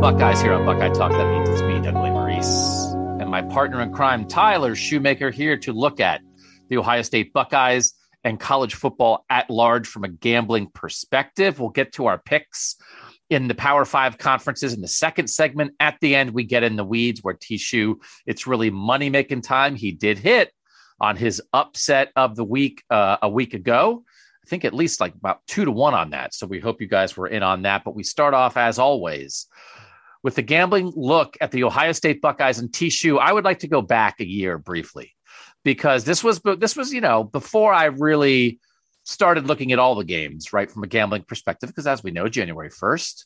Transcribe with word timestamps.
Buckeyes 0.00 0.40
here 0.40 0.52
on 0.52 0.64
Buckeye 0.64 0.90
Talk. 0.90 1.10
That 1.10 1.28
means 1.28 1.48
it's 1.48 1.60
me, 1.62 1.80
Doug 1.80 1.96
Lesmerises, 1.96 3.20
and 3.20 3.28
my 3.28 3.42
partner 3.42 3.80
in 3.80 3.92
crime, 3.92 4.28
Tyler 4.28 4.76
Shoemaker, 4.76 5.32
here 5.32 5.56
to 5.58 5.72
look 5.72 5.98
at 5.98 6.20
the 6.68 6.78
Ohio 6.78 7.02
State 7.02 7.32
Buckeyes 7.32 7.94
and 8.22 8.38
college 8.38 8.74
football 8.74 9.24
at 9.28 9.50
large 9.50 9.88
from 9.88 10.04
a 10.04 10.08
gambling 10.08 10.68
perspective. 10.72 11.58
We'll 11.58 11.70
get 11.70 11.94
to 11.94 12.06
our 12.06 12.16
picks 12.16 12.76
in 13.28 13.48
the 13.48 13.56
Power 13.56 13.84
Five 13.84 14.18
conferences 14.18 14.72
in 14.72 14.82
the 14.82 14.86
second 14.86 15.26
segment. 15.26 15.74
At 15.80 15.96
the 16.00 16.14
end, 16.14 16.30
we 16.30 16.44
get 16.44 16.62
in 16.62 16.76
the 16.76 16.84
weeds 16.84 17.24
where 17.24 17.34
Tishu, 17.34 17.96
it's 18.24 18.46
really 18.46 18.70
money 18.70 19.10
making 19.10 19.42
time. 19.42 19.74
He 19.74 19.90
did 19.90 20.16
hit 20.16 20.52
on 21.00 21.16
his 21.16 21.42
upset 21.52 22.12
of 22.14 22.36
the 22.36 22.44
week 22.44 22.84
uh, 22.88 23.16
a 23.20 23.28
week 23.28 23.52
ago. 23.52 24.04
I 24.44 24.48
think 24.48 24.64
at 24.64 24.74
least 24.74 25.00
like 25.00 25.14
about 25.16 25.40
two 25.48 25.64
to 25.64 25.72
one 25.72 25.94
on 25.94 26.10
that. 26.10 26.34
So 26.34 26.46
we 26.46 26.60
hope 26.60 26.80
you 26.80 26.86
guys 26.86 27.16
were 27.16 27.26
in 27.26 27.42
on 27.42 27.62
that. 27.62 27.82
But 27.84 27.96
we 27.96 28.04
start 28.04 28.32
off 28.32 28.56
as 28.56 28.78
always 28.78 29.48
with 30.28 30.34
the 30.34 30.42
gambling 30.42 30.92
look 30.94 31.38
at 31.40 31.52
the 31.52 31.64
Ohio 31.64 31.92
State 31.92 32.20
Buckeyes 32.20 32.58
and 32.58 32.68
Tishu. 32.68 33.18
I 33.18 33.32
would 33.32 33.46
like 33.46 33.60
to 33.60 33.66
go 33.66 33.80
back 33.80 34.20
a 34.20 34.28
year 34.28 34.58
briefly 34.58 35.14
because 35.64 36.04
this 36.04 36.22
was 36.22 36.38
this 36.58 36.76
was 36.76 36.92
you 36.92 37.00
know 37.00 37.24
before 37.24 37.72
I 37.72 37.86
really 37.86 38.60
started 39.04 39.46
looking 39.46 39.72
at 39.72 39.78
all 39.78 39.94
the 39.94 40.04
games 40.04 40.52
right 40.52 40.70
from 40.70 40.84
a 40.84 40.86
gambling 40.86 41.22
perspective 41.22 41.70
because 41.70 41.86
as 41.86 42.04
we 42.04 42.10
know 42.10 42.28
January 42.28 42.68
1st 42.68 43.24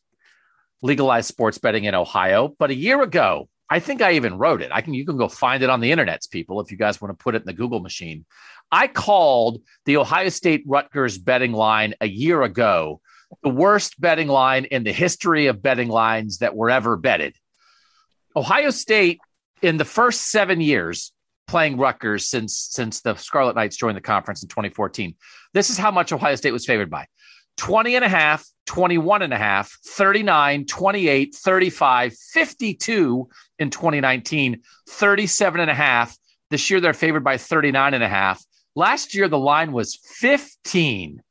legalized 0.80 1.26
sports 1.26 1.58
betting 1.58 1.82
in 1.82 1.96
Ohio 1.96 2.54
but 2.56 2.70
a 2.70 2.74
year 2.74 3.02
ago 3.02 3.48
I 3.68 3.80
think 3.80 4.00
I 4.00 4.12
even 4.12 4.38
wrote 4.38 4.62
it 4.62 4.70
I 4.72 4.80
can 4.80 4.94
you 4.94 5.04
can 5.04 5.16
go 5.16 5.26
find 5.26 5.64
it 5.64 5.70
on 5.70 5.80
the 5.80 5.90
internets 5.90 6.30
people 6.30 6.60
if 6.60 6.70
you 6.70 6.76
guys 6.76 7.00
want 7.00 7.10
to 7.18 7.20
put 7.20 7.34
it 7.34 7.42
in 7.42 7.46
the 7.46 7.52
Google 7.52 7.80
machine 7.80 8.24
I 8.70 8.86
called 8.86 9.60
the 9.86 9.96
Ohio 9.96 10.28
State 10.28 10.62
Rutgers 10.68 11.18
betting 11.18 11.52
line 11.52 11.94
a 12.00 12.06
year 12.06 12.42
ago 12.42 13.00
the 13.42 13.50
worst 13.50 14.00
betting 14.00 14.28
line 14.28 14.64
in 14.66 14.84
the 14.84 14.92
history 14.92 15.46
of 15.46 15.62
betting 15.62 15.88
lines 15.88 16.38
that 16.38 16.54
were 16.54 16.70
ever 16.70 16.96
betted 16.96 17.34
Ohio 18.34 18.70
State 18.70 19.20
in 19.60 19.76
the 19.76 19.84
first 19.84 20.30
7 20.30 20.60
years 20.60 21.12
playing 21.46 21.76
Rutgers 21.76 22.26
since 22.28 22.56
since 22.56 23.00
the 23.00 23.14
Scarlet 23.16 23.56
Knights 23.56 23.76
joined 23.76 23.96
the 23.96 24.02
conference 24.02 24.42
in 24.42 24.48
2014. 24.48 25.14
This 25.52 25.70
is 25.70 25.76
how 25.76 25.90
much 25.90 26.12
Ohio 26.12 26.34
State 26.34 26.52
was 26.52 26.64
favored 26.64 26.90
by. 26.90 27.06
20 27.58 27.96
and 27.96 28.04
a 28.04 28.08
half, 28.08 28.46
21 28.66 29.22
and 29.22 29.34
a 29.34 29.36
half, 29.36 29.76
39, 29.84 30.64
28, 30.64 31.34
35, 31.34 32.14
52 32.14 33.28
in 33.58 33.70
2019, 33.70 34.62
37 34.88 35.60
and 35.60 35.70
a 35.70 35.74
half. 35.74 36.16
This 36.50 36.70
year 36.70 36.80
they're 36.80 36.94
favored 36.94 37.24
by 37.24 37.36
39 37.36 37.94
and 37.94 38.02
a 38.02 38.08
half. 38.08 38.42
Last 38.74 39.14
year 39.14 39.28
the 39.28 39.38
line 39.38 39.72
was 39.72 39.96
15. 39.96 41.22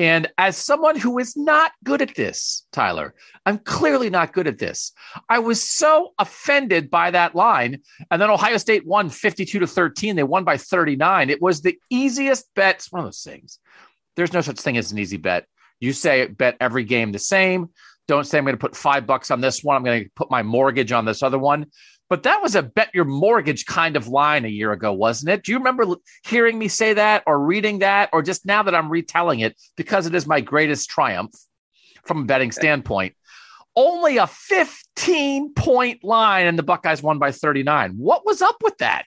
And 0.00 0.28
as 0.38 0.56
someone 0.56 0.98
who 0.98 1.18
is 1.18 1.36
not 1.36 1.72
good 1.84 2.00
at 2.00 2.14
this, 2.14 2.66
Tyler, 2.72 3.14
I'm 3.44 3.58
clearly 3.58 4.08
not 4.08 4.32
good 4.32 4.46
at 4.46 4.56
this. 4.56 4.92
I 5.28 5.40
was 5.40 5.62
so 5.62 6.14
offended 6.18 6.90
by 6.90 7.10
that 7.10 7.34
line. 7.34 7.82
And 8.10 8.22
then 8.22 8.30
Ohio 8.30 8.56
State 8.56 8.86
won 8.86 9.10
52 9.10 9.58
to 9.58 9.66
13. 9.66 10.16
They 10.16 10.22
won 10.22 10.42
by 10.42 10.56
39. 10.56 11.28
It 11.28 11.42
was 11.42 11.60
the 11.60 11.78
easiest 11.90 12.46
bet. 12.54 12.76
It's 12.76 12.90
one 12.90 13.00
of 13.00 13.08
those 13.08 13.22
things. 13.22 13.58
There's 14.16 14.32
no 14.32 14.40
such 14.40 14.58
thing 14.58 14.78
as 14.78 14.90
an 14.90 14.98
easy 14.98 15.18
bet. 15.18 15.44
You 15.80 15.92
say 15.92 16.26
bet 16.28 16.56
every 16.60 16.84
game 16.84 17.12
the 17.12 17.18
same. 17.18 17.68
Don't 18.08 18.26
say 18.26 18.38
I'm 18.38 18.44
going 18.44 18.56
to 18.56 18.58
put 18.58 18.74
five 18.74 19.06
bucks 19.06 19.30
on 19.30 19.42
this 19.42 19.62
one. 19.62 19.76
I'm 19.76 19.84
going 19.84 20.04
to 20.04 20.10
put 20.16 20.30
my 20.30 20.42
mortgage 20.42 20.92
on 20.92 21.04
this 21.04 21.22
other 21.22 21.38
one. 21.38 21.66
But 22.10 22.24
that 22.24 22.42
was 22.42 22.56
a 22.56 22.62
bet 22.62 22.90
your 22.92 23.04
mortgage 23.04 23.66
kind 23.66 23.96
of 23.96 24.08
line 24.08 24.44
a 24.44 24.48
year 24.48 24.72
ago, 24.72 24.92
wasn't 24.92 25.30
it? 25.30 25.44
Do 25.44 25.52
you 25.52 25.58
remember 25.58 25.94
hearing 26.26 26.58
me 26.58 26.66
say 26.66 26.92
that 26.94 27.22
or 27.24 27.38
reading 27.38 27.78
that 27.78 28.10
or 28.12 28.20
just 28.20 28.44
now 28.44 28.64
that 28.64 28.74
I'm 28.74 28.90
retelling 28.90 29.40
it 29.40 29.56
because 29.76 30.06
it 30.06 30.14
is 30.14 30.26
my 30.26 30.40
greatest 30.40 30.90
triumph 30.90 31.32
from 32.04 32.22
a 32.22 32.24
betting 32.24 32.50
standpoint? 32.50 33.14
Only 33.76 34.16
a 34.16 34.26
15 34.26 35.54
point 35.54 36.02
line 36.02 36.48
and 36.48 36.58
the 36.58 36.64
Buckeyes 36.64 37.00
won 37.00 37.20
by 37.20 37.30
39. 37.30 37.92
What 37.92 38.26
was 38.26 38.42
up 38.42 38.56
with 38.60 38.76
that? 38.78 39.04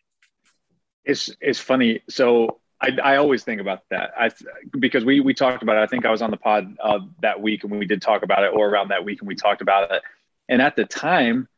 It's 1.04 1.30
it's 1.42 1.60
funny. 1.60 2.02
So 2.10 2.62
I, 2.80 2.98
I 3.04 3.16
always 3.18 3.44
think 3.44 3.60
about 3.60 3.82
that. 3.90 4.14
I 4.18 4.32
because 4.80 5.04
we 5.04 5.20
we 5.20 5.34
talked 5.34 5.62
about 5.62 5.76
it. 5.76 5.82
I 5.82 5.88
think 5.88 6.06
I 6.06 6.12
was 6.12 6.22
on 6.22 6.32
the 6.32 6.38
pod 6.38 6.74
uh, 6.82 7.00
that 7.22 7.42
week 7.42 7.66
and 7.66 7.78
we 7.78 7.86
did 7.86 8.02
talk 8.02 8.24
about 8.24 8.46
it, 8.46 8.54
or 8.54 8.70
around 8.70 8.88
that 8.88 9.04
week 9.04 9.20
and 9.20 9.28
we 9.28 9.36
talked 9.36 9.62
about 9.62 9.92
it. 9.92 10.02
And 10.48 10.62
at 10.62 10.78
the 10.78 10.86
time, 10.86 11.50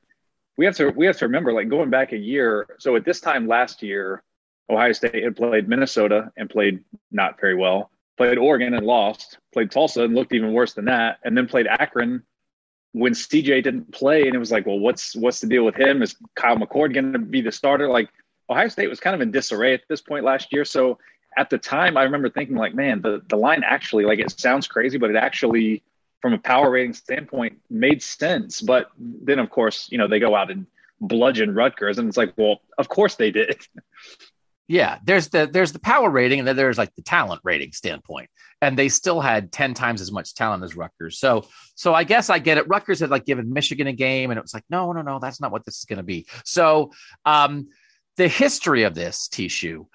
we 0.57 0.65
have 0.65 0.75
to 0.77 0.89
we 0.89 1.05
have 1.05 1.17
to 1.17 1.25
remember 1.25 1.53
like 1.53 1.69
going 1.69 1.89
back 1.89 2.13
a 2.13 2.17
year. 2.17 2.67
So 2.79 2.95
at 2.95 3.05
this 3.05 3.19
time 3.19 3.47
last 3.47 3.83
year, 3.83 4.23
Ohio 4.69 4.91
State 4.93 5.23
had 5.23 5.35
played 5.35 5.67
Minnesota 5.67 6.31
and 6.37 6.49
played 6.49 6.83
not 7.11 7.39
very 7.39 7.55
well. 7.55 7.91
Played 8.17 8.37
Oregon 8.37 8.73
and 8.73 8.85
lost. 8.85 9.37
Played 9.53 9.71
Tulsa 9.71 10.03
and 10.03 10.15
looked 10.15 10.33
even 10.33 10.53
worse 10.53 10.73
than 10.73 10.85
that. 10.85 11.19
And 11.23 11.37
then 11.37 11.47
played 11.47 11.67
Akron 11.67 12.23
when 12.93 13.13
CJ 13.13 13.63
didn't 13.63 13.91
play. 13.91 14.23
And 14.23 14.33
it 14.33 14.39
was 14.39 14.51
like, 14.51 14.65
well, 14.65 14.79
what's 14.79 15.15
what's 15.15 15.41
the 15.41 15.47
deal 15.47 15.65
with 15.65 15.75
him? 15.75 16.01
Is 16.01 16.15
Kyle 16.35 16.57
McCord 16.57 16.93
going 16.93 17.13
to 17.13 17.19
be 17.19 17.41
the 17.41 17.51
starter? 17.51 17.89
Like 17.89 18.09
Ohio 18.49 18.69
State 18.69 18.89
was 18.89 18.99
kind 18.99 19.13
of 19.13 19.21
in 19.21 19.31
disarray 19.31 19.73
at 19.73 19.81
this 19.89 20.01
point 20.01 20.23
last 20.23 20.53
year. 20.53 20.63
So 20.63 20.97
at 21.37 21.49
the 21.49 21.57
time, 21.57 21.97
I 21.97 22.03
remember 22.03 22.29
thinking 22.29 22.55
like, 22.55 22.73
man, 22.73 23.01
the 23.01 23.21
the 23.27 23.35
line 23.35 23.63
actually 23.65 24.05
like 24.05 24.19
it 24.19 24.39
sounds 24.39 24.67
crazy, 24.67 24.97
but 24.97 25.09
it 25.09 25.17
actually 25.17 25.83
from 26.25 26.33
a 26.33 26.39
power 26.39 26.71
rating 26.71 26.91
standpoint 26.91 27.55
made 27.69 28.01
sense. 28.01 28.59
But 28.59 28.89
then, 28.97 29.37
of 29.37 29.51
course, 29.51 29.87
you 29.91 29.99
know, 29.99 30.07
they 30.07 30.17
go 30.17 30.35
out 30.35 30.49
and 30.49 30.65
bludgeon 30.99 31.53
Rutgers, 31.53 31.99
and 31.99 32.07
it's 32.07 32.17
like, 32.17 32.33
well, 32.35 32.61
of 32.79 32.89
course 32.89 33.13
they 33.13 33.29
did. 33.29 33.57
Yeah, 34.67 34.97
there's 35.03 35.29
the 35.29 35.45
there's 35.45 35.71
the 35.71 35.77
power 35.77 36.09
rating, 36.09 36.39
and 36.39 36.47
then 36.47 36.55
there's 36.55 36.79
like 36.79 36.95
the 36.95 37.03
talent 37.03 37.41
rating 37.43 37.73
standpoint, 37.73 38.31
and 38.59 38.75
they 38.75 38.89
still 38.89 39.21
had 39.21 39.51
ten 39.51 39.75
times 39.75 40.01
as 40.01 40.11
much 40.11 40.33
talent 40.33 40.63
as 40.63 40.75
Rutgers. 40.75 41.19
So, 41.19 41.45
so 41.75 41.93
I 41.93 42.03
guess 42.03 42.31
I 42.31 42.39
get 42.39 42.57
it. 42.57 42.67
Rutgers 42.67 43.01
had 43.01 43.11
like 43.11 43.25
given 43.25 43.53
Michigan 43.53 43.85
a 43.85 43.93
game, 43.93 44.31
and 44.31 44.39
it 44.39 44.41
was 44.41 44.55
like, 44.55 44.65
no, 44.67 44.93
no, 44.93 45.03
no, 45.03 45.19
that's 45.19 45.39
not 45.39 45.51
what 45.51 45.63
this 45.63 45.77
is 45.77 45.85
going 45.85 45.97
to 45.97 46.03
be. 46.03 46.25
So, 46.43 46.91
um, 47.25 47.67
the 48.17 48.27
history 48.27 48.81
of 48.81 48.95
this 48.95 49.29
Tishu, 49.31 49.85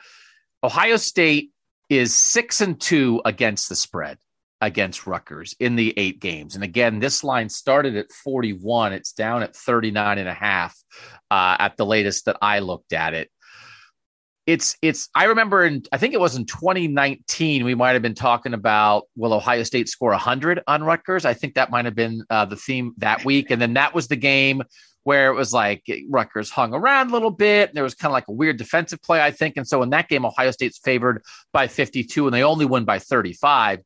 Ohio 0.63 0.97
State 0.97 1.51
is 1.89 2.15
six 2.15 2.61
and 2.61 2.81
two 2.81 3.21
against 3.25 3.69
the 3.69 3.75
spread 3.75 4.17
against 4.61 5.07
Rutgers 5.07 5.55
in 5.59 5.77
the 5.77 5.95
eight 5.97 6.21
games. 6.21 6.55
And 6.55 6.63
again, 6.63 6.99
this 6.99 7.25
line 7.25 7.49
started 7.49 7.97
at 7.97 8.11
41. 8.11 8.93
It's 8.93 9.13
down 9.13 9.43
at 9.43 9.57
39 9.57 10.19
and 10.19 10.29
a 10.29 10.35
half 10.35 10.77
uh, 11.31 11.57
at 11.59 11.77
the 11.77 11.87
latest 11.87 12.27
that 12.27 12.37
I 12.43 12.59
looked 12.59 12.93
at 12.93 13.15
it. 13.15 13.31
It's, 14.47 14.77
it's, 14.83 15.09
I 15.15 15.25
remember 15.25 15.65
in, 15.65 15.85
I 15.93 15.99
think 15.99 16.13
it 16.13 16.21
was 16.21 16.35
in 16.35 16.45
2019, 16.45 17.65
we 17.65 17.75
might 17.75 17.93
have 17.93 18.03
been 18.03 18.15
talking 18.15 18.53
about 18.53 19.05
will 19.15 19.33
Ohio 19.33 19.63
State 19.63 19.89
score 19.89 20.11
100 20.11 20.63
on 20.67 20.83
Rutgers? 20.83 21.25
I 21.25 21.35
think 21.35 21.55
that 21.55 21.71
might 21.71 21.85
have 21.85 21.95
been 21.95 22.25
uh, 22.31 22.47
the 22.47 22.57
theme 22.57 22.93
that 22.99 23.25
week. 23.25 23.51
And 23.51 23.63
then 23.63 23.75
that 23.75 23.95
was 23.95 24.09
the 24.09 24.17
game 24.17 24.63
where 25.05 25.31
it 25.31 25.35
was 25.35 25.53
like 25.53 25.85
Rutgers 26.09 26.51
hung 26.51 26.75
around 26.75 27.11
a 27.11 27.13
little 27.13 27.31
bit. 27.31 27.73
There 27.75 27.85
was 27.85 27.95
kind 27.95 28.11
of 28.11 28.13
like 28.13 28.29
a 28.29 28.33
weird 28.33 28.59
defensive 28.59 29.01
play, 29.03 29.23
I 29.23 29.31
think. 29.31 29.57
And 29.57 29.67
so 29.67 29.83
in 29.83 29.91
that 29.91 30.09
game, 30.09 30.27
Ohio 30.27 30.51
State's 30.51 30.79
favored 30.79 31.23
by 31.53 31.69
52 31.69 32.27
and 32.27 32.35
they 32.35 32.43
only 32.43 32.67
win 32.67 32.85
by 32.85 32.99
35 32.99 33.81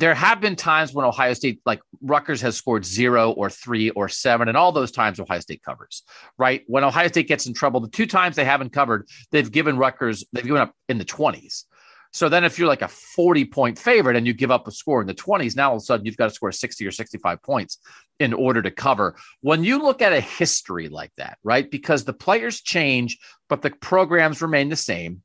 there 0.00 0.14
have 0.14 0.40
been 0.40 0.56
times 0.56 0.92
when 0.92 1.04
Ohio 1.04 1.34
State, 1.34 1.60
like 1.66 1.80
Rutgers, 2.00 2.40
has 2.40 2.56
scored 2.56 2.84
zero 2.84 3.32
or 3.32 3.50
three 3.50 3.90
or 3.90 4.08
seven, 4.08 4.48
and 4.48 4.56
all 4.56 4.72
those 4.72 4.90
times 4.90 5.20
Ohio 5.20 5.40
State 5.40 5.62
covers, 5.62 6.02
right? 6.38 6.62
When 6.66 6.84
Ohio 6.84 7.08
State 7.08 7.28
gets 7.28 7.46
in 7.46 7.54
trouble, 7.54 7.80
the 7.80 7.88
two 7.88 8.06
times 8.06 8.36
they 8.36 8.44
haven't 8.44 8.72
covered, 8.72 9.06
they've 9.30 9.50
given 9.50 9.76
Rutgers, 9.76 10.24
they've 10.32 10.44
given 10.44 10.62
up 10.62 10.74
in 10.88 10.98
the 10.98 11.04
20s. 11.04 11.64
So 12.12 12.28
then 12.28 12.44
if 12.44 12.58
you're 12.58 12.66
like 12.66 12.82
a 12.82 12.88
40 12.88 13.44
point 13.46 13.78
favorite 13.78 14.16
and 14.16 14.26
you 14.26 14.32
give 14.32 14.50
up 14.50 14.66
a 14.66 14.72
score 14.72 15.00
in 15.00 15.06
the 15.06 15.14
20s, 15.14 15.54
now 15.54 15.70
all 15.70 15.76
of 15.76 15.82
a 15.82 15.84
sudden 15.84 16.06
you've 16.06 16.16
got 16.16 16.28
to 16.28 16.34
score 16.34 16.50
60 16.50 16.84
or 16.84 16.90
65 16.90 17.42
points 17.42 17.78
in 18.18 18.32
order 18.32 18.60
to 18.62 18.70
cover. 18.70 19.14
When 19.42 19.62
you 19.62 19.80
look 19.80 20.02
at 20.02 20.12
a 20.12 20.20
history 20.20 20.88
like 20.88 21.12
that, 21.18 21.38
right? 21.44 21.70
Because 21.70 22.04
the 22.04 22.12
players 22.12 22.60
change, 22.60 23.18
but 23.48 23.62
the 23.62 23.70
programs 23.70 24.42
remain 24.42 24.70
the 24.70 24.76
same 24.76 25.22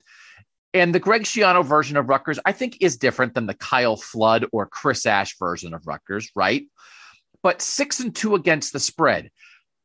and 0.75 0.93
the 0.93 0.99
Greg 0.99 1.23
Schiano 1.23 1.63
version 1.63 1.95
of 1.95 2.09
Rutgers, 2.09 2.37
I 2.45 2.51
think, 2.51 2.77
is 2.81 2.97
different 2.97 3.33
than 3.33 3.45
the 3.45 3.53
Kyle 3.53 3.95
Flood 3.95 4.45
or 4.51 4.67
Chris 4.67 5.05
Ash 5.05 5.37
version 5.39 5.73
of 5.73 5.87
Rutgers, 5.87 6.29
right? 6.35 6.65
But 7.41 7.61
six 7.61 8.01
and 8.01 8.13
two 8.13 8.35
against 8.35 8.73
the 8.73 8.79
spread. 8.79 9.31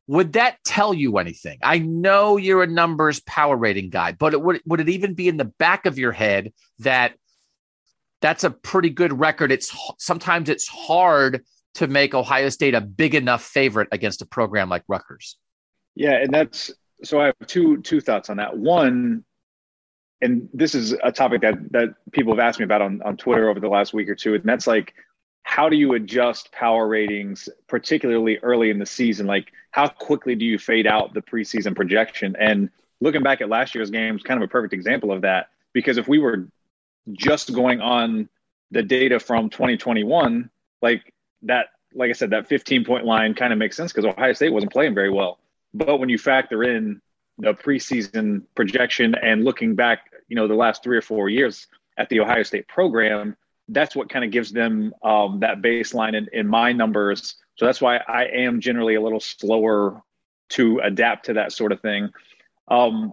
Would 0.07 0.33
that 0.33 0.57
tell 0.65 0.93
you 0.93 1.17
anything? 1.17 1.59
I 1.63 1.79
know 1.79 2.35
you're 2.35 2.63
a 2.63 2.67
numbers 2.67 3.21
power 3.21 3.55
rating 3.55 3.89
guy, 3.89 4.11
but 4.11 4.33
it 4.33 4.41
would 4.41 4.61
would 4.65 4.81
it 4.81 4.89
even 4.89 5.13
be 5.13 5.29
in 5.29 5.37
the 5.37 5.45
back 5.45 5.85
of 5.85 5.97
your 5.97 6.11
head 6.11 6.51
that 6.79 7.13
that's 8.19 8.43
a 8.43 8.51
pretty 8.51 8.89
good 8.89 9.17
record? 9.17 9.53
It's 9.53 9.73
sometimes 9.97 10.49
it's 10.49 10.67
hard 10.67 11.45
to 11.75 11.87
make 11.87 12.13
Ohio 12.13 12.49
State 12.49 12.75
a 12.75 12.81
big 12.81 13.15
enough 13.15 13.43
favorite 13.43 13.87
against 13.93 14.21
a 14.21 14.25
program 14.25 14.67
like 14.67 14.83
Rutgers. 14.89 15.37
Yeah, 15.95 16.17
and 16.17 16.33
that's 16.33 16.71
so 17.03 17.21
I 17.21 17.27
have 17.27 17.35
two 17.47 17.81
two 17.81 18.01
thoughts 18.01 18.29
on 18.29 18.37
that. 18.37 18.57
One, 18.57 19.23
and 20.21 20.47
this 20.53 20.75
is 20.75 20.93
a 21.03 21.11
topic 21.11 21.41
that 21.41 21.71
that 21.71 21.95
people 22.11 22.33
have 22.33 22.39
asked 22.39 22.59
me 22.59 22.65
about 22.65 22.81
on, 22.81 23.01
on 23.03 23.17
Twitter 23.17 23.49
over 23.49 23.59
the 23.59 23.69
last 23.69 23.93
week 23.93 24.09
or 24.09 24.15
two, 24.15 24.35
and 24.35 24.43
that's 24.43 24.67
like, 24.67 24.93
how 25.43 25.69
do 25.69 25.75
you 25.75 25.93
adjust 25.93 26.51
power 26.51 26.87
ratings, 26.87 27.49
particularly 27.67 28.37
early 28.39 28.69
in 28.69 28.79
the 28.79 28.85
season? 28.85 29.25
Like, 29.25 29.51
how 29.71 29.87
quickly 29.87 30.35
do 30.35 30.45
you 30.45 30.57
fade 30.57 30.87
out 30.87 31.13
the 31.13 31.21
preseason 31.21 31.75
projection? 31.75 32.35
And 32.39 32.69
looking 32.99 33.23
back 33.23 33.41
at 33.41 33.49
last 33.49 33.73
year's 33.73 33.89
game 33.89 34.15
is 34.15 34.23
kind 34.23 34.41
of 34.41 34.47
a 34.47 34.51
perfect 34.51 34.73
example 34.73 35.11
of 35.11 35.21
that 35.21 35.49
because 35.73 35.97
if 35.97 36.07
we 36.07 36.19
were 36.19 36.47
just 37.11 37.53
going 37.53 37.81
on 37.81 38.29
the 38.69 38.83
data 38.83 39.19
from 39.19 39.49
2021, 39.49 40.49
like 40.81 41.13
that, 41.43 41.67
like 41.93 42.09
I 42.09 42.13
said, 42.13 42.29
that 42.29 42.47
15 42.47 42.85
point 42.85 43.05
line 43.05 43.33
kind 43.33 43.51
of 43.51 43.59
makes 43.59 43.75
sense 43.75 43.91
because 43.91 44.05
Ohio 44.05 44.33
State 44.33 44.53
wasn't 44.53 44.71
playing 44.71 44.93
very 44.93 45.09
well. 45.09 45.39
But 45.73 45.99
when 45.99 46.09
you 46.09 46.17
factor 46.17 46.63
in 46.63 47.01
the 47.37 47.53
preseason 47.53 48.43
projection 48.55 49.15
and 49.15 49.43
looking 49.43 49.75
back, 49.75 50.10
you 50.31 50.35
know, 50.35 50.47
the 50.47 50.55
last 50.55 50.81
three 50.81 50.95
or 50.95 51.01
four 51.01 51.27
years 51.27 51.67
at 51.97 52.07
the 52.07 52.21
Ohio 52.21 52.41
State 52.43 52.65
program, 52.69 53.35
that's 53.67 53.97
what 53.97 54.09
kind 54.09 54.23
of 54.23 54.31
gives 54.31 54.49
them 54.53 54.93
um, 55.03 55.41
that 55.41 55.61
baseline 55.61 56.15
in, 56.15 56.29
in 56.31 56.47
my 56.47 56.71
numbers. 56.71 57.35
So 57.55 57.65
that's 57.65 57.81
why 57.81 57.97
I 57.97 58.27
am 58.27 58.61
generally 58.61 58.95
a 58.95 59.01
little 59.01 59.19
slower 59.19 60.01
to 60.51 60.79
adapt 60.79 61.25
to 61.25 61.33
that 61.33 61.51
sort 61.51 61.73
of 61.73 61.81
thing. 61.81 62.11
Um, 62.69 63.11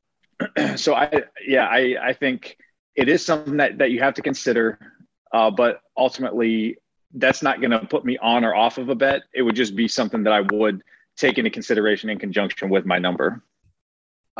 so 0.76 0.94
I, 0.94 1.24
yeah, 1.44 1.66
I, 1.66 1.96
I 2.00 2.12
think 2.12 2.56
it 2.94 3.08
is 3.08 3.26
something 3.26 3.56
that, 3.56 3.78
that 3.78 3.90
you 3.90 3.98
have 3.98 4.14
to 4.14 4.22
consider, 4.22 4.78
uh, 5.32 5.50
but 5.50 5.80
ultimately 5.96 6.76
that's 7.14 7.42
not 7.42 7.60
going 7.60 7.72
to 7.72 7.80
put 7.80 8.04
me 8.04 8.18
on 8.18 8.44
or 8.44 8.54
off 8.54 8.78
of 8.78 8.88
a 8.88 8.94
bet. 8.94 9.22
It 9.34 9.42
would 9.42 9.56
just 9.56 9.74
be 9.74 9.88
something 9.88 10.22
that 10.22 10.32
I 10.32 10.42
would 10.52 10.84
take 11.16 11.38
into 11.38 11.50
consideration 11.50 12.08
in 12.08 12.20
conjunction 12.20 12.70
with 12.70 12.86
my 12.86 13.00
number. 13.00 13.42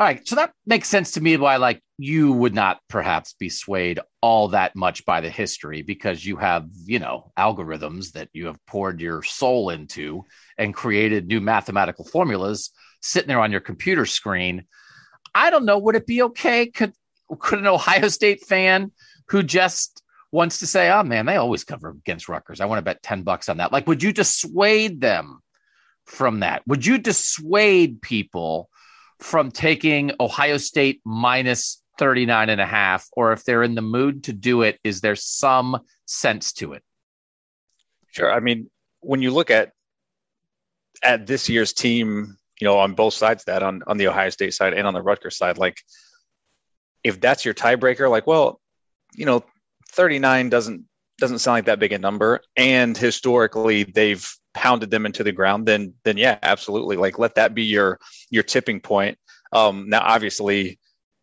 All 0.00 0.06
right, 0.06 0.26
so 0.26 0.34
that 0.36 0.54
makes 0.64 0.88
sense 0.88 1.10
to 1.12 1.20
me. 1.20 1.36
Why, 1.36 1.56
like, 1.56 1.82
you 1.98 2.32
would 2.32 2.54
not 2.54 2.80
perhaps 2.88 3.34
be 3.34 3.50
swayed 3.50 4.00
all 4.22 4.48
that 4.48 4.74
much 4.74 5.04
by 5.04 5.20
the 5.20 5.28
history 5.28 5.82
because 5.82 6.24
you 6.24 6.36
have, 6.36 6.70
you 6.86 6.98
know, 6.98 7.30
algorithms 7.38 8.12
that 8.12 8.30
you 8.32 8.46
have 8.46 8.56
poured 8.64 9.02
your 9.02 9.22
soul 9.22 9.68
into 9.68 10.24
and 10.56 10.72
created 10.72 11.26
new 11.26 11.42
mathematical 11.42 12.06
formulas 12.06 12.70
sitting 13.02 13.28
there 13.28 13.40
on 13.40 13.52
your 13.52 13.60
computer 13.60 14.06
screen. 14.06 14.64
I 15.34 15.50
don't 15.50 15.66
know. 15.66 15.76
Would 15.76 15.96
it 15.96 16.06
be 16.06 16.22
okay? 16.22 16.68
Could 16.68 16.94
could 17.38 17.58
an 17.58 17.66
Ohio 17.66 18.08
State 18.08 18.46
fan 18.46 18.92
who 19.28 19.42
just 19.42 20.02
wants 20.32 20.60
to 20.60 20.66
say, 20.66 20.90
"Oh 20.90 21.02
man, 21.02 21.26
they 21.26 21.36
always 21.36 21.64
cover 21.64 21.90
against 21.90 22.26
Rutgers. 22.26 22.62
I 22.62 22.64
want 22.64 22.78
to 22.78 22.82
bet 22.82 23.02
ten 23.02 23.20
bucks 23.20 23.50
on 23.50 23.58
that." 23.58 23.70
Like, 23.70 23.86
would 23.86 24.02
you 24.02 24.14
dissuade 24.14 25.02
them 25.02 25.40
from 26.06 26.40
that? 26.40 26.66
Would 26.66 26.86
you 26.86 26.96
dissuade 26.96 28.00
people 28.00 28.70
from 29.20 29.50
taking 29.50 30.12
Ohio 30.18 30.56
State 30.56 31.00
minus 31.04 31.82
39 31.98 32.48
and 32.48 32.60
a 32.60 32.66
half? 32.66 33.06
Or 33.12 33.32
if 33.32 33.44
they're 33.44 33.62
in 33.62 33.74
the 33.74 33.82
mood 33.82 34.24
to 34.24 34.32
do 34.32 34.62
it, 34.62 34.78
is 34.82 35.00
there 35.00 35.16
some 35.16 35.80
sense 36.06 36.52
to 36.54 36.72
it? 36.72 36.82
Sure. 38.12 38.32
I 38.32 38.40
mean, 38.40 38.70
when 39.00 39.22
you 39.22 39.30
look 39.30 39.50
at 39.50 39.72
at 41.02 41.26
this 41.26 41.48
year's 41.48 41.72
team, 41.72 42.36
you 42.60 42.66
know, 42.66 42.78
on 42.78 42.94
both 42.94 43.14
sides 43.14 43.44
that 43.44 43.62
on 43.62 43.82
on 43.86 43.96
the 43.96 44.08
Ohio 44.08 44.30
State 44.30 44.54
side 44.54 44.74
and 44.74 44.86
on 44.86 44.94
the 44.94 45.02
Rutgers 45.02 45.36
side, 45.36 45.58
like 45.58 45.78
if 47.04 47.20
that's 47.20 47.44
your 47.44 47.54
tiebreaker, 47.54 48.10
like, 48.10 48.26
well, 48.26 48.60
you 49.14 49.26
know, 49.26 49.44
39 49.92 50.50
doesn't 50.50 50.84
doesn't 51.20 51.38
sound 51.38 51.54
like 51.56 51.64
that 51.66 51.78
big 51.78 51.92
a 51.92 51.98
number. 51.98 52.40
And 52.56 52.96
historically 52.96 53.84
they've 53.84 54.28
pounded 54.54 54.90
them 54.90 55.06
into 55.06 55.22
the 55.22 55.32
ground, 55.32 55.66
then 55.66 55.94
then 56.04 56.16
yeah, 56.16 56.38
absolutely. 56.42 56.96
Like 56.96 57.18
let 57.18 57.36
that 57.36 57.54
be 57.54 57.62
your 57.62 58.00
your 58.30 58.42
tipping 58.42 58.80
point. 58.80 59.18
Um, 59.52 59.88
now, 59.88 60.00
obviously, 60.02 60.78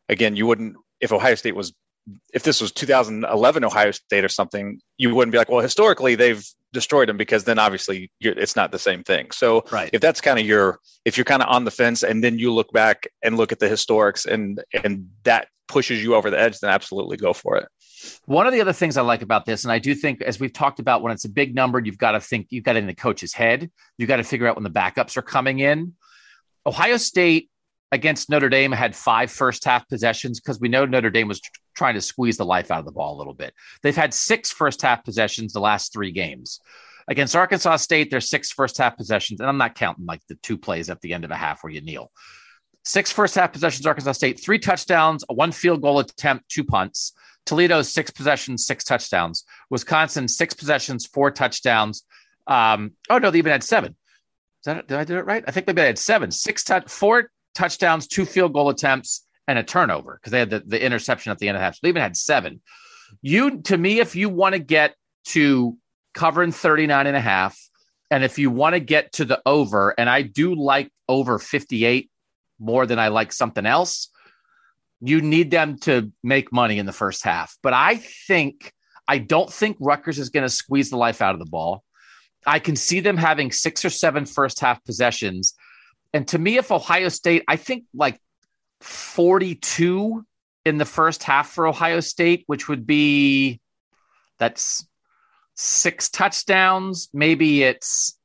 again, 0.10 0.36
you 0.36 0.46
wouldn't 0.46 0.76
if 1.02 1.12
Ohio 1.12 1.36
State 1.36 1.56
was 1.56 1.74
if 2.34 2.44
this 2.44 2.62
was 2.62 2.72
2011 2.72 3.66
Ohio 3.66 3.92
State 3.92 4.24
or 4.24 4.30
something, 4.30 4.80
you 4.98 5.14
wouldn't 5.14 5.34
be 5.34 5.38
like, 5.38 5.50
well, 5.50 5.60
historically 5.60 6.16
they've 6.16 6.46
destroyed 6.72 7.10
them 7.10 7.18
because 7.18 7.44
then 7.44 7.60
obviously 7.60 8.12
it's 8.22 8.56
not 8.56 8.72
the 8.72 8.80
same 8.80 9.04
thing. 9.04 9.32
So 9.32 9.66
right. 9.72 9.90
if 9.92 10.02
that's 10.02 10.22
kind 10.22 10.40
of 10.40 10.46
your 10.46 10.80
if 11.06 11.18
you're 11.18 11.26
kind 11.26 11.42
of 11.42 11.50
on 11.50 11.66
the 11.66 11.72
fence 11.72 12.04
and 12.04 12.24
then 12.24 12.40
you 12.40 12.54
look 12.54 12.72
back 12.72 13.08
and 13.24 13.38
look 13.38 13.52
at 13.52 13.60
the 13.60 13.68
historics 13.68 14.26
and 14.26 14.64
and 14.84 15.10
that 15.24 15.48
pushes 15.68 16.02
you 16.02 16.16
over 16.16 16.30
the 16.30 16.40
edge, 16.40 16.60
then 16.60 16.70
absolutely 16.70 17.18
go 17.18 17.34
for 17.34 17.58
it. 17.58 17.68
One 18.26 18.48
of 18.48 18.54
the 18.54 18.62
other 18.62 18.74
things 18.74 18.98
I 18.98 19.02
like 19.02 19.22
about 19.22 19.46
this, 19.46 19.64
and 19.64 19.72
I 19.72 19.80
do 19.80 19.96
think, 19.96 20.22
as 20.22 20.40
we've 20.40 20.54
talked 20.54 20.80
about, 20.80 21.02
when 21.02 21.12
it's 21.12 21.26
a 21.26 21.30
big 21.30 21.56
number, 21.56 21.80
you've 21.80 21.98
got 21.98 22.12
to 22.12 22.20
think, 22.20 22.48
you've 22.50 22.64
got 22.64 22.76
it 22.76 22.80
in 22.80 22.88
the 22.88 22.96
coach's 22.96 23.34
head. 23.34 23.70
You've 23.98 24.08
got 24.08 24.18
to 24.18 24.24
figure 24.24 24.48
out 24.48 24.56
when 24.56 24.64
the 24.64 24.70
backups 24.70 25.18
are 25.18 25.22
coming 25.22 25.60
in. 25.60 25.94
Ohio 26.66 26.98
State 26.98 27.50
against 27.92 28.30
Notre 28.30 28.50
Dame 28.50 28.72
had 28.72 28.96
five 28.96 29.32
first 29.32 29.64
half 29.64 29.88
possessions 29.88 30.40
because 30.40 30.60
we 30.60 30.68
know 30.68 30.86
Notre 30.86 31.10
Dame 31.10 31.28
was 31.28 31.42
trying 31.76 31.94
to 31.94 32.02
squeeze 32.02 32.38
the 32.38 32.46
life 32.46 32.72
out 32.72 32.80
of 32.80 32.86
the 32.86 32.92
ball 32.92 33.16
a 33.16 33.20
little 33.20 33.34
bit. 33.34 33.54
They've 33.84 33.96
had 33.96 34.14
six 34.14 34.52
first 34.52 34.82
half 34.82 35.04
possessions 35.04 35.54
the 35.54 35.60
last 35.60 35.94
three 35.94 36.12
games. 36.12 36.60
Against 37.08 37.36
Arkansas 37.36 37.78
State, 37.78 38.12
there's 38.12 38.30
six 38.30 38.52
first 38.52 38.78
half 38.78 38.98
possessions, 38.98 39.40
and 39.40 39.48
I'm 39.48 39.58
not 39.58 39.76
counting 39.76 40.06
like 40.06 40.22
the 40.28 40.36
two 40.36 40.58
plays 40.58 40.90
at 40.90 41.00
the 41.00 41.14
end 41.14 41.24
of 41.24 41.32
a 41.32 41.36
half 41.36 41.64
where 41.64 41.72
you 41.72 41.80
kneel. 41.80 42.12
Six 42.88 43.12
first 43.12 43.36
half 43.36 43.52
possessions, 43.52 43.86
Arkansas 43.86 44.14
State, 44.14 44.42
three 44.42 44.60
touchdowns, 44.60 45.26
one 45.28 45.52
field 45.52 45.82
goal 45.82 46.00
attempt, 46.00 46.48
two 46.48 46.64
punts. 46.64 47.12
Toledo, 47.46 47.82
six 47.82 48.12
possessions, 48.12 48.66
six 48.66 48.86
touchdowns. 48.86 49.44
Wisconsin, 49.70 50.30
six 50.30 50.54
possessions, 50.54 51.06
four 51.06 51.30
touchdowns. 51.30 52.04
Um, 52.48 52.94
oh, 53.10 53.18
no, 53.18 53.30
they 53.30 53.40
even 53.40 53.52
had 53.52 53.66
seven. 53.66 53.98
That, 54.64 54.88
did 54.88 54.98
I 54.98 55.04
do 55.04 55.18
it 55.18 55.26
right? 55.26 55.44
I 55.46 55.52
think 55.52 55.68
they 55.68 55.86
had 55.86 56.00
seven, 56.00 56.32
six, 56.32 56.64
touch, 56.64 56.90
four 56.90 57.30
touchdowns, 57.56 58.08
two 58.08 58.24
field 58.24 58.54
goal 58.54 58.70
attempts, 58.70 59.28
and 59.50 59.60
a 59.60 59.64
turnover 59.64 60.18
because 60.22 60.32
they 60.32 60.40
had 60.40 60.50
the, 60.50 60.64
the 60.66 60.82
interception 60.82 61.34
at 61.34 61.40
the 61.40 61.50
end 61.50 61.58
of 61.58 61.60
the 61.60 61.66
half. 61.66 61.76
So 61.76 61.80
they 61.84 61.90
even 61.90 62.02
had 62.02 62.16
seven. 62.16 62.62
You, 63.22 63.60
to 63.64 63.78
me, 63.78 64.00
if 64.00 64.16
you 64.16 64.30
want 64.30 64.54
to 64.54 64.60
get 64.60 64.96
to 65.26 65.78
covering 66.14 66.54
39 66.54 67.06
and 67.06 67.18
a 67.18 67.22
half, 67.22 67.60
and 68.10 68.24
if 68.24 68.40
you 68.40 68.50
want 68.50 68.76
to 68.76 68.80
get 68.80 69.12
to 69.14 69.26
the 69.26 69.42
over, 69.46 69.94
and 69.98 70.10
I 70.10 70.22
do 70.22 70.56
like 70.56 70.90
over 71.10 71.38
58 71.38 72.10
more 72.60 72.86
than 72.86 73.00
I 73.00 73.10
like 73.10 73.32
something 73.32 73.66
else, 73.66 74.10
you 75.00 75.22
need 75.22 75.52
them 75.52 75.78
to 75.80 76.12
make 76.24 76.52
money 76.52 76.80
in 76.80 76.86
the 76.86 76.94
first 76.94 77.24
half. 77.24 77.58
But 77.62 77.74
I 77.74 77.98
think, 77.98 78.74
I 79.08 79.20
don't 79.20 79.52
think 79.52 79.78
Rutgers 79.80 80.20
is 80.20 80.30
going 80.30 80.44
to 80.44 80.50
squeeze 80.50 80.90
the 80.90 80.98
life 80.98 81.22
out 81.22 81.34
of 81.34 81.40
the 81.40 81.46
ball. 81.46 81.84
I 82.46 82.60
can 82.60 82.76
see 82.76 83.00
them 83.00 83.18
having 83.18 83.52
six 83.52 83.84
or 83.86 83.90
seven 83.90 84.26
first 84.26 84.60
half 84.60 84.84
possessions. 84.84 85.54
And 86.14 86.28
to 86.30 86.40
me, 86.40 86.58
if 86.58 86.72
Ohio 86.72 87.10
State, 87.10 87.44
I 87.48 87.58
think 87.58 87.84
like 87.94 88.20
42 88.82 90.26
in 90.66 90.78
the 90.78 90.86
first 90.86 91.24
half 91.24 91.50
for 91.50 91.68
Ohio 91.68 92.00
State, 92.00 92.44
which 92.48 92.68
would 92.68 92.88
be 92.88 93.60
that's 94.38 94.88
six 95.56 96.10
touchdowns. 96.10 97.10
Maybe 97.14 97.64
it's 97.64 98.17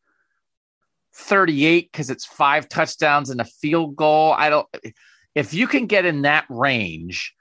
38 1.14 1.90
because 1.90 2.10
it's 2.10 2.24
five 2.24 2.68
touchdowns 2.68 3.30
and 3.30 3.40
a 3.40 3.44
field 3.44 3.96
goal. 3.96 4.32
I 4.36 4.50
don't, 4.50 4.66
if 5.34 5.54
you 5.54 5.66
can 5.66 5.86
get 5.86 6.04
in 6.04 6.22
that 6.22 6.46
range, 6.48 7.34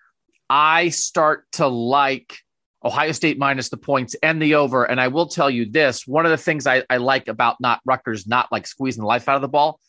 I 0.49 0.89
start 0.89 1.45
to 1.53 1.67
like 1.67 2.37
Ohio 2.83 3.11
State 3.11 3.37
minus 3.37 3.69
the 3.69 3.77
points 3.77 4.15
and 4.21 4.41
the 4.41 4.55
over. 4.55 4.83
And 4.83 4.99
I 4.99 5.07
will 5.07 5.27
tell 5.27 5.49
you 5.49 5.69
this 5.69 6.07
one 6.07 6.25
of 6.25 6.31
the 6.31 6.37
things 6.37 6.67
I, 6.67 6.83
I 6.89 6.97
like 6.97 7.27
about 7.27 7.57
not 7.59 7.81
Rutgers 7.85 8.27
not 8.27 8.51
like 8.51 8.67
squeezing 8.67 9.01
the 9.01 9.07
life 9.07 9.29
out 9.29 9.35
of 9.35 9.41
the 9.41 9.47
ball, 9.47 9.79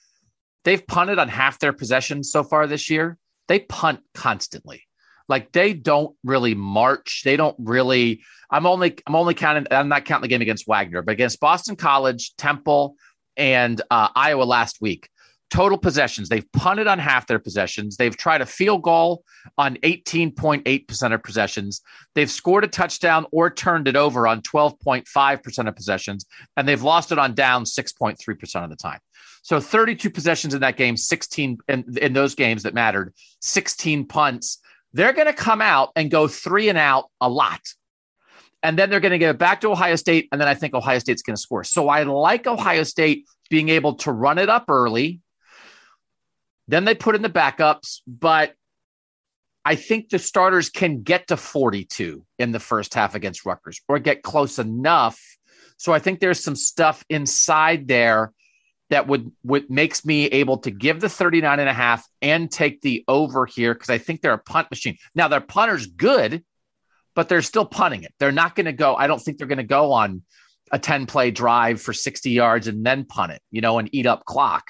they've 0.64 0.86
punted 0.86 1.18
on 1.18 1.28
half 1.28 1.58
their 1.58 1.72
possessions 1.72 2.30
so 2.30 2.44
far 2.44 2.66
this 2.66 2.90
year. 2.90 3.18
They 3.48 3.60
punt 3.60 4.00
constantly. 4.14 4.84
Like 5.28 5.52
they 5.52 5.72
don't 5.72 6.14
really 6.24 6.54
march. 6.54 7.22
They 7.24 7.36
don't 7.36 7.56
really. 7.58 8.22
I'm 8.50 8.66
only 8.66 8.98
I'm 9.06 9.14
only 9.14 9.34
counting. 9.34 9.66
I'm 9.70 9.88
not 9.88 10.04
counting 10.04 10.22
the 10.22 10.28
game 10.28 10.42
against 10.42 10.66
Wagner, 10.66 11.02
but 11.02 11.12
against 11.12 11.40
Boston 11.40 11.76
College, 11.76 12.36
Temple, 12.36 12.96
and 13.36 13.80
uh, 13.90 14.08
Iowa 14.14 14.44
last 14.44 14.80
week. 14.80 15.08
Total 15.50 15.76
possessions. 15.76 16.30
They've 16.30 16.50
punted 16.52 16.86
on 16.86 16.98
half 16.98 17.26
their 17.26 17.38
possessions. 17.38 17.98
They've 17.98 18.16
tried 18.16 18.40
a 18.40 18.46
field 18.46 18.82
goal 18.82 19.22
on 19.58 19.76
18.8% 19.76 21.14
of 21.14 21.22
possessions. 21.22 21.82
They've 22.14 22.30
scored 22.30 22.64
a 22.64 22.68
touchdown 22.68 23.26
or 23.32 23.50
turned 23.50 23.86
it 23.86 23.94
over 23.94 24.26
on 24.26 24.40
12.5% 24.40 25.68
of 25.68 25.76
possessions. 25.76 26.24
And 26.56 26.66
they've 26.66 26.82
lost 26.82 27.12
it 27.12 27.18
on 27.18 27.34
down 27.34 27.64
6.3% 27.64 28.64
of 28.64 28.70
the 28.70 28.76
time. 28.76 29.00
So 29.42 29.60
32 29.60 30.08
possessions 30.08 30.54
in 30.54 30.60
that 30.60 30.78
game, 30.78 30.96
16 30.96 31.58
in, 31.68 31.98
in 32.00 32.12
those 32.14 32.34
games 32.34 32.62
that 32.62 32.72
mattered, 32.72 33.12
16 33.40 34.06
punts. 34.06 34.58
They're 34.94 35.12
going 35.12 35.26
to 35.26 35.34
come 35.34 35.60
out 35.60 35.90
and 35.96 36.10
go 36.10 36.28
three 36.28 36.70
and 36.70 36.78
out 36.78 37.10
a 37.20 37.28
lot 37.28 37.60
and 38.62 38.78
then 38.78 38.90
they're 38.90 39.00
going 39.00 39.12
to 39.12 39.18
get 39.18 39.30
it 39.30 39.38
back 39.38 39.60
to 39.62 39.70
Ohio 39.70 39.96
State, 39.96 40.28
and 40.30 40.40
then 40.40 40.48
I 40.48 40.54
think 40.54 40.74
Ohio 40.74 40.98
State's 40.98 41.22
going 41.22 41.36
to 41.36 41.40
score. 41.40 41.64
So 41.64 41.88
I 41.88 42.02
like 42.04 42.46
Ohio 42.46 42.84
State 42.84 43.26
being 43.50 43.68
able 43.68 43.94
to 43.96 44.12
run 44.12 44.38
it 44.38 44.48
up 44.48 44.66
early. 44.68 45.20
Then 46.68 46.84
they 46.84 46.94
put 46.94 47.14
in 47.14 47.22
the 47.22 47.28
backups, 47.28 48.00
but 48.06 48.54
I 49.64 49.74
think 49.74 50.08
the 50.08 50.18
starters 50.18 50.70
can 50.70 51.02
get 51.02 51.28
to 51.28 51.36
42 51.36 52.24
in 52.38 52.52
the 52.52 52.60
first 52.60 52.94
half 52.94 53.14
against 53.14 53.44
Rutgers 53.44 53.80
or 53.88 53.98
get 53.98 54.22
close 54.22 54.58
enough. 54.58 55.20
So 55.76 55.92
I 55.92 55.98
think 55.98 56.20
there's 56.20 56.42
some 56.42 56.56
stuff 56.56 57.04
inside 57.08 57.88
there 57.88 58.32
that 58.90 59.06
would 59.06 59.32
would 59.42 59.70
makes 59.70 60.04
me 60.04 60.26
able 60.26 60.58
to 60.58 60.70
give 60.70 61.00
the 61.00 61.08
39 61.08 61.60
and 61.60 61.68
a 61.68 61.72
half 61.72 62.06
and 62.20 62.50
take 62.50 62.82
the 62.82 63.04
over 63.08 63.46
here 63.46 63.72
because 63.72 63.90
I 63.90 63.98
think 63.98 64.20
they're 64.20 64.34
a 64.34 64.38
punt 64.38 64.70
machine. 64.70 64.98
Now 65.14 65.28
their 65.28 65.40
punter's 65.40 65.86
good 65.86 66.44
but 67.14 67.28
they're 67.28 67.42
still 67.42 67.64
punting 67.64 68.02
it. 68.02 68.14
They're 68.18 68.32
not 68.32 68.54
going 68.54 68.66
to 68.66 68.72
go. 68.72 68.94
I 68.94 69.06
don't 69.06 69.20
think 69.20 69.38
they're 69.38 69.46
going 69.46 69.58
to 69.58 69.64
go 69.64 69.92
on 69.92 70.22
a 70.70 70.78
10 70.78 71.06
play 71.06 71.30
drive 71.30 71.80
for 71.80 71.92
60 71.92 72.30
yards 72.30 72.66
and 72.66 72.84
then 72.84 73.04
punt 73.04 73.32
it, 73.32 73.42
you 73.50 73.60
know, 73.60 73.78
and 73.78 73.88
eat 73.92 74.06
up 74.06 74.24
clock. 74.24 74.64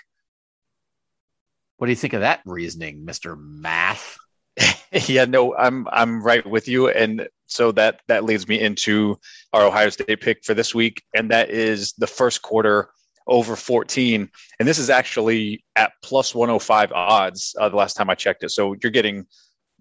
What 1.82 1.86
do 1.86 1.90
you 1.90 1.96
think 1.96 2.12
of 2.12 2.20
that 2.20 2.42
reasoning, 2.44 3.04
Mister 3.04 3.34
Math? 3.34 4.16
yeah, 5.08 5.24
no, 5.24 5.56
I'm 5.56 5.88
I'm 5.90 6.22
right 6.22 6.46
with 6.46 6.68
you, 6.68 6.88
and 6.88 7.26
so 7.46 7.72
that 7.72 8.02
that 8.06 8.22
leads 8.22 8.46
me 8.46 8.60
into 8.60 9.18
our 9.52 9.64
Ohio 9.64 9.90
State 9.90 10.20
pick 10.20 10.44
for 10.44 10.54
this 10.54 10.76
week, 10.76 11.02
and 11.12 11.32
that 11.32 11.50
is 11.50 11.92
the 11.98 12.06
first 12.06 12.40
quarter 12.40 12.90
over 13.26 13.56
14, 13.56 14.30
and 14.60 14.68
this 14.68 14.78
is 14.78 14.90
actually 14.90 15.64
at 15.74 15.90
plus 16.04 16.36
105 16.36 16.92
odds 16.92 17.56
uh, 17.58 17.68
the 17.68 17.74
last 17.74 17.94
time 17.94 18.08
I 18.08 18.14
checked 18.14 18.44
it. 18.44 18.50
So 18.50 18.76
you're 18.80 18.92
getting 18.92 19.26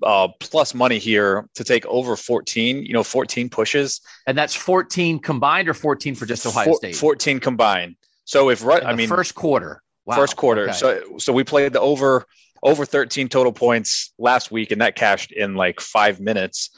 uh, 0.03 0.27
plus 0.39 0.74
money 0.74 0.98
here 0.98 1.48
to 1.55 1.63
take 1.63 1.86
over 1.86 2.15
14. 2.15 2.84
You 2.84 2.93
know, 2.93 3.03
14 3.03 3.50
pushes, 3.50 4.01
and 4.27 4.38
that's 4.38 4.55
14 4.55 5.20
combined 5.20 5.70
or 5.70 5.74
14 5.74 6.15
for 6.15 6.25
just 6.25 6.46
Ohio 6.46 6.65
Four, 6.65 6.75
State. 6.75 6.96
14 6.96 7.39
combined. 7.39 7.96
So 8.25 8.50
if 8.50 8.65
I 8.65 8.93
mean 8.93 9.10
first 9.10 9.36
quarter, 9.36 9.81
wow. 10.05 10.15
first 10.15 10.36
quarter. 10.36 10.63
Okay. 10.63 10.74
So 10.74 11.17
so 11.17 11.34
we 11.34 11.43
played 11.43 11.74
the 11.74 11.81
over 11.81 12.25
over 12.63 12.86
13 12.86 13.27
total 13.27 13.51
points 13.51 14.13
last 14.17 14.51
week, 14.51 14.72
and 14.72 14.81
that 14.81 14.96
cashed 14.96 15.31
in 15.31 15.55
like 15.55 15.79
five 15.79 16.20
minutes. 16.20 16.70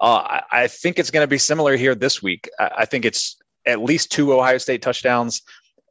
Uh, 0.00 0.40
I, 0.50 0.62
I, 0.62 0.66
think 0.68 0.98
it's 0.98 1.10
going 1.10 1.24
to 1.24 1.28
be 1.28 1.36
similar 1.36 1.76
here 1.76 1.94
this 1.94 2.22
week. 2.22 2.48
I, 2.58 2.70
I, 2.78 2.84
think 2.86 3.04
it's 3.04 3.36
at 3.66 3.82
least 3.82 4.10
two 4.10 4.32
Ohio 4.32 4.56
State 4.56 4.80
touchdowns. 4.80 5.42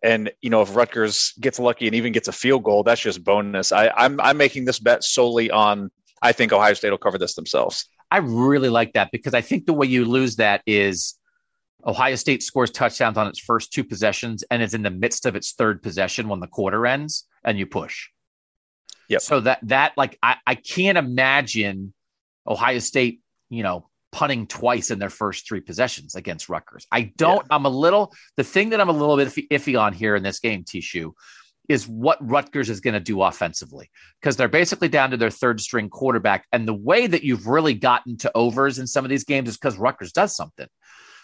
And 0.02 0.32
you 0.42 0.50
know, 0.50 0.62
if 0.62 0.76
Rutgers 0.76 1.34
gets 1.40 1.60
lucky 1.60 1.86
and 1.86 1.96
even 1.96 2.14
gets 2.14 2.28
a 2.28 2.32
field 2.32 2.64
goal, 2.64 2.84
that's 2.84 3.02
just 3.02 3.24
bonus. 3.24 3.72
I, 3.72 3.90
I'm 3.90 4.20
I'm 4.22 4.38
making 4.38 4.66
this 4.66 4.80
bet 4.80 5.04
solely 5.04 5.52
on 5.52 5.92
I 6.22 6.32
think 6.32 6.52
Ohio 6.52 6.74
State 6.74 6.92
will 6.92 6.98
cover 6.98 7.18
this 7.18 7.36
themselves. 7.36 7.86
I 8.12 8.18
really 8.18 8.70
like 8.70 8.94
that 8.94 9.12
because 9.12 9.34
I 9.34 9.42
think 9.42 9.66
the 9.66 9.74
way 9.74 9.88
you 9.88 10.06
lose 10.06 10.38
that 10.38 10.62
is 10.66 11.16
Ohio 11.86 12.16
State 12.16 12.44
scores 12.44 12.72
touchdowns 12.72 13.18
on 13.18 13.28
its 13.28 13.40
first 13.40 13.72
two 13.72 13.84
possessions 13.84 14.44
and 14.52 14.62
is 14.62 14.74
in 14.74 14.82
the 14.82 14.90
midst 14.90 15.26
of 15.26 15.36
its 15.36 15.54
third 15.54 15.82
possession 15.82 16.28
when 16.28 16.40
the 16.40 16.48
quarter 16.48 16.86
ends, 16.86 17.26
and 17.44 17.58
you 17.58 17.66
push. 17.66 18.10
Yeah. 19.08 19.20
So 19.20 19.40
that 19.42 19.60
that 19.64 19.94
like 19.98 20.18
I, 20.22 20.38
I 20.46 20.56
can't 20.56 20.98
imagine 20.98 21.94
Ohio 22.48 22.80
State, 22.80 23.22
you 23.50 23.64
know, 23.64 23.90
punting 24.12 24.48
twice 24.48 24.92
in 24.92 25.00
their 25.00 25.10
first 25.10 25.48
three 25.48 25.62
possessions 25.62 26.16
against 26.16 26.50
Rutgers. 26.50 26.86
I 26.92 27.14
don't. 27.16 27.46
Yeah. 27.50 27.56
I'm 27.56 27.66
a 27.66 27.70
little. 27.70 28.14
The 28.38 28.44
thing 28.44 28.70
that 28.70 28.82
I'm 28.82 28.90
a 28.90 28.94
little 28.94 29.18
bit 29.18 29.30
iffy 29.50 29.80
on 29.80 29.94
here 29.94 30.16
in 30.16 30.24
this 30.24 30.40
game, 30.40 30.64
Tishu, 30.64 31.14
is 31.70 31.88
what 31.88 32.18
Rutgers 32.28 32.70
is 32.70 32.82
going 32.82 32.96
to 32.96 33.00
do 33.00 33.22
offensively 33.22 33.90
because 34.20 34.36
they're 34.36 34.50
basically 34.50 34.90
down 34.90 35.12
to 35.12 35.18
their 35.18 35.30
third 35.30 35.62
string 35.62 35.90
quarterback, 35.90 36.46
and 36.52 36.68
the 36.68 36.74
way 36.74 37.08
that 37.08 37.24
you've 37.24 37.48
really 37.48 37.76
gotten 37.76 38.18
to 38.18 38.32
overs 38.36 38.80
in 38.80 38.88
some 38.88 39.06
of 39.06 39.10
these 39.10 39.24
games 39.24 39.48
is 39.48 39.56
because 39.56 39.78
Rutgers 39.78 40.12
does 40.12 40.36
something. 40.36 40.68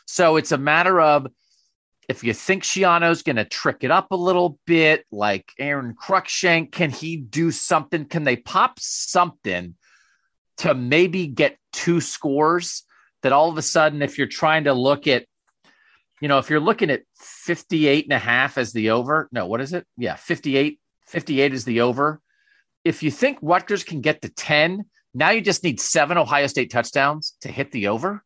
So 0.05 0.37
it's 0.37 0.51
a 0.51 0.57
matter 0.57 1.01
of 1.01 1.27
if 2.07 2.23
you 2.23 2.33
think 2.33 2.63
Schiano's 2.63 3.23
going 3.23 3.37
to 3.37 3.45
trick 3.45 3.77
it 3.81 3.89
up 3.89 4.11
a 4.11 4.15
little 4.15 4.59
bit, 4.67 5.05
like 5.11 5.51
Aron 5.59 5.95
Cruickshank, 5.95 6.71
can 6.71 6.91
he 6.91 7.17
do 7.17 7.49
something? 7.49 8.05
Can 8.05 8.23
they 8.23 8.35
pop 8.35 8.79
something 8.79 9.75
to 10.57 10.73
maybe 10.75 11.27
get 11.27 11.57
two 11.73 11.99
scores 11.99 12.83
that 13.23 13.33
all 13.33 13.49
of 13.49 13.57
a 13.57 13.63
sudden, 13.63 14.03
if 14.03 14.19
you're 14.19 14.27
trying 14.27 14.65
to 14.65 14.73
look 14.73 15.07
at, 15.07 15.25
you 16.25 16.29
know, 16.29 16.39
if 16.39 16.49
you're 16.49 16.59
looking 16.59 16.89
at 16.89 17.03
58 17.19 18.05
and 18.05 18.13
a 18.13 18.17
half 18.17 18.57
as 18.57 18.73
the 18.73 18.89
over, 18.89 19.29
no, 19.31 19.45
what 19.45 19.61
is 19.61 19.73
it? 19.73 19.85
Yeah, 19.95 20.15
58, 20.15 20.79
58 21.05 21.53
is 21.53 21.65
the 21.65 21.81
over. 21.81 22.19
If 22.83 23.03
you 23.03 23.11
think 23.11 23.37
Rutgers 23.43 23.83
can 23.83 24.01
get 24.01 24.23
to 24.23 24.29
10, 24.29 24.85
now 25.13 25.29
you 25.29 25.41
just 25.41 25.63
need 25.63 25.79
seven 25.79 26.17
Ohio 26.17 26.47
State 26.47 26.71
touchdowns 26.71 27.37
to 27.41 27.49
hit 27.49 27.71
the 27.71 27.89
over. 27.89 28.23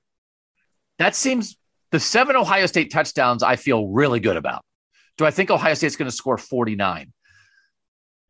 That 0.97 1.13
seems 1.13 1.57
the 1.91 1.99
seven 1.99 2.37
Ohio 2.37 2.67
State 2.67 2.89
touchdowns, 2.89 3.43
I 3.43 3.57
feel 3.57 3.89
really 3.89 4.21
good 4.21 4.37
about. 4.37 4.63
Do 5.17 5.25
I 5.25 5.31
think 5.31 5.51
Ohio 5.51 5.73
State's 5.73 5.97
going 5.97 6.09
to 6.09 6.15
score 6.15 6.37
49? 6.37 7.11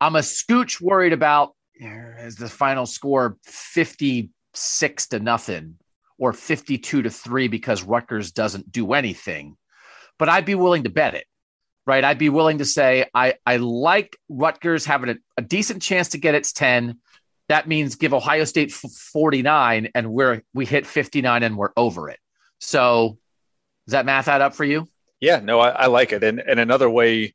I'm 0.00 0.16
a 0.16 0.18
scooch 0.18 0.80
worried 0.80 1.12
about 1.12 1.54
is 1.76 2.34
the 2.34 2.48
final 2.48 2.86
score 2.86 3.36
56 3.44 5.06
to 5.06 5.20
nothing 5.20 5.76
or 6.18 6.32
52 6.32 7.02
to 7.02 7.08
3 7.08 7.46
because 7.46 7.84
Rutgers 7.84 8.32
doesn't 8.32 8.72
do 8.72 8.94
anything. 8.94 9.56
But 10.20 10.28
I'd 10.28 10.44
be 10.44 10.54
willing 10.54 10.84
to 10.84 10.90
bet 10.90 11.14
it. 11.14 11.26
Right? 11.86 12.04
I'd 12.04 12.18
be 12.18 12.28
willing 12.28 12.58
to 12.58 12.64
say 12.64 13.06
I 13.12 13.34
I 13.44 13.56
like 13.56 14.16
Rutgers 14.28 14.84
having 14.84 15.10
a, 15.10 15.16
a 15.38 15.42
decent 15.42 15.82
chance 15.82 16.10
to 16.10 16.18
get 16.18 16.36
its 16.36 16.52
10. 16.52 17.00
That 17.48 17.66
means 17.66 17.96
give 17.96 18.14
Ohio 18.14 18.44
State 18.44 18.70
49 18.70 19.88
and 19.92 20.12
we're 20.12 20.42
we 20.54 20.66
hit 20.66 20.86
59 20.86 21.42
and 21.42 21.56
we're 21.56 21.72
over 21.76 22.08
it. 22.08 22.20
So 22.60 23.18
does 23.86 23.92
that 23.92 24.06
math 24.06 24.28
add 24.28 24.40
up 24.40 24.54
for 24.54 24.64
you? 24.64 24.86
Yeah, 25.20 25.40
no, 25.40 25.58
I, 25.58 25.70
I 25.70 25.86
like 25.86 26.12
it. 26.12 26.22
And 26.22 26.38
and 26.38 26.60
another 26.60 26.88
way, 26.88 27.34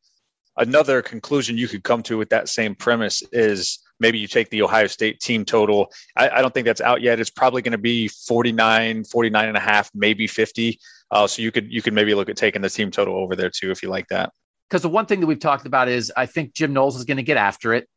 another 0.55 1.01
conclusion 1.01 1.57
you 1.57 1.67
could 1.67 1.83
come 1.83 2.01
to 2.03 2.17
with 2.17 2.29
that 2.29 2.47
same 2.47 2.75
premise 2.75 3.23
is 3.33 3.79
maybe 3.99 4.19
you 4.19 4.27
take 4.27 4.49
the 4.49 4.61
Ohio 4.61 4.87
State 4.87 5.19
team 5.19 5.43
total. 5.43 5.91
I, 6.15 6.29
I 6.29 6.41
don't 6.41 6.53
think 6.53 6.65
that's 6.65 6.81
out 6.81 7.01
yet. 7.01 7.19
It's 7.19 7.29
probably 7.29 7.61
going 7.61 7.71
to 7.71 7.77
be 7.77 8.07
49, 8.07 9.03
49 9.05 9.47
and 9.47 9.57
a 9.57 9.59
half, 9.59 9.89
maybe 9.93 10.27
50. 10.27 10.79
Uh, 11.11 11.27
so 11.27 11.41
you 11.41 11.51
could 11.51 11.71
you 11.71 11.81
could 11.81 11.93
maybe 11.93 12.13
look 12.13 12.29
at 12.29 12.37
taking 12.37 12.61
the 12.61 12.69
team 12.69 12.91
total 12.91 13.15
over 13.15 13.35
there 13.35 13.49
too 13.49 13.71
if 13.71 13.83
you 13.83 13.89
like 13.89 14.07
that. 14.09 14.31
Because 14.69 14.81
the 14.81 14.89
one 14.89 15.05
thing 15.05 15.19
that 15.19 15.27
we've 15.27 15.39
talked 15.39 15.65
about 15.65 15.87
is 15.87 16.11
I 16.15 16.25
think 16.25 16.53
Jim 16.53 16.73
Knowles 16.73 16.95
is 16.95 17.05
going 17.05 17.17
to 17.17 17.23
get 17.23 17.37
after 17.37 17.73
it. 17.73 17.87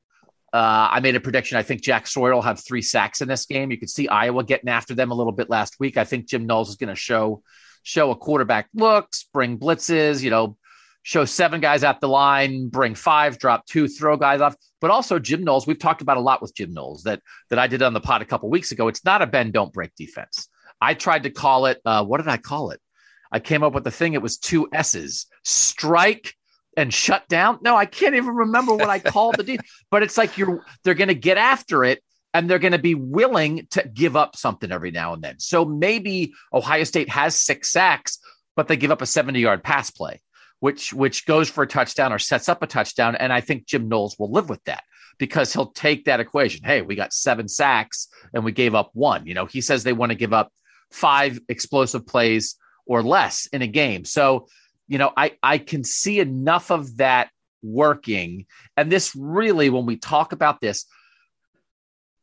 Uh, 0.52 0.88
I 0.92 1.00
made 1.00 1.14
a 1.14 1.20
prediction. 1.20 1.58
I 1.58 1.62
think 1.62 1.82
Jack 1.82 2.06
Sawyer 2.06 2.34
will 2.34 2.42
have 2.42 2.62
three 2.64 2.82
sacks 2.82 3.20
in 3.20 3.28
this 3.28 3.46
game. 3.46 3.70
You 3.70 3.78
could 3.78 3.90
see 3.90 4.08
Iowa 4.08 4.44
getting 4.44 4.68
after 4.68 4.94
them 4.94 5.10
a 5.10 5.14
little 5.14 5.32
bit 5.32 5.50
last 5.50 5.78
week. 5.78 5.96
I 5.96 6.04
think 6.04 6.26
Jim 6.26 6.46
Knowles 6.46 6.70
is 6.70 6.76
going 6.76 6.88
to 6.88 6.94
show 6.94 7.42
show 7.82 8.10
a 8.10 8.16
quarterback 8.16 8.68
looks, 8.74 9.24
bring 9.32 9.58
blitzes, 9.58 10.22
you 10.22 10.30
know, 10.30 10.56
show 11.02 11.24
seven 11.24 11.60
guys 11.60 11.84
at 11.84 12.00
the 12.00 12.08
line, 12.08 12.68
bring 12.68 12.94
five, 12.94 13.38
drop 13.38 13.64
two, 13.66 13.88
throw 13.88 14.16
guys 14.16 14.40
off. 14.40 14.54
But 14.80 14.90
also 14.90 15.18
Jim 15.18 15.44
Knowles, 15.44 15.66
we've 15.66 15.78
talked 15.78 16.02
about 16.02 16.16
a 16.16 16.20
lot 16.20 16.42
with 16.42 16.54
Jim 16.54 16.72
Knowles 16.72 17.04
that 17.04 17.20
that 17.50 17.58
I 17.58 17.66
did 17.66 17.82
on 17.82 17.92
the 17.92 18.00
pod 18.00 18.22
a 18.22 18.26
couple 18.26 18.50
weeks 18.50 18.72
ago. 18.72 18.88
It's 18.88 19.04
not 19.04 19.22
a 19.22 19.26
bend 19.26 19.52
don't 19.52 19.72
break 19.72 19.94
defense. 19.96 20.48
I 20.80 20.94
tried 20.94 21.24
to 21.24 21.30
call 21.30 21.66
it. 21.66 21.80
Uh, 21.84 22.04
what 22.04 22.18
did 22.18 22.28
I 22.28 22.36
call 22.36 22.70
it? 22.70 22.80
I 23.30 23.40
came 23.40 23.62
up 23.62 23.74
with 23.74 23.84
the 23.84 23.90
thing. 23.90 24.14
It 24.14 24.22
was 24.22 24.38
two 24.38 24.68
S's: 24.72 25.26
strike 25.44 26.34
and 26.76 26.94
shut 26.94 27.28
down. 27.28 27.58
No, 27.62 27.76
I 27.76 27.86
can't 27.86 28.14
even 28.14 28.34
remember 28.34 28.74
what 28.74 28.88
I 28.88 29.00
called 29.00 29.36
the 29.36 29.42
deal. 29.42 29.60
But 29.90 30.02
it's 30.02 30.18
like 30.18 30.38
you're 30.38 30.64
they're 30.84 30.94
going 30.94 31.08
to 31.08 31.14
get 31.14 31.38
after 31.38 31.84
it 31.84 32.02
and 32.34 32.48
they're 32.48 32.58
going 32.58 32.72
to 32.72 32.78
be 32.78 32.94
willing 32.94 33.66
to 33.70 33.88
give 33.92 34.16
up 34.16 34.36
something 34.36 34.70
every 34.70 34.90
now 34.90 35.14
and 35.14 35.22
then. 35.22 35.38
So 35.38 35.64
maybe 35.64 36.34
Ohio 36.52 36.84
State 36.84 37.08
has 37.08 37.34
six 37.34 37.72
sacks, 37.72 38.18
but 38.54 38.68
they 38.68 38.76
give 38.76 38.90
up 38.90 39.02
a 39.02 39.06
70 39.06 39.40
yard 39.40 39.64
pass 39.64 39.90
play, 39.90 40.20
which 40.60 40.92
which 40.92 41.26
goes 41.26 41.48
for 41.48 41.62
a 41.62 41.66
touchdown 41.66 42.12
or 42.12 42.18
sets 42.18 42.48
up 42.48 42.62
a 42.62 42.66
touchdown. 42.66 43.16
And 43.16 43.32
I 43.32 43.40
think 43.40 43.66
Jim 43.66 43.88
Knowles 43.88 44.18
will 44.18 44.30
live 44.30 44.48
with 44.48 44.62
that 44.64 44.84
because 45.18 45.52
he'll 45.52 45.72
take 45.72 46.04
that 46.04 46.20
equation. 46.20 46.64
Hey, 46.64 46.82
we 46.82 46.94
got 46.94 47.12
seven 47.12 47.48
sacks 47.48 48.08
and 48.32 48.44
we 48.44 48.52
gave 48.52 48.74
up 48.74 48.90
one. 48.92 49.26
You 49.26 49.34
know, 49.34 49.46
he 49.46 49.60
says 49.60 49.82
they 49.82 49.92
want 49.92 50.10
to 50.10 50.16
give 50.16 50.32
up 50.32 50.52
five 50.90 51.40
explosive 51.48 52.06
plays 52.06 52.56
or 52.88 53.02
less 53.02 53.46
in 53.52 53.62
a 53.62 53.66
game. 53.68 54.04
So, 54.04 54.48
you 54.88 54.98
know, 54.98 55.12
I 55.16 55.36
I 55.42 55.58
can 55.58 55.84
see 55.84 56.18
enough 56.18 56.70
of 56.72 56.96
that 56.96 57.30
working. 57.62 58.46
And 58.76 58.90
this 58.90 59.14
really, 59.14 59.70
when 59.70 59.86
we 59.86 59.96
talk 59.96 60.32
about 60.32 60.60
this, 60.60 60.86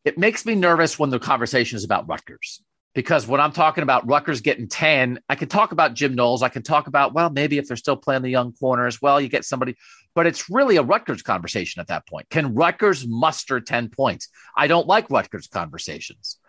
it 0.03 0.17
makes 0.17 0.45
me 0.45 0.55
nervous 0.55 0.99
when 0.99 1.11
the 1.11 1.19
conversation 1.19 1.77
is 1.77 1.85
about 1.85 2.07
Rutgers 2.09 2.61
because 2.95 3.27
when 3.27 3.41
I'm 3.41 3.51
talking 3.51 3.83
about 3.83 4.07
Rutgers 4.07 4.41
getting 4.41 4.69
10, 4.69 5.19
I 5.27 5.35
can 5.35 5.49
talk 5.49 5.73
about 5.73 5.93
Jim 5.93 6.15
Knowles. 6.15 6.41
I 6.41 6.49
can 6.49 6.63
talk 6.63 6.87
about, 6.87 7.13
well, 7.13 7.29
maybe 7.29 7.57
if 7.57 7.67
they're 7.67 7.77
still 7.77 7.97
playing 7.97 8.21
the 8.21 8.29
young 8.29 8.53
corner 8.53 8.87
as 8.87 9.01
well, 9.01 9.19
you 9.19 9.27
get 9.27 9.43
somebody, 9.43 9.75
but 10.15 10.25
it's 10.25 10.49
really 10.49 10.77
a 10.77 10.81
Rutgers 10.81 11.21
conversation 11.21 11.81
at 11.81 11.87
that 11.87 12.07
point. 12.07 12.29
Can 12.29 12.55
Rutgers 12.55 13.05
muster 13.05 13.59
10 13.59 13.89
points? 13.89 14.29
I 14.55 14.67
don't 14.67 14.87
like 14.87 15.11
Rutgers 15.11 15.47
conversations 15.47 16.39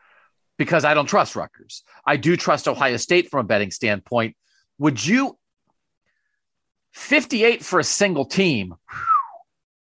because 0.58 0.84
I 0.84 0.94
don't 0.94 1.06
trust 1.06 1.36
Rutgers. 1.36 1.82
I 2.06 2.16
do 2.16 2.36
trust 2.36 2.68
Ohio 2.68 2.96
State 2.96 3.30
from 3.30 3.40
a 3.40 3.48
betting 3.48 3.70
standpoint. 3.70 4.36
Would 4.78 5.04
you 5.04 5.38
58 6.92 7.64
for 7.64 7.78
a 7.78 7.84
single 7.84 8.24
team? 8.24 8.74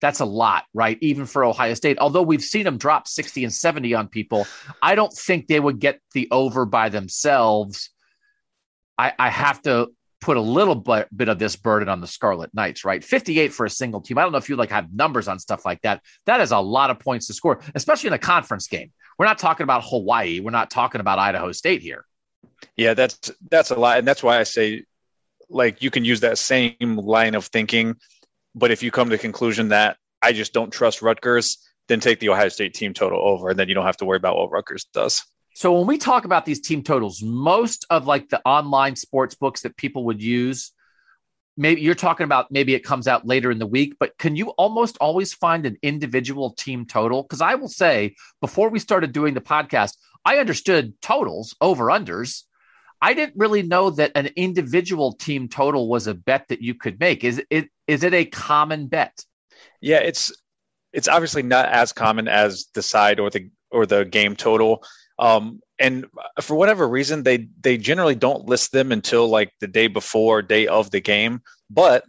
that's 0.04 0.20
a 0.20 0.26
lot, 0.26 0.66
right? 0.74 0.98
Even 1.00 1.26
for 1.26 1.46
Ohio 1.46 1.76
State. 1.76 1.98
Although 1.98 2.24
we've 2.24 2.44
seen 2.44 2.66
them 2.66 2.78
drop 2.78 3.08
60 3.08 3.46
and 3.46 3.54
70 3.54 3.94
on 3.94 4.10
people, 4.10 4.46
I 4.82 4.96
don't 4.96 5.14
think 5.14 5.48
they 5.48 5.62
would 5.62 5.80
get 5.80 6.02
the 6.14 6.28
over 6.30 6.66
by 6.66 6.90
themselves. 6.90 7.90
I, 8.98 9.14
I 9.18 9.30
have 9.30 9.62
to 9.62 9.92
put 10.24 10.38
a 10.38 10.42
little 10.42 10.76
bit, 10.76 11.08
of 11.30 11.40
this 11.40 11.56
burden 11.56 11.90
on 11.90 12.02
the 12.02 12.08
Scarlet 12.08 12.54
Knights, 12.54 12.84
right? 12.86 13.04
58 13.04 13.54
for 13.54 13.66
a 13.66 13.70
single 13.70 14.02
team. 14.02 14.18
I 14.18 14.24
don't 14.24 14.32
know 14.32 14.38
if 14.38 14.50
you 14.50 14.56
like 14.56 14.72
have 14.72 14.94
numbers 14.94 15.28
on 15.28 15.40
stuff 15.40 15.66
like 15.66 15.82
that. 15.82 16.02
That 16.26 16.42
is 16.42 16.52
a 16.52 16.60
lot 16.60 16.90
of 16.90 17.00
points 17.00 17.28
to 17.28 17.34
score, 17.34 17.60
especially 17.76 18.08
in 18.08 18.14
a 18.14 18.20
conference 18.20 18.68
game. 18.68 18.92
We're 19.18 19.26
not 19.26 19.38
talking 19.38 19.64
about 19.64 19.84
Hawaii. 19.86 20.40
We're 20.40 20.52
not 20.52 20.72
talking 20.72 21.02
about 21.02 21.20
Idaho 21.20 21.52
State 21.52 21.82
here. 21.82 22.06
Yeah, 22.76 22.94
that's 22.94 23.32
that's 23.52 23.72
a 23.72 23.76
lot, 23.76 24.00
and 24.00 24.08
that's 24.08 24.24
why 24.24 24.40
I 24.40 24.44
say, 24.44 24.86
like, 25.50 25.82
you 25.82 25.92
can 25.92 26.06
use 26.06 26.22
that 26.22 26.38
same 26.38 26.76
line 26.82 27.36
of 27.36 27.46
thinking 27.46 27.98
but 28.56 28.72
if 28.72 28.84
you 28.84 28.92
come 28.92 29.10
to 29.10 29.16
the 29.16 29.22
conclusion 29.22 29.70
that 29.70 29.98
I 30.22 30.34
just 30.34 30.54
don't 30.54 30.72
trust 30.72 31.02
Rutgers, 31.02 31.58
then 31.88 32.00
take 32.00 32.20
the 32.20 32.30
Ohio 32.30 32.50
State 32.50 32.74
team 32.74 32.94
total 32.94 33.20
over, 33.22 33.50
and 33.50 33.60
then 33.60 33.68
you 33.68 33.76
don't 33.76 33.86
have 33.86 33.98
to 33.98 34.06
worry 34.06 34.18
about 34.18 34.38
what 34.38 34.52
Rutgers 34.52 34.86
does. 34.94 35.24
So 35.54 35.78
when 35.78 35.88
we 35.88 35.98
talk 35.98 36.26
about 36.26 36.46
these 36.46 36.62
team 36.62 36.84
totals, 36.84 37.22
most 37.22 37.86
of 37.90 38.08
like 38.08 38.30
the 38.30 38.42
online 38.46 38.96
sports 38.96 39.36
books 39.36 39.62
that 39.62 39.78
people 39.78 40.06
would 40.06 40.22
use 40.22 40.72
maybe 41.58 41.82
you're 41.82 41.96
talking 41.96 42.24
about 42.24 42.52
maybe 42.52 42.74
it 42.74 42.84
comes 42.84 43.08
out 43.08 43.26
later 43.26 43.52
in 43.52 43.60
the 43.60 43.68
week, 43.68 43.96
but 44.00 44.18
can 44.18 44.36
you 44.36 44.50
almost 44.52 44.98
always 45.00 45.34
find 45.34 45.66
an 45.66 45.78
individual 45.82 46.52
team 46.52 46.86
total? 46.86 47.24
Because 47.24 47.42
I 47.42 47.56
will 47.56 47.68
say, 47.68 48.16
before 48.42 48.70
we 48.70 48.80
started 48.80 49.12
doing 49.12 49.34
the 49.34 49.42
podcast, 49.42 49.98
I 50.26 50.38
understood 50.38 50.94
totals, 51.02 51.56
over 51.62 51.86
unders. 51.86 52.44
I 53.02 53.14
didn't 53.14 53.36
really 53.36 53.64
know 53.64 53.90
that 53.92 54.14
an 54.16 54.30
individual 54.36 55.14
team 55.14 55.50
total 55.50 55.90
was 55.90 56.08
a 56.08 56.14
bet 56.14 56.48
that 56.48 56.62
you 56.62 56.74
could 56.74 57.00
make. 57.00 57.24
Is 57.24 57.42
it 57.50 57.70
is 57.86 58.04
it 58.04 58.14
a 58.14 58.26
common 58.26 58.88
bet? 58.88 59.26
Yeah, 59.82 59.98
it's 59.98 60.32
it's 60.94 61.10
obviously 61.10 61.44
not 61.44 61.68
as 61.68 61.92
common 61.92 62.30
as 62.30 62.68
the 62.74 62.82
side 62.82 63.20
or 63.20 63.30
the 63.30 63.50
or 63.72 63.86
the 63.86 64.06
game 64.06 64.38
total. 64.38 64.86
Um, 65.20 65.62
and 65.80 66.06
for 66.42 66.56
whatever 66.56 66.88
reason, 66.88 67.24
they 67.24 67.50
they 67.62 67.78
generally 67.78 68.16
don't 68.16 68.46
list 68.46 68.72
them 68.72 68.92
until 68.92 69.28
like 69.28 69.52
the 69.60 69.68
day 69.68 69.88
before, 69.88 70.42
day 70.42 70.68
of 70.68 70.92
the 70.92 71.02
game. 71.02 71.42
But 71.70 72.04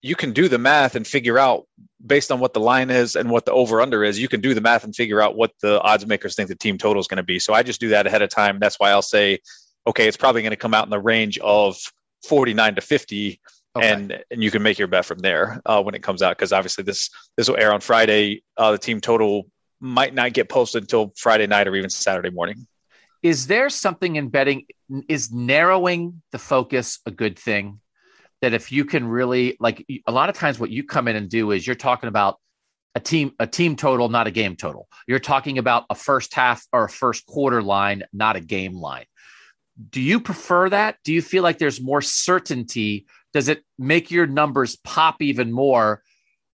you 0.00 0.14
can 0.14 0.32
do 0.32 0.48
the 0.48 0.58
math 0.58 0.94
and 0.94 1.06
figure 1.06 1.38
out 1.38 1.66
based 2.04 2.30
on 2.30 2.38
what 2.38 2.54
the 2.54 2.60
line 2.60 2.90
is 2.90 3.16
and 3.16 3.30
what 3.30 3.44
the 3.44 3.52
over 3.52 3.80
under 3.80 4.04
is. 4.04 4.18
You 4.18 4.28
can 4.28 4.40
do 4.40 4.54
the 4.54 4.60
math 4.60 4.84
and 4.84 4.94
figure 4.94 5.20
out 5.20 5.36
what 5.36 5.52
the 5.60 5.80
odds 5.82 6.06
makers 6.06 6.36
think 6.36 6.48
the 6.48 6.54
team 6.54 6.78
total 6.78 7.00
is 7.00 7.08
going 7.08 7.16
to 7.16 7.24
be. 7.24 7.38
So 7.38 7.52
I 7.52 7.62
just 7.62 7.80
do 7.80 7.88
that 7.88 8.06
ahead 8.06 8.22
of 8.22 8.30
time. 8.30 8.58
That's 8.60 8.78
why 8.78 8.90
I'll 8.90 9.02
say, 9.02 9.40
okay, 9.86 10.06
it's 10.06 10.16
probably 10.16 10.42
going 10.42 10.50
to 10.50 10.56
come 10.56 10.74
out 10.74 10.84
in 10.84 10.90
the 10.90 11.00
range 11.00 11.38
of 11.38 11.76
forty 12.26 12.54
nine 12.54 12.74
to 12.76 12.80
fifty. 12.80 13.40
Okay. 13.76 13.92
and 13.92 14.24
and 14.30 14.42
you 14.42 14.50
can 14.50 14.62
make 14.62 14.78
your 14.78 14.88
bet 14.88 15.04
from 15.04 15.18
there 15.18 15.60
uh, 15.66 15.82
when 15.82 15.94
it 15.94 16.02
comes 16.02 16.22
out 16.22 16.36
because 16.36 16.52
obviously 16.52 16.84
this 16.84 17.10
this 17.36 17.48
will 17.48 17.56
air 17.56 17.72
on 17.72 17.80
Friday. 17.80 18.42
Uh, 18.56 18.72
the 18.72 18.78
team 18.78 19.00
total 19.00 19.46
might 19.80 20.14
not 20.14 20.32
get 20.32 20.48
posted 20.48 20.82
until 20.82 21.12
Friday 21.16 21.46
night 21.46 21.68
or 21.68 21.74
even 21.76 21.90
Saturday 21.90 22.30
morning. 22.30 22.66
Is 23.22 23.46
there 23.46 23.68
something 23.68 24.16
in 24.16 24.28
betting? 24.28 24.66
Is 25.08 25.32
narrowing 25.32 26.22
the 26.32 26.38
focus 26.38 27.00
a 27.06 27.10
good 27.10 27.38
thing? 27.38 27.80
That 28.40 28.54
if 28.54 28.70
you 28.70 28.84
can 28.84 29.06
really 29.08 29.56
like 29.58 29.84
a 30.06 30.12
lot 30.12 30.28
of 30.28 30.36
times 30.36 30.60
what 30.60 30.70
you 30.70 30.84
come 30.84 31.08
in 31.08 31.16
and 31.16 31.28
do 31.28 31.50
is 31.50 31.66
you're 31.66 31.74
talking 31.74 32.08
about 32.08 32.38
a 32.94 33.00
team 33.00 33.32
a 33.38 33.46
team 33.46 33.74
total, 33.74 34.08
not 34.08 34.28
a 34.28 34.30
game 34.30 34.54
total. 34.54 34.88
You're 35.06 35.18
talking 35.18 35.58
about 35.58 35.84
a 35.90 35.94
first 35.94 36.34
half 36.34 36.64
or 36.72 36.84
a 36.84 36.88
first 36.88 37.26
quarter 37.26 37.62
line, 37.62 38.04
not 38.12 38.36
a 38.36 38.40
game 38.40 38.74
line. 38.74 39.06
Do 39.90 40.00
you 40.00 40.20
prefer 40.20 40.68
that? 40.70 40.96
Do 41.04 41.12
you 41.12 41.22
feel 41.22 41.42
like 41.42 41.58
there's 41.58 41.80
more 41.80 42.02
certainty? 42.02 43.06
Does 43.32 43.48
it 43.48 43.64
make 43.78 44.10
your 44.10 44.26
numbers 44.26 44.76
pop 44.76 45.20
even 45.20 45.52
more 45.52 46.02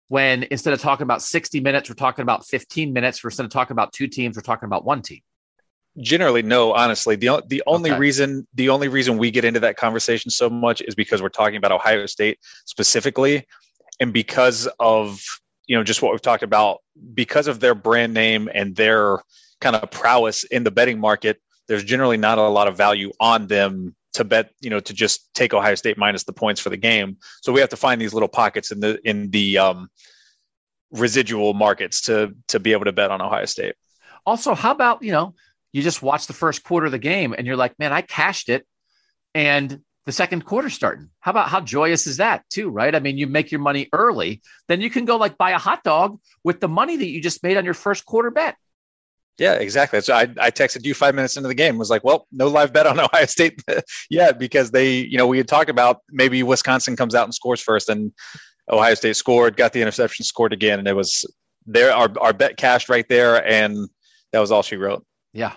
when 0.09 0.45
instead 0.45 0.75
of 0.75 0.81
talking 0.81 1.05
about 1.05 1.23
60 1.23 1.61
minutes, 1.61 1.89
we're 1.89 1.95
talking 1.95 2.23
about 2.23 2.47
15 2.47 2.93
minutes. 2.93 3.23
We're 3.23 3.29
instead 3.29 3.45
of 3.45 3.51
talking 3.51 3.73
about 3.73 3.93
two 3.93 4.07
teams, 4.07 4.37
we're 4.37 4.43
talking 4.43 4.67
about 4.67 4.85
one 4.85 5.03
team. 5.03 5.21
Generally, 6.01 6.43
no. 6.43 6.73
Honestly, 6.73 7.15
the 7.15 7.43
the 7.47 7.63
only 7.69 7.91
okay. 7.91 7.99
reason 7.99 8.49
the 8.53 8.69
only 8.69 8.89
reason 8.89 9.17
we 9.17 9.31
get 9.31 9.45
into 9.45 9.61
that 9.61 9.77
conversation 9.77 10.31
so 10.31 10.51
much 10.51 10.83
is 10.83 10.97
because 10.97 11.23
we're 11.23 11.29
talking 11.29 11.57
about 11.57 11.71
Ohio 11.71 12.07
State 12.07 12.39
specifically, 12.65 13.47
and 14.01 14.13
because 14.13 14.69
of 14.81 15.21
you 15.69 15.77
know 15.77 15.85
just 15.85 16.03
what 16.03 16.11
we've 16.11 16.21
talked 16.21 16.43
about, 16.43 16.79
because 17.15 17.47
of 17.47 17.61
their 17.61 17.77
brand 17.77 18.13
name 18.13 18.51
and 18.53 18.75
their 18.75 19.21
kind 19.61 19.77
of 19.77 19.89
prowess 19.93 20.43
in 20.45 20.65
the 20.65 20.71
betting 20.73 20.99
market. 20.99 21.41
There's 21.69 21.85
generally 21.85 22.17
not 22.17 22.39
a 22.39 22.49
lot 22.49 22.67
of 22.67 22.77
value 22.77 23.13
on 23.21 23.47
them 23.47 23.95
to 24.14 24.25
bet, 24.25 24.50
you 24.61 24.71
know, 24.71 24.80
to 24.80 24.92
just 24.92 25.33
take 25.35 25.52
Ohio 25.52 25.75
State 25.75 25.99
minus 25.99 26.25
the 26.25 26.33
points 26.33 26.61
for 26.61 26.71
the 26.71 26.76
game. 26.76 27.18
So 27.42 27.52
we 27.52 27.61
have 27.61 27.71
to 27.71 27.76
find 27.76 28.00
these 28.00 28.14
little 28.14 28.28
pockets 28.28 28.71
in 28.71 28.80
the 28.80 28.99
in 29.09 29.30
the 29.30 29.59
um, 29.59 29.88
residual 30.90 31.54
markets 31.54 32.02
to 32.02 32.35
to 32.49 32.61
be 32.61 32.73
able 32.73 32.85
to 32.87 32.92
bet 32.92 33.11
on 33.11 33.21
Ohio 33.21 33.44
State. 33.44 33.75
Also, 34.26 34.54
how 34.54 34.71
about 34.71 35.02
you 35.02 35.12
know 35.12 35.35
you 35.73 35.83
just 35.83 36.02
watch 36.02 36.26
the 36.26 36.33
first 36.33 36.64
quarter 36.64 36.87
of 36.87 36.92
the 36.92 36.98
game 36.98 37.35
and 37.37 37.46
you're 37.46 37.57
like, 37.57 37.79
man, 37.79 37.92
I 37.92 38.00
cashed 38.00 38.48
it, 38.48 38.66
and 39.35 39.81
the 40.07 40.12
second 40.12 40.44
quarter 40.44 40.70
starting. 40.70 41.11
How 41.20 41.31
about 41.31 41.48
how 41.48 41.61
joyous 41.61 42.07
is 42.07 42.18
that 42.18 42.44
too, 42.50 42.68
right? 42.68 42.94
I 42.94 43.00
mean, 43.00 43.18
you 43.18 43.27
make 43.27 43.50
your 43.50 43.61
money 43.61 43.88
early, 43.92 44.42
then 44.68 44.81
you 44.81 44.90
can 44.90 45.05
go 45.05 45.16
like 45.16 45.38
buy 45.38 45.50
a 45.50 45.59
hot 45.59 45.83
dog 45.83 46.20
with 46.42 46.61
the 46.61 46.68
money 46.68 46.96
that 46.96 47.09
you 47.09 47.20
just 47.20 47.42
made 47.42 47.57
on 47.57 47.64
your 47.64 47.74
first 47.74 48.05
quarter 48.05 48.31
bet. 48.31 48.57
Yeah, 49.38 49.55
exactly. 49.55 50.01
So 50.01 50.14
I, 50.14 50.23
I 50.38 50.51
texted 50.51 50.85
you 50.85 50.94
five 50.94 51.14
minutes 51.14 51.37
into 51.37 51.49
the 51.49 51.55
game. 51.55 51.77
Was 51.77 51.90
like, 51.90 52.05
well, 52.05 52.27
no 52.31 52.47
live 52.47 52.73
bet 52.73 52.87
on 52.87 53.01
Ohio 53.01 53.27
State 53.27 53.61
yet 54.11 54.38
because 54.38 54.70
they, 54.70 54.99
you 54.99 55.18
know, 55.18 55.27
we 55.27 55.38
had 55.38 55.49
talked 55.49 55.70
about 55.70 55.99
maybe 56.11 56.42
Wisconsin 56.42 56.97
comes 56.97 57.14
out 57.14 57.25
and 57.25 57.35
scores 57.35 57.61
first, 57.61 57.88
and 57.88 58.12
Ohio 58.70 58.94
State 58.94 59.16
scored, 59.16 59.57
got 59.57 59.73
the 59.73 59.83
interception, 59.83 60.25
scored 60.25 60.53
again, 60.53 60.79
and 60.79 60.87
it 60.87 60.94
was 60.94 61.25
there. 61.66 61.92
Our 61.92 62.11
our 62.20 62.33
bet 62.33 62.57
cashed 62.57 62.88
right 62.88 63.07
there, 63.09 63.44
and 63.47 63.88
that 64.33 64.38
was 64.38 64.53
all 64.53 64.62
she 64.62 64.77
wrote. 64.77 65.05
Yeah, 65.33 65.55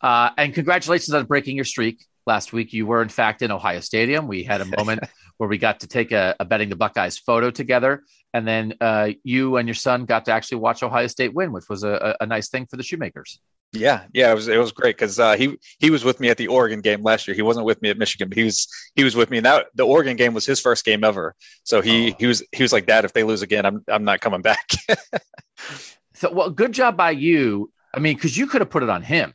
uh, 0.00 0.30
and 0.36 0.52
congratulations 0.52 1.14
on 1.14 1.24
breaking 1.26 1.56
your 1.56 1.64
streak 1.64 2.04
last 2.26 2.52
week. 2.52 2.72
You 2.72 2.86
were 2.86 3.02
in 3.02 3.08
fact 3.08 3.42
in 3.42 3.50
Ohio 3.50 3.80
Stadium. 3.80 4.26
We 4.26 4.42
had 4.42 4.60
a 4.60 4.64
moment 4.64 5.00
where 5.38 5.48
we 5.48 5.56
got 5.56 5.80
to 5.80 5.86
take 5.86 6.12
a, 6.12 6.34
a 6.40 6.44
betting 6.44 6.68
the 6.68 6.76
Buckeyes 6.76 7.18
photo 7.18 7.50
together, 7.50 8.02
and 8.32 8.46
then 8.46 8.74
uh, 8.80 9.10
you 9.24 9.56
and 9.56 9.66
your 9.66 9.74
son 9.74 10.04
got 10.04 10.24
to 10.26 10.32
actually 10.32 10.58
watch 10.58 10.82
Ohio 10.82 11.06
State 11.06 11.34
win, 11.34 11.52
which 11.52 11.68
was 11.68 11.84
a, 11.84 12.16
a 12.20 12.26
nice 12.26 12.48
thing 12.48 12.66
for 12.66 12.76
the 12.76 12.82
Shoemakers. 12.82 13.40
Yeah, 13.72 14.04
yeah, 14.12 14.32
it 14.32 14.34
was 14.34 14.48
it 14.48 14.56
was 14.56 14.72
great 14.72 14.96
because 14.96 15.20
uh, 15.20 15.36
he 15.36 15.56
he 15.78 15.90
was 15.90 16.02
with 16.02 16.18
me 16.18 16.28
at 16.28 16.36
the 16.36 16.48
Oregon 16.48 16.80
game 16.80 17.02
last 17.02 17.28
year. 17.28 17.36
He 17.36 17.42
wasn't 17.42 17.66
with 17.66 17.80
me 17.82 17.90
at 17.90 17.98
Michigan, 17.98 18.28
but 18.28 18.36
he 18.36 18.42
was 18.42 18.66
he 18.96 19.04
was 19.04 19.14
with 19.14 19.30
me. 19.30 19.36
And 19.36 19.46
that 19.46 19.66
the 19.74 19.86
Oregon 19.86 20.16
game 20.16 20.34
was 20.34 20.44
his 20.44 20.60
first 20.60 20.84
game 20.84 21.04
ever. 21.04 21.36
So 21.62 21.80
he 21.80 22.12
oh. 22.12 22.16
he 22.18 22.26
was 22.26 22.42
he 22.50 22.64
was 22.64 22.72
like, 22.72 22.86
Dad, 22.86 23.04
if 23.04 23.12
they 23.12 23.22
lose 23.22 23.42
again, 23.42 23.64
I'm 23.64 23.84
I'm 23.86 24.02
not 24.02 24.20
coming 24.20 24.42
back. 24.42 24.68
so 26.14 26.32
well, 26.32 26.50
good 26.50 26.72
job 26.72 26.96
by 26.96 27.12
you. 27.12 27.70
I 27.94 28.00
mean, 28.00 28.16
because 28.16 28.36
you 28.36 28.48
could 28.48 28.60
have 28.60 28.70
put 28.70 28.82
it 28.82 28.90
on 28.90 29.02
him. 29.02 29.34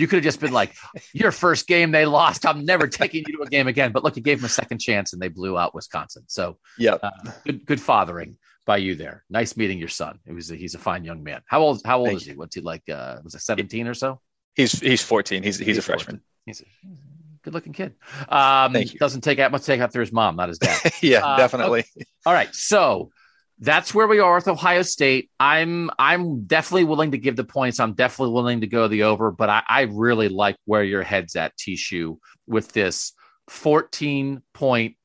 You 0.00 0.06
could 0.06 0.16
have 0.16 0.24
just 0.24 0.40
been 0.40 0.52
like, 0.52 0.74
your 1.12 1.30
first 1.30 1.66
game 1.66 1.90
they 1.90 2.06
lost. 2.06 2.46
I'm 2.46 2.64
never 2.64 2.88
taking 2.88 3.24
you 3.26 3.36
to 3.36 3.42
a 3.42 3.48
game 3.48 3.68
again. 3.68 3.92
But 3.92 4.02
look, 4.02 4.16
you 4.16 4.22
gave 4.22 4.38
them 4.38 4.46
a 4.46 4.50
second 4.50 4.78
chance 4.78 5.12
and 5.12 5.20
they 5.20 5.28
blew 5.28 5.58
out 5.58 5.74
Wisconsin. 5.74 6.24
So 6.26 6.58
yeah, 6.78 6.94
uh, 6.94 7.10
good 7.44 7.66
good 7.66 7.80
fathering 7.80 8.36
by 8.66 8.78
you 8.78 8.94
there. 8.94 9.24
Nice 9.28 9.56
meeting 9.56 9.78
your 9.78 9.88
son. 9.88 10.18
It 10.26 10.32
was 10.32 10.50
a, 10.50 10.56
he's 10.56 10.74
a 10.74 10.78
fine 10.78 11.04
young 11.04 11.22
man. 11.22 11.42
How 11.46 11.60
old 11.60 11.82
how 11.84 11.98
old 11.98 12.08
Thank 12.08 12.20
is 12.20 12.26
he? 12.26 12.34
What's 12.34 12.54
he 12.54 12.60
like? 12.60 12.88
Uh, 12.88 13.18
was 13.22 13.34
it 13.34 13.40
17 13.40 13.86
or 13.86 13.94
so? 13.94 14.20
He's 14.54 14.78
he's 14.78 15.02
14. 15.02 15.42
He's 15.42 15.58
he's, 15.58 15.66
he's 15.66 15.78
a 15.78 15.82
freshman. 15.82 16.20
He's 16.46 16.60
a 16.60 16.64
good 17.42 17.54
looking 17.54 17.72
kid. 17.72 17.94
Um, 18.28 18.74
doesn't 18.98 19.22
take 19.22 19.38
that 19.38 19.52
much 19.52 19.64
take 19.64 19.80
after 19.80 20.00
his 20.00 20.12
mom, 20.12 20.36
not 20.36 20.48
his 20.48 20.58
dad. 20.58 20.92
yeah, 21.02 21.24
uh, 21.24 21.36
definitely. 21.36 21.80
Okay. 21.80 22.06
All 22.26 22.32
right, 22.32 22.54
so 22.54 23.10
that's 23.60 23.94
where 23.94 24.06
we 24.06 24.20
are 24.20 24.36
with 24.36 24.48
Ohio 24.48 24.82
State. 24.82 25.30
I'm 25.38 25.90
I'm 25.98 26.44
definitely 26.44 26.84
willing 26.84 27.10
to 27.10 27.18
give 27.18 27.36
the 27.36 27.44
points. 27.44 27.78
I'm 27.78 27.92
definitely 27.92 28.32
willing 28.32 28.62
to 28.62 28.66
go 28.66 28.88
the 28.88 29.02
over, 29.02 29.30
but 29.30 29.50
I, 29.50 29.62
I 29.68 29.80
really 29.82 30.28
like 30.28 30.56
where 30.64 30.82
your 30.82 31.02
head's 31.02 31.36
at, 31.36 31.56
Tishu, 31.58 32.16
with 32.46 32.72
this 32.72 33.12
14 33.48 34.42
point 34.54 34.96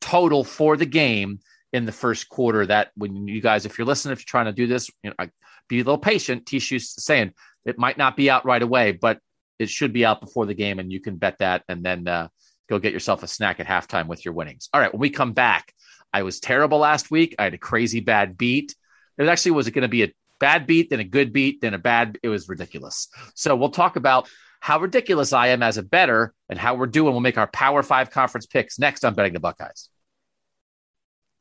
total 0.00 0.42
for 0.42 0.76
the 0.76 0.86
game 0.86 1.40
in 1.74 1.84
the 1.84 1.92
first 1.92 2.30
quarter. 2.30 2.64
That 2.64 2.90
when 2.96 3.28
you 3.28 3.42
guys, 3.42 3.66
if 3.66 3.76
you're 3.76 3.86
listening, 3.86 4.12
if 4.12 4.20
you're 4.20 4.24
trying 4.26 4.46
to 4.46 4.52
do 4.52 4.66
this, 4.66 4.90
you 5.02 5.10
know, 5.10 5.26
be 5.68 5.76
a 5.76 5.84
little 5.84 5.98
patient. 5.98 6.46
Tishu's 6.46 6.94
saying 7.04 7.34
it 7.66 7.78
might 7.78 7.98
not 7.98 8.16
be 8.16 8.30
out 8.30 8.46
right 8.46 8.62
away, 8.62 8.92
but 8.92 9.20
it 9.58 9.68
should 9.68 9.92
be 9.92 10.06
out 10.06 10.22
before 10.22 10.46
the 10.46 10.54
game, 10.54 10.78
and 10.78 10.90
you 10.90 11.00
can 11.00 11.16
bet 11.16 11.36
that, 11.40 11.62
and 11.68 11.84
then 11.84 12.08
uh, 12.08 12.28
go 12.70 12.78
get 12.78 12.94
yourself 12.94 13.22
a 13.22 13.26
snack 13.26 13.60
at 13.60 13.66
halftime 13.66 14.06
with 14.06 14.24
your 14.24 14.32
winnings. 14.32 14.70
All 14.72 14.80
right, 14.80 14.92
when 14.92 15.00
we 15.00 15.10
come 15.10 15.34
back. 15.34 15.74
I 16.12 16.22
was 16.22 16.40
terrible 16.40 16.78
last 16.78 17.10
week. 17.10 17.34
I 17.38 17.44
had 17.44 17.54
a 17.54 17.58
crazy 17.58 18.00
bad 18.00 18.38
beat. 18.38 18.74
It 19.18 19.28
actually 19.28 19.52
was 19.52 19.68
going 19.70 19.82
to 19.82 19.88
be 19.88 20.04
a 20.04 20.12
bad 20.40 20.66
beat, 20.66 20.90
then 20.90 21.00
a 21.00 21.04
good 21.04 21.32
beat, 21.32 21.60
then 21.60 21.74
a 21.74 21.78
bad. 21.78 22.18
It 22.22 22.28
was 22.28 22.48
ridiculous. 22.48 23.08
So 23.34 23.56
we'll 23.56 23.70
talk 23.70 23.96
about 23.96 24.28
how 24.60 24.80
ridiculous 24.80 25.32
I 25.32 25.48
am 25.48 25.62
as 25.62 25.76
a 25.76 25.82
better 25.82 26.34
and 26.48 26.58
how 26.58 26.74
we're 26.74 26.86
doing. 26.86 27.12
We'll 27.12 27.20
make 27.20 27.38
our 27.38 27.46
Power 27.48 27.82
Five 27.82 28.10
conference 28.10 28.46
picks 28.46 28.78
next 28.78 29.04
on 29.04 29.14
betting 29.14 29.32
the 29.32 29.40
Buckeyes. 29.40 29.88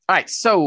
All 0.09 0.15
right, 0.15 0.29
so 0.29 0.59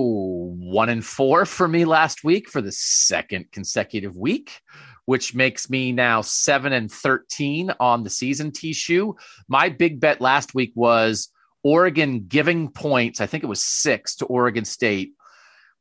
one 0.58 0.90
and 0.90 1.04
four 1.04 1.46
for 1.46 1.66
me 1.66 1.84
last 1.84 2.22
week 2.22 2.48
for 2.48 2.60
the 2.60 2.72
second 2.72 3.50
consecutive 3.52 4.14
week, 4.16 4.60
which 5.06 5.34
makes 5.34 5.70
me 5.70 5.92
now 5.92 6.20
seven 6.20 6.72
and 6.72 6.92
thirteen 6.92 7.72
on 7.80 8.04
the 8.04 8.10
season. 8.10 8.50
Tishu. 8.50 9.14
My 9.48 9.70
big 9.70 9.98
bet 9.98 10.20
last 10.20 10.54
week 10.54 10.72
was 10.74 11.30
Oregon 11.62 12.26
giving 12.26 12.70
points. 12.70 13.20
I 13.20 13.26
think 13.26 13.44
it 13.44 13.48
was 13.48 13.62
six 13.62 14.16
to 14.16 14.26
Oregon 14.26 14.64
State. 14.64 15.12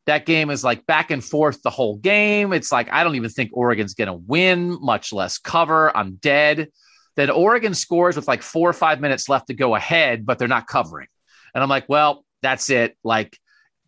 That 0.05 0.25
game 0.25 0.49
is 0.49 0.63
like 0.63 0.85
back 0.85 1.11
and 1.11 1.23
forth 1.23 1.61
the 1.61 1.69
whole 1.69 1.97
game. 1.97 2.51
It's 2.53 2.71
like, 2.71 2.91
I 2.91 3.03
don't 3.03 3.15
even 3.15 3.29
think 3.29 3.51
Oregon's 3.53 3.93
going 3.93 4.07
to 4.07 4.13
win, 4.13 4.77
much 4.81 5.13
less 5.13 5.37
cover. 5.37 5.95
I'm 5.95 6.15
dead. 6.15 6.69
Then 7.15 7.29
Oregon 7.29 7.73
scores 7.73 8.15
with 8.15 8.27
like 8.27 8.41
four 8.41 8.69
or 8.69 8.73
five 8.73 9.01
minutes 9.01 9.29
left 9.29 9.47
to 9.47 9.53
go 9.53 9.75
ahead, 9.75 10.25
but 10.25 10.39
they're 10.39 10.47
not 10.47 10.67
covering. 10.67 11.07
And 11.53 11.61
I'm 11.61 11.69
like, 11.69 11.87
well, 11.87 12.25
that's 12.41 12.69
it. 12.69 12.97
Like 13.03 13.37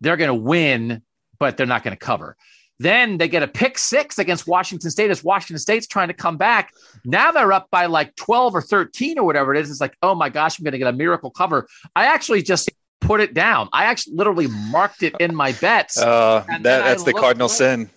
they're 0.00 0.16
going 0.16 0.28
to 0.28 0.34
win, 0.34 1.02
but 1.38 1.56
they're 1.56 1.66
not 1.66 1.82
going 1.82 1.96
to 1.96 2.04
cover. 2.04 2.36
Then 2.78 3.18
they 3.18 3.28
get 3.28 3.42
a 3.42 3.48
pick 3.48 3.78
six 3.78 4.18
against 4.18 4.46
Washington 4.46 4.90
State 4.90 5.10
as 5.10 5.22
Washington 5.22 5.58
State's 5.58 5.86
trying 5.86 6.08
to 6.08 6.14
come 6.14 6.36
back. 6.36 6.72
Now 7.04 7.30
they're 7.30 7.52
up 7.52 7.68
by 7.70 7.86
like 7.86 8.16
12 8.16 8.56
or 8.56 8.62
13 8.62 9.18
or 9.18 9.24
whatever 9.24 9.54
it 9.54 9.60
is. 9.60 9.70
It's 9.70 9.80
like, 9.80 9.96
oh 10.02 10.14
my 10.14 10.28
gosh, 10.28 10.58
I'm 10.58 10.64
going 10.64 10.72
to 10.72 10.78
get 10.78 10.88
a 10.88 10.92
miracle 10.92 11.30
cover. 11.30 11.68
I 11.94 12.06
actually 12.06 12.42
just 12.42 12.70
put 13.02 13.20
it 13.20 13.34
down. 13.34 13.68
I 13.72 13.84
actually 13.84 14.16
literally 14.16 14.46
marked 14.46 15.02
it 15.02 15.14
in 15.20 15.34
my 15.34 15.52
bets. 15.52 16.00
Uh, 16.12 16.44
that, 16.48 16.62
that's 16.62 17.04
the 17.04 17.12
cardinal 17.12 17.48
sin. 17.48 17.88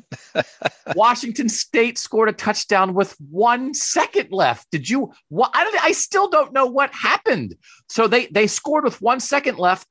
Washington 0.96 1.50
State 1.50 1.98
scored 1.98 2.30
a 2.30 2.34
touchdown 2.34 2.94
with 2.94 3.16
one 3.30 3.74
second 3.74 4.32
left. 4.32 4.70
Did 4.72 4.90
you? 4.90 5.12
What? 5.30 5.52
I, 5.54 5.80
I 5.82 5.92
still 5.92 6.30
don't 6.30 6.54
know 6.54 6.66
what 6.66 6.94
happened. 6.94 7.56
So 7.90 8.08
they 8.08 8.28
they 8.28 8.48
scored 8.48 8.84
with 8.84 9.02
one 9.02 9.20
second 9.20 9.58
left 9.58 9.88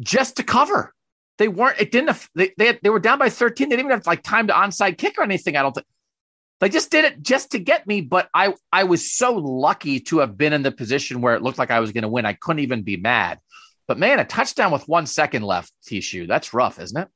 just 0.00 0.36
to 0.36 0.42
cover. 0.42 0.94
They 1.38 1.48
weren't. 1.48 1.80
It 1.80 1.90
didn't. 1.92 2.28
They 2.34 2.52
they, 2.58 2.66
had, 2.66 2.80
they 2.82 2.90
were 2.90 2.98
down 2.98 3.18
by 3.18 3.30
13. 3.30 3.68
They 3.68 3.76
didn't 3.76 3.86
even 3.86 3.98
have 3.98 4.06
like 4.06 4.22
time 4.22 4.48
to 4.48 4.52
onside 4.52 4.98
kick 4.98 5.18
or 5.18 5.22
anything. 5.22 5.56
I 5.56 5.62
don't 5.62 5.72
think. 5.72 5.86
They 6.60 6.68
just 6.68 6.90
did 6.90 7.04
it 7.04 7.22
just 7.22 7.52
to 7.52 7.60
get 7.60 7.86
me. 7.86 8.00
But 8.00 8.28
I 8.34 8.54
I 8.72 8.84
was 8.84 9.12
so 9.12 9.34
lucky 9.34 10.00
to 10.00 10.18
have 10.18 10.36
been 10.36 10.52
in 10.52 10.62
the 10.62 10.72
position 10.72 11.20
where 11.20 11.34
it 11.34 11.42
looked 11.42 11.58
like 11.58 11.70
I 11.70 11.80
was 11.80 11.92
going 11.92 12.02
to 12.02 12.08
win. 12.08 12.26
I 12.26 12.32
couldn't 12.32 12.60
even 12.60 12.82
be 12.82 12.96
mad. 12.96 13.38
But 13.86 13.98
man, 13.98 14.18
a 14.18 14.24
touchdown 14.24 14.72
with 14.72 14.86
one 14.88 15.06
second 15.06 15.42
left, 15.42 15.72
Tishu. 15.88 16.28
That's 16.28 16.52
rough, 16.52 16.78
isn't 16.78 17.00
it? 17.00 17.08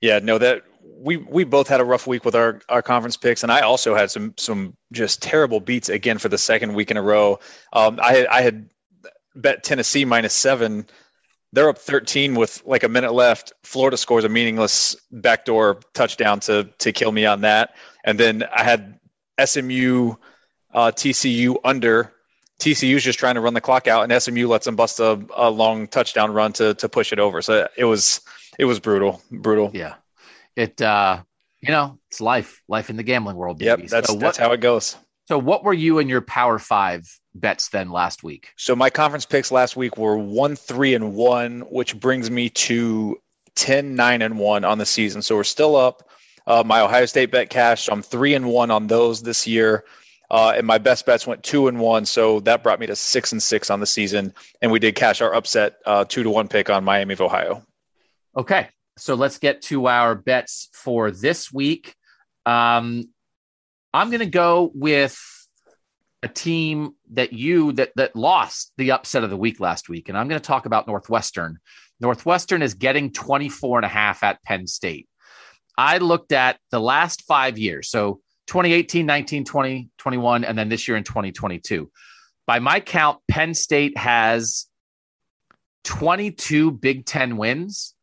Yeah, 0.00 0.18
no, 0.18 0.38
that 0.38 0.62
we 0.82 1.16
we 1.16 1.44
both 1.44 1.68
had 1.68 1.80
a 1.80 1.84
rough 1.84 2.06
week 2.06 2.24
with 2.24 2.34
our 2.34 2.60
our 2.68 2.82
conference 2.82 3.16
picks, 3.16 3.42
and 3.42 3.52
I 3.52 3.60
also 3.60 3.94
had 3.94 4.10
some 4.10 4.34
some 4.36 4.76
just 4.92 5.22
terrible 5.22 5.60
beats 5.60 5.88
again 5.88 6.18
for 6.18 6.28
the 6.28 6.38
second 6.38 6.74
week 6.74 6.90
in 6.90 6.96
a 6.96 7.02
row. 7.02 7.38
Um, 7.72 7.98
I 8.02 8.26
I 8.30 8.42
had 8.42 8.70
bet 9.34 9.62
Tennessee 9.62 10.04
minus 10.04 10.34
seven. 10.34 10.86
They're 11.52 11.68
up 11.68 11.78
13 11.78 12.34
with 12.34 12.62
like 12.66 12.82
a 12.82 12.88
minute 12.88 13.12
left. 13.12 13.52
Florida 13.62 13.96
scores 13.96 14.24
a 14.24 14.28
meaningless 14.28 14.96
backdoor 15.10 15.80
touchdown 15.94 16.40
to 16.40 16.64
to 16.78 16.92
kill 16.92 17.12
me 17.12 17.24
on 17.24 17.40
that, 17.42 17.74
and 18.04 18.20
then 18.20 18.44
I 18.54 18.64
had 18.64 18.98
SMU 19.42 20.14
uh, 20.74 20.92
TCU 20.94 21.56
under. 21.64 22.12
TCU's 22.60 23.04
just 23.04 23.18
trying 23.18 23.36
to 23.36 23.40
run 23.40 23.54
the 23.54 23.60
clock 23.60 23.86
out, 23.86 24.10
and 24.10 24.22
SMU 24.22 24.48
lets 24.48 24.66
them 24.66 24.74
bust 24.74 24.98
a, 24.98 25.24
a 25.36 25.48
long 25.48 25.86
touchdown 25.86 26.32
run 26.32 26.52
to 26.54 26.74
to 26.74 26.88
push 26.88 27.12
it 27.12 27.18
over. 27.18 27.40
So 27.40 27.68
it 27.76 27.84
was 27.84 28.20
it 28.58 28.64
was 28.64 28.80
brutal, 28.80 29.22
brutal. 29.30 29.70
Yeah, 29.72 29.94
it 30.56 30.82
uh, 30.82 31.22
you 31.60 31.70
know 31.70 31.98
it's 32.08 32.20
life, 32.20 32.62
life 32.68 32.90
in 32.90 32.96
the 32.96 33.02
gambling 33.02 33.36
world. 33.36 33.58
Baby. 33.58 33.82
Yep, 33.82 33.90
that's 33.90 34.08
so 34.08 34.14
what, 34.14 34.20
that's 34.20 34.38
how 34.38 34.52
it 34.52 34.60
goes. 34.60 34.96
So 35.28 35.38
what 35.38 35.62
were 35.62 35.74
you 35.74 35.98
and 35.98 36.08
your 36.08 36.22
Power 36.22 36.58
Five 36.58 37.06
bets 37.34 37.68
then 37.68 37.90
last 37.90 38.22
week? 38.22 38.48
So 38.56 38.74
my 38.74 38.88
conference 38.88 39.26
picks 39.26 39.52
last 39.52 39.76
week 39.76 39.98
were 39.98 40.16
one, 40.16 40.56
three, 40.56 40.94
and 40.94 41.14
one, 41.14 41.60
which 41.68 42.00
brings 42.00 42.30
me 42.30 42.48
to 42.48 43.20
10, 43.54 43.94
9, 43.94 44.22
and 44.22 44.38
one 44.38 44.64
on 44.64 44.78
the 44.78 44.86
season. 44.86 45.20
So 45.20 45.36
we're 45.36 45.44
still 45.44 45.76
up. 45.76 46.08
Uh, 46.46 46.62
my 46.64 46.80
Ohio 46.80 47.04
State 47.04 47.30
bet 47.30 47.50
cash. 47.50 47.82
So 47.82 47.92
I'm 47.92 48.00
three 48.00 48.32
and 48.32 48.46
one 48.46 48.70
on 48.70 48.86
those 48.86 49.20
this 49.20 49.46
year. 49.46 49.84
Uh, 50.30 50.54
and 50.56 50.66
my 50.66 50.78
best 50.78 51.04
bets 51.04 51.26
went 51.26 51.42
two 51.42 51.68
and 51.68 51.78
one, 51.78 52.06
so 52.06 52.40
that 52.40 52.62
brought 52.62 52.80
me 52.80 52.86
to 52.86 52.96
six 52.96 53.32
and 53.32 53.42
six 53.42 53.68
on 53.68 53.80
the 53.80 53.86
season. 53.86 54.32
And 54.62 54.72
we 54.72 54.78
did 54.78 54.94
cash 54.94 55.20
our 55.20 55.34
upset 55.34 55.76
uh, 55.84 56.06
two 56.06 56.22
to 56.22 56.30
one 56.30 56.48
pick 56.48 56.70
on 56.70 56.84
Miami 56.84 57.12
of 57.12 57.20
Ohio. 57.20 57.66
Okay, 58.34 58.68
so 58.96 59.14
let's 59.14 59.36
get 59.36 59.60
to 59.64 59.88
our 59.88 60.14
bets 60.14 60.70
for 60.72 61.10
this 61.10 61.52
week. 61.52 61.94
Um, 62.46 63.10
I'm 63.92 64.10
going 64.10 64.20
to 64.20 64.26
go 64.26 64.70
with 64.74 65.18
a 66.22 66.28
team 66.28 66.92
that 67.12 67.32
you 67.32 67.72
that 67.72 67.92
that 67.96 68.16
lost 68.16 68.72
the 68.76 68.90
upset 68.92 69.24
of 69.24 69.30
the 69.30 69.36
week 69.36 69.60
last 69.60 69.88
week, 69.88 70.08
and 70.08 70.18
I'm 70.18 70.28
going 70.28 70.40
to 70.40 70.46
talk 70.46 70.66
about 70.66 70.86
Northwestern. 70.86 71.58
Northwestern 72.00 72.62
is 72.62 72.74
getting 72.74 73.12
24 73.12 73.78
and 73.78 73.84
a 73.84 73.88
half 73.88 74.22
at 74.22 74.42
Penn 74.44 74.66
State. 74.66 75.08
I 75.76 75.98
looked 75.98 76.32
at 76.32 76.58
the 76.70 76.80
last 76.80 77.22
five 77.22 77.58
years, 77.58 77.90
so 77.90 78.20
2018, 78.48 79.06
19, 79.06 79.44
20, 79.44 79.90
21, 79.98 80.44
and 80.44 80.58
then 80.58 80.68
this 80.68 80.88
year 80.88 80.96
in 80.96 81.04
2022. 81.04 81.90
By 82.46 82.58
my 82.60 82.80
count, 82.80 83.18
Penn 83.28 83.54
State 83.54 83.96
has 83.98 84.66
22 85.84 86.72
Big 86.72 87.04
Ten 87.04 87.36
wins 87.36 87.94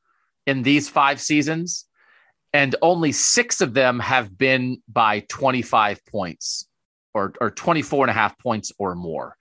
in 0.45 0.61
these 0.61 0.87
five 0.87 1.19
seasons, 1.19 1.85
and 2.55 2.73
only 2.81 3.11
six 3.11 3.59
of 3.59 3.73
them 3.73 3.99
have 3.99 4.37
been 4.37 4.81
by 4.87 5.19
25 5.27 6.05
points 6.05 6.65
or, 7.13 7.33
or 7.41 7.51
24 7.51 8.05
and 8.05 8.11
a 8.11 8.13
half 8.13 8.39
points 8.39 8.71
or 8.79 8.95
more. 8.95 9.35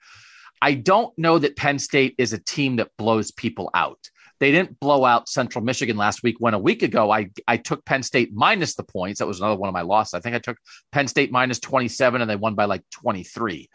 I 0.61 0.73
don't 0.73 1.17
know 1.17 1.39
that 1.39 1.55
Penn 1.55 1.79
State 1.79 2.15
is 2.17 2.33
a 2.33 2.37
team 2.37 2.75
that 2.75 2.91
blows 2.97 3.31
people 3.31 3.69
out. 3.73 4.09
They 4.41 4.51
didn't 4.51 4.81
blow 4.81 5.05
out 5.05 5.29
Central 5.29 5.63
Michigan 5.63 5.95
last 5.95 6.23
week. 6.23 6.35
When 6.39 6.55
a 6.55 6.59
week 6.59 6.83
ago, 6.83 7.09
I, 7.09 7.29
I 7.47 7.55
took 7.55 7.85
Penn 7.85 8.03
State 8.03 8.33
minus 8.33 8.75
the 8.75 8.83
points. 8.83 9.19
That 9.19 9.27
was 9.27 9.39
another 9.39 9.55
one 9.55 9.69
of 9.69 9.73
my 9.73 9.83
losses. 9.83 10.15
I 10.15 10.19
think 10.19 10.35
I 10.35 10.39
took 10.39 10.57
Penn 10.91 11.07
State 11.07 11.31
minus 11.31 11.59
27 11.59 12.19
and 12.19 12.29
they 12.29 12.35
won 12.35 12.55
by 12.55 12.65
like 12.65 12.83
23. 12.91 13.69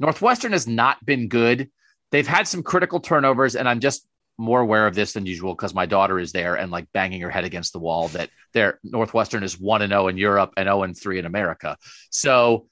Northwestern 0.00 0.50
has 0.50 0.66
not 0.66 1.06
been 1.06 1.28
good. 1.28 1.70
They've 2.10 2.26
had 2.26 2.48
some 2.48 2.64
critical 2.64 2.98
turnovers, 2.98 3.54
and 3.54 3.68
I'm 3.68 3.78
just 3.78 4.04
more 4.40 4.60
aware 4.60 4.86
of 4.86 4.94
this 4.94 5.12
than 5.12 5.26
usual 5.26 5.54
because 5.54 5.74
my 5.74 5.86
daughter 5.86 6.18
is 6.18 6.32
there 6.32 6.56
and 6.56 6.70
like 6.70 6.86
banging 6.92 7.20
her 7.20 7.30
head 7.30 7.44
against 7.44 7.72
the 7.72 7.78
wall 7.78 8.08
that 8.08 8.30
their 8.52 8.80
Northwestern 8.82 9.42
is 9.42 9.60
1 9.60 9.82
and 9.82 9.90
0 9.90 10.08
in 10.08 10.16
Europe 10.16 10.52
and 10.56 10.66
0 10.66 10.82
and 10.82 10.98
3 10.98 11.18
in 11.18 11.26
America. 11.26 11.76
So 12.10 12.66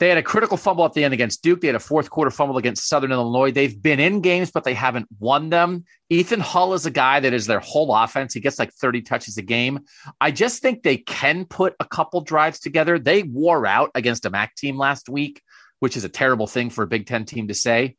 they 0.00 0.08
had 0.08 0.18
a 0.18 0.22
critical 0.22 0.56
fumble 0.56 0.84
at 0.84 0.92
the 0.92 1.04
end 1.04 1.14
against 1.14 1.42
Duke. 1.42 1.60
They 1.60 1.68
had 1.68 1.76
a 1.76 1.80
fourth 1.80 2.10
quarter 2.10 2.30
fumble 2.30 2.56
against 2.56 2.88
Southern 2.88 3.12
Illinois. 3.12 3.52
They've 3.52 3.80
been 3.80 4.00
in 4.00 4.20
games, 4.20 4.50
but 4.50 4.64
they 4.64 4.74
haven't 4.74 5.06
won 5.20 5.50
them. 5.50 5.84
Evan 6.10 6.40
Hull 6.40 6.74
is 6.74 6.84
a 6.84 6.90
guy 6.90 7.20
that 7.20 7.32
is 7.32 7.46
their 7.46 7.60
whole 7.60 7.94
offense. 7.94 8.34
He 8.34 8.40
gets 8.40 8.58
like 8.58 8.72
30 8.72 9.02
touches 9.02 9.38
a 9.38 9.42
game. 9.42 9.80
I 10.20 10.30
just 10.30 10.62
think 10.62 10.82
they 10.82 10.96
can 10.96 11.44
put 11.44 11.74
a 11.78 11.84
couple 11.84 12.20
drives 12.22 12.58
together. 12.58 12.98
They 12.98 13.22
wore 13.22 13.66
out 13.66 13.90
against 13.94 14.26
a 14.26 14.30
MAC 14.30 14.56
team 14.56 14.76
last 14.76 15.08
week, 15.08 15.40
which 15.78 15.96
is 15.96 16.04
a 16.04 16.08
terrible 16.08 16.48
thing 16.48 16.70
for 16.70 16.82
a 16.82 16.88
Big 16.88 17.06
Ten 17.06 17.24
team 17.24 17.48
to 17.48 17.54
say 17.54 17.96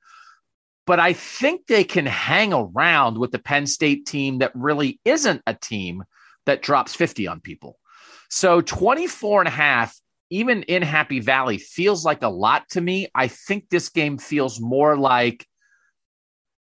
but 0.86 1.00
I 1.00 1.14
think 1.14 1.68
they 1.68 1.84
can 1.84 2.06
hang 2.06 2.54
around 2.54 3.18
with 3.18 3.32
the 3.32 3.40
Penn 3.40 3.68
State 3.68 4.06
team 4.06 4.40
that 4.40 4.52
really 4.56 5.00
isn't 5.04 5.42
a 5.48 5.54
team 5.54 6.04
that 6.46 6.62
drops 6.62 6.94
50 6.94 7.28
on 7.28 7.40
people. 7.40 7.80
So 8.30 8.62
24 8.62 9.42
and 9.42 9.48
a 9.48 9.52
half, 9.52 10.00
even 10.30 10.64
in 10.64 10.82
Happy 10.82 11.20
Valley, 11.20 11.58
feels 11.58 12.06
like 12.06 12.22
a 12.24 12.30
lot 12.30 12.70
to 12.70 12.82
me. 12.82 13.08
I 13.16 13.28
think 13.28 13.70
this 13.70 13.90
game 13.90 14.18
feels 14.18 14.60
more 14.60 14.98
like 14.98 15.48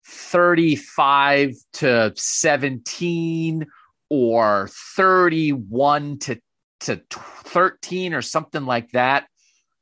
35 0.07 1.55
to 1.75 2.13
17 2.15 3.67
or 4.11 4.69
31 4.97 6.19
to, 6.21 6.41
to 6.81 7.03
13 7.11 8.15
or 8.15 8.23
something 8.23 8.65
like 8.65 8.91
that. 8.93 9.27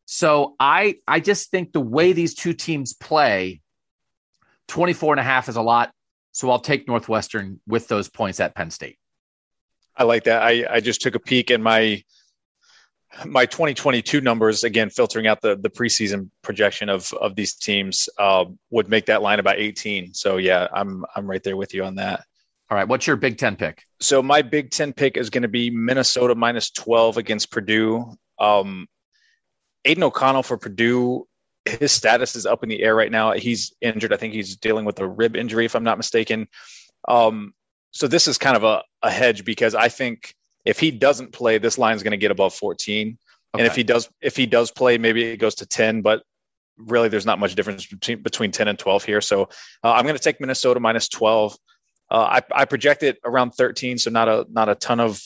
So 0.05 0.57
I 0.61 0.97
I 1.09 1.21
just 1.21 1.51
think 1.51 1.73
the 1.73 1.81
way 1.81 2.13
these 2.13 2.35
two 2.35 2.53
teams 2.53 2.93
play 2.93 3.62
24 4.73 5.13
and 5.13 5.21
a 5.21 5.23
half 5.23 5.51
is 5.51 5.57
a 5.57 5.63
lot. 5.63 5.93
So 6.33 6.51
I'll 6.51 6.59
take 6.59 6.89
Northwestern 6.89 7.61
with 7.67 7.89
those 7.89 8.09
points 8.09 8.41
at 8.41 8.55
Penn 8.55 8.71
State. 8.71 8.97
I 9.95 10.05
like 10.05 10.25
that. 10.25 10.43
I, 10.43 10.65
I 10.69 10.81
just 10.81 11.03
took 11.03 11.15
a 11.15 11.19
peek 11.19 11.51
and 11.51 11.63
my 11.63 12.03
my 13.27 13.45
2022 13.45 14.23
numbers 14.23 14.65
again 14.65 14.89
filtering 14.89 15.27
out 15.27 15.43
the 15.43 15.57
the 15.57 15.69
preseason 15.69 16.31
projection 16.41 16.89
of 16.89 17.13
of 17.21 17.37
these 17.37 17.53
teams 17.53 18.09
uh, 18.19 18.47
would 18.71 18.89
make 18.89 19.05
that 19.05 19.21
line 19.21 19.39
about 19.39 19.59
18 19.59 20.15
so 20.15 20.39
yeah 20.39 20.67
i'm 20.73 21.05
i'm 21.15 21.27
right 21.27 21.43
there 21.43 21.59
with 21.59 21.75
you 21.75 21.85
on 21.85 21.97
that 21.97 22.25
all 22.71 22.79
right 22.79 22.89
what's 22.89 23.07
your 23.07 23.17
big 23.17 23.37
10 23.37 23.57
pick 23.57 23.85
so 24.01 24.23
my 24.23 24.41
big 24.41 24.71
10 24.71 24.95
pick 24.95 25.19
is 25.19 25.29
going 25.29 25.43
to 25.43 25.49
be 25.49 25.69
minnesota 25.69 26.35
minus 26.35 26.71
12 26.71 27.19
against 27.19 27.51
purdue 27.51 28.17
um 28.39 28.89
aidan 29.85 30.05
o'connell 30.05 30.43
for 30.43 30.57
purdue 30.57 31.27
his 31.65 31.93
status 31.93 32.35
is 32.35 32.47
up 32.47 32.63
in 32.63 32.69
the 32.69 32.83
air 32.83 32.95
right 32.95 33.11
now. 33.11 33.33
He's 33.33 33.73
injured. 33.81 34.13
I 34.13 34.17
think 34.17 34.35
he's 34.35 34.57
dealing 34.57 34.85
with 34.85 34.99
a 35.01 35.07
rib 35.07 35.37
injury, 35.37 35.65
if 35.65 35.75
I'm 35.75 35.85
not 35.85 35.97
mistaken. 35.97 36.49
Um, 37.09 37.55
so 37.93 38.09
this 38.09 38.27
is 38.27 38.39
kind 38.39 38.57
of 38.57 38.65
a, 38.65 38.83
a 39.03 39.11
hedge 39.11 39.45
because 39.45 39.75
I 39.75 39.89
think 39.89 40.35
if 40.65 40.79
he 40.79 40.91
doesn't 40.91 41.33
play, 41.33 41.59
this 41.59 41.79
line 41.79 41.95
is 41.95 42.03
going 42.03 42.13
to 42.13 42.17
get 42.17 42.31
above 42.31 42.55
14. 42.55 43.19
Okay. 43.55 43.63
And 43.63 43.67
if 43.67 43.77
he 43.77 43.83
does, 43.83 44.09
if 44.21 44.37
he 44.37 44.47
does 44.47 44.71
play, 44.71 44.99
maybe 44.99 45.25
it 45.25 45.37
goes 45.37 45.57
to 45.57 45.67
10. 45.67 46.03
But 46.03 46.23
really, 46.79 47.09
there's 47.09 47.27
not 47.27 47.39
much 47.39 47.55
difference 47.55 47.87
between 47.87 48.23
between 48.23 48.51
10 48.51 48.69
and 48.69 48.79
12 48.79 49.05
here. 49.05 49.21
So 49.21 49.43
uh, 49.85 49.93
I'm 49.93 50.05
going 50.05 50.17
to 50.17 50.23
take 50.23 50.41
Minnesota 50.41 50.81
minus 50.81 51.09
12. 51.09 51.57
Uh, 52.11 52.41
I, 52.55 52.63
I 52.63 52.65
project 52.65 53.03
it 53.03 53.19
around 53.25 53.53
13, 53.53 53.99
so 53.99 54.11
not 54.11 54.29
a 54.29 54.47
not 54.51 54.69
a 54.69 54.75
ton 54.75 55.01
of 55.01 55.21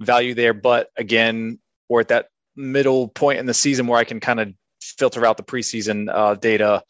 value 0.00 0.34
there. 0.34 0.54
But 0.54 0.90
again, 0.96 1.58
we're 1.88 2.00
at 2.00 2.08
that 2.08 2.28
middle 2.54 3.08
point 3.08 3.38
in 3.38 3.46
the 3.46 3.54
season 3.54 3.86
where 3.86 3.98
I 3.98 4.04
can 4.04 4.20
kind 4.20 4.40
of 4.40 4.52
filter 5.00 5.24
out 5.26 5.38
the 5.38 5.42
preseason 5.42 6.08
uh, 6.12 6.34
data, 6.34 6.84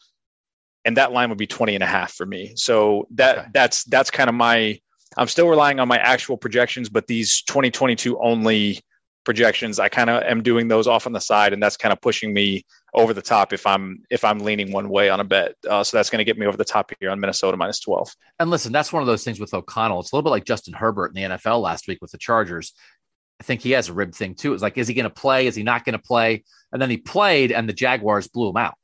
and 0.85 0.97
that 0.97 1.13
line 1.13 1.29
would 1.29 1.39
be 1.39 1.47
20 1.47 1.77
and 1.77 1.85
a 1.85 1.87
half 1.87 2.13
for 2.13 2.27
me. 2.27 2.53
So 2.57 3.07
that 3.13 3.39
okay. 3.39 3.49
that's 3.55 3.85
that's 3.85 4.11
kind 4.11 4.29
of 4.29 4.35
my. 4.35 4.79
I'm 5.17 5.29
still 5.29 5.49
relying 5.49 5.81
on 5.81 5.89
my 5.89 5.99
actual 5.99 6.37
projections, 6.37 6.89
but 6.89 7.07
these 7.07 7.43
2022 7.43 8.21
only 8.21 8.81
projections, 9.25 9.81
I 9.81 9.89
kind 9.89 10.09
of 10.09 10.23
am 10.23 10.43
doing 10.43 10.69
those 10.69 10.87
off 10.87 11.07
on 11.07 11.13
the 11.13 11.21
side, 11.21 11.53
and 11.53 11.63
that's 11.63 11.77
kind 11.77 11.93
of 11.93 12.01
pushing 12.01 12.33
me 12.33 12.65
over 12.95 13.15
the 13.15 13.23
top 13.23 13.53
if 13.53 13.67
I'm 13.67 14.03
if 14.11 14.25
I'm 14.25 14.41
leaning 14.41 14.73
one 14.73 14.89
way 14.89 15.09
on 15.09 15.21
a 15.21 15.25
bet. 15.25 15.55
Uh, 15.69 15.85
so 15.85 15.97
that's 15.97 16.11
going 16.11 16.19
to 16.19 16.25
get 16.25 16.39
me 16.39 16.47
over 16.47 16.57
the 16.57 16.65
top 16.65 16.93
here 17.01 17.11
on 17.11 17.21
Minnesota 17.21 17.57
minus 17.57 17.81
12. 17.81 18.13
And 18.39 18.51
listen, 18.51 18.73
that's 18.73 18.93
one 18.93 19.03
of 19.03 19.07
those 19.07 19.25
things 19.25 19.39
with 19.39 19.55
O'Connell. 19.55 20.01
It's 20.01 20.13
a 20.13 20.17
little 20.17 20.29
bit 20.29 20.31
like 20.31 20.45
Justin 20.45 20.75
Herbert 20.75 21.15
in 21.15 21.23
the 21.23 21.37
NFL 21.37 21.63
last 21.63 21.87
week 21.87 21.99
with 22.01 22.11
the 22.11 22.19
Chargers. 22.19 22.73
I 23.41 23.43
think 23.43 23.63
he 23.63 23.71
has 23.73 23.89
a 23.89 23.95
rib 23.95 24.15
thing 24.15 24.35
too. 24.35 24.53
It's 24.53 24.63
like, 24.63 24.77
is 24.77 24.87
he 24.87 24.95
going 24.95 25.05
to 25.05 25.11
play? 25.11 25.47
Is 25.47 25.57
he 25.57 25.63
not 25.63 25.85
going 25.85 25.95
to 25.95 25.99
play? 25.99 26.45
And 26.73 26.81
then 26.81 26.91
he 26.91 26.99
played, 26.99 27.53
and 27.53 27.69
the 27.69 27.73
Jaguars 27.73 28.29
blew 28.29 28.51
him 28.51 28.59
out 28.59 28.75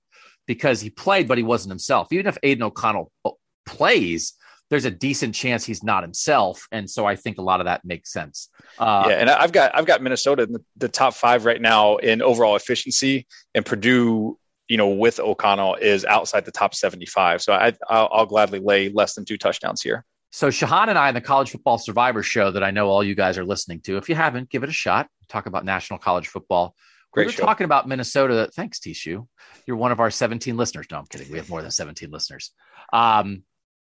because 0.47 0.81
he 0.81 0.91
played, 0.91 1.29
but 1.29 1.39
he 1.39 1.45
wasn't 1.45 1.71
himself. 1.71 2.13
Even 2.13 2.27
if 2.27 2.39
Aidan 2.43 2.63
O'Connell 2.63 3.13
uh, 3.25 3.31
plays, 3.67 4.33
there's 4.71 4.87
a 4.87 4.91
decent 4.91 5.35
chance 5.35 5.65
he's 5.65 5.85
not 5.85 6.03
himself, 6.03 6.67
and 6.73 6.91
so 6.91 7.05
I 7.05 7.15
think 7.15 7.39
a 7.39 7.43
lot 7.43 7.61
of 7.61 7.67
that 7.67 7.85
makes 7.85 8.13
sense. 8.13 8.49
Uh, 8.79 9.07
yeah, 9.09 9.17
and 9.17 9.31
I've 9.31 9.53
got 9.53 9.77
I've 9.77 9.87
got 9.87 10.03
Minnesota 10.03 10.43
in 10.43 10.53
the, 10.53 10.65
the 10.77 10.89
top 10.89 11.15
five 11.15 11.45
right 11.45 11.61
now 11.61 11.97
in 11.99 12.23
overall 12.23 12.57
efficiency, 12.57 13.27
and 13.55 13.65
Purdue 13.65 14.39
you 14.69 14.77
know, 14.77 14.89
with 14.89 15.21
O'Connell 15.21 15.77
is 15.77 16.05
outside 16.05 16.45
the 16.45 16.51
top 16.51 16.75
75. 16.75 17.43
So 17.43 17.53
I, 17.53 17.73
I'll, 17.89 18.09
I'll, 18.11 18.27
gladly 18.27 18.59
lay 18.59 18.89
less 18.89 19.15
than 19.15 19.25
two 19.25 19.39
touchdowns 19.39 19.81
here. 19.81 20.05
So 20.33 20.49
Shahan 20.49 20.89
and 20.89 20.99
I 20.99 21.09
in 21.09 21.15
the 21.15 21.21
College 21.21 21.51
Football 21.51 21.79
Survivor 21.79 22.23
Show 22.23 22.51
that 22.51 22.63
I 22.63 22.71
know 22.71 22.89
all 22.89 23.03
you 23.03 23.15
guys 23.15 23.39
are 23.39 23.45
listening 23.45 23.81
to. 23.83 23.97
If 23.97 24.09
you 24.09 24.15
haven't, 24.15 24.51
give 24.51 24.63
it 24.63 24.69
a 24.69 24.73
shot. 24.73 25.09
Talk 25.29 25.47
about 25.47 25.65
national 25.65 25.99
college 25.99 26.29
football. 26.29 26.75
Great 27.13 27.25
we 27.25 27.29
were 27.29 27.33
show. 27.33 27.45
talking 27.45 27.65
about 27.65 27.89
Minnesota. 27.89 28.51
Thanks, 28.55 28.79
Tishu. 28.79 29.27
You're 29.67 29.77
one 29.77 29.93
of 29.93 30.01
our 30.01 30.11
17 30.11 30.57
listeners. 30.57 30.87
No, 30.91 30.99
I'm 30.99 31.07
kidding. 31.07 31.31
We 31.31 31.39
have 31.39 31.49
more 31.49 31.63
than 31.63 31.71
17 31.71 32.11
listeners. 32.11 32.53
Um, 32.93 33.43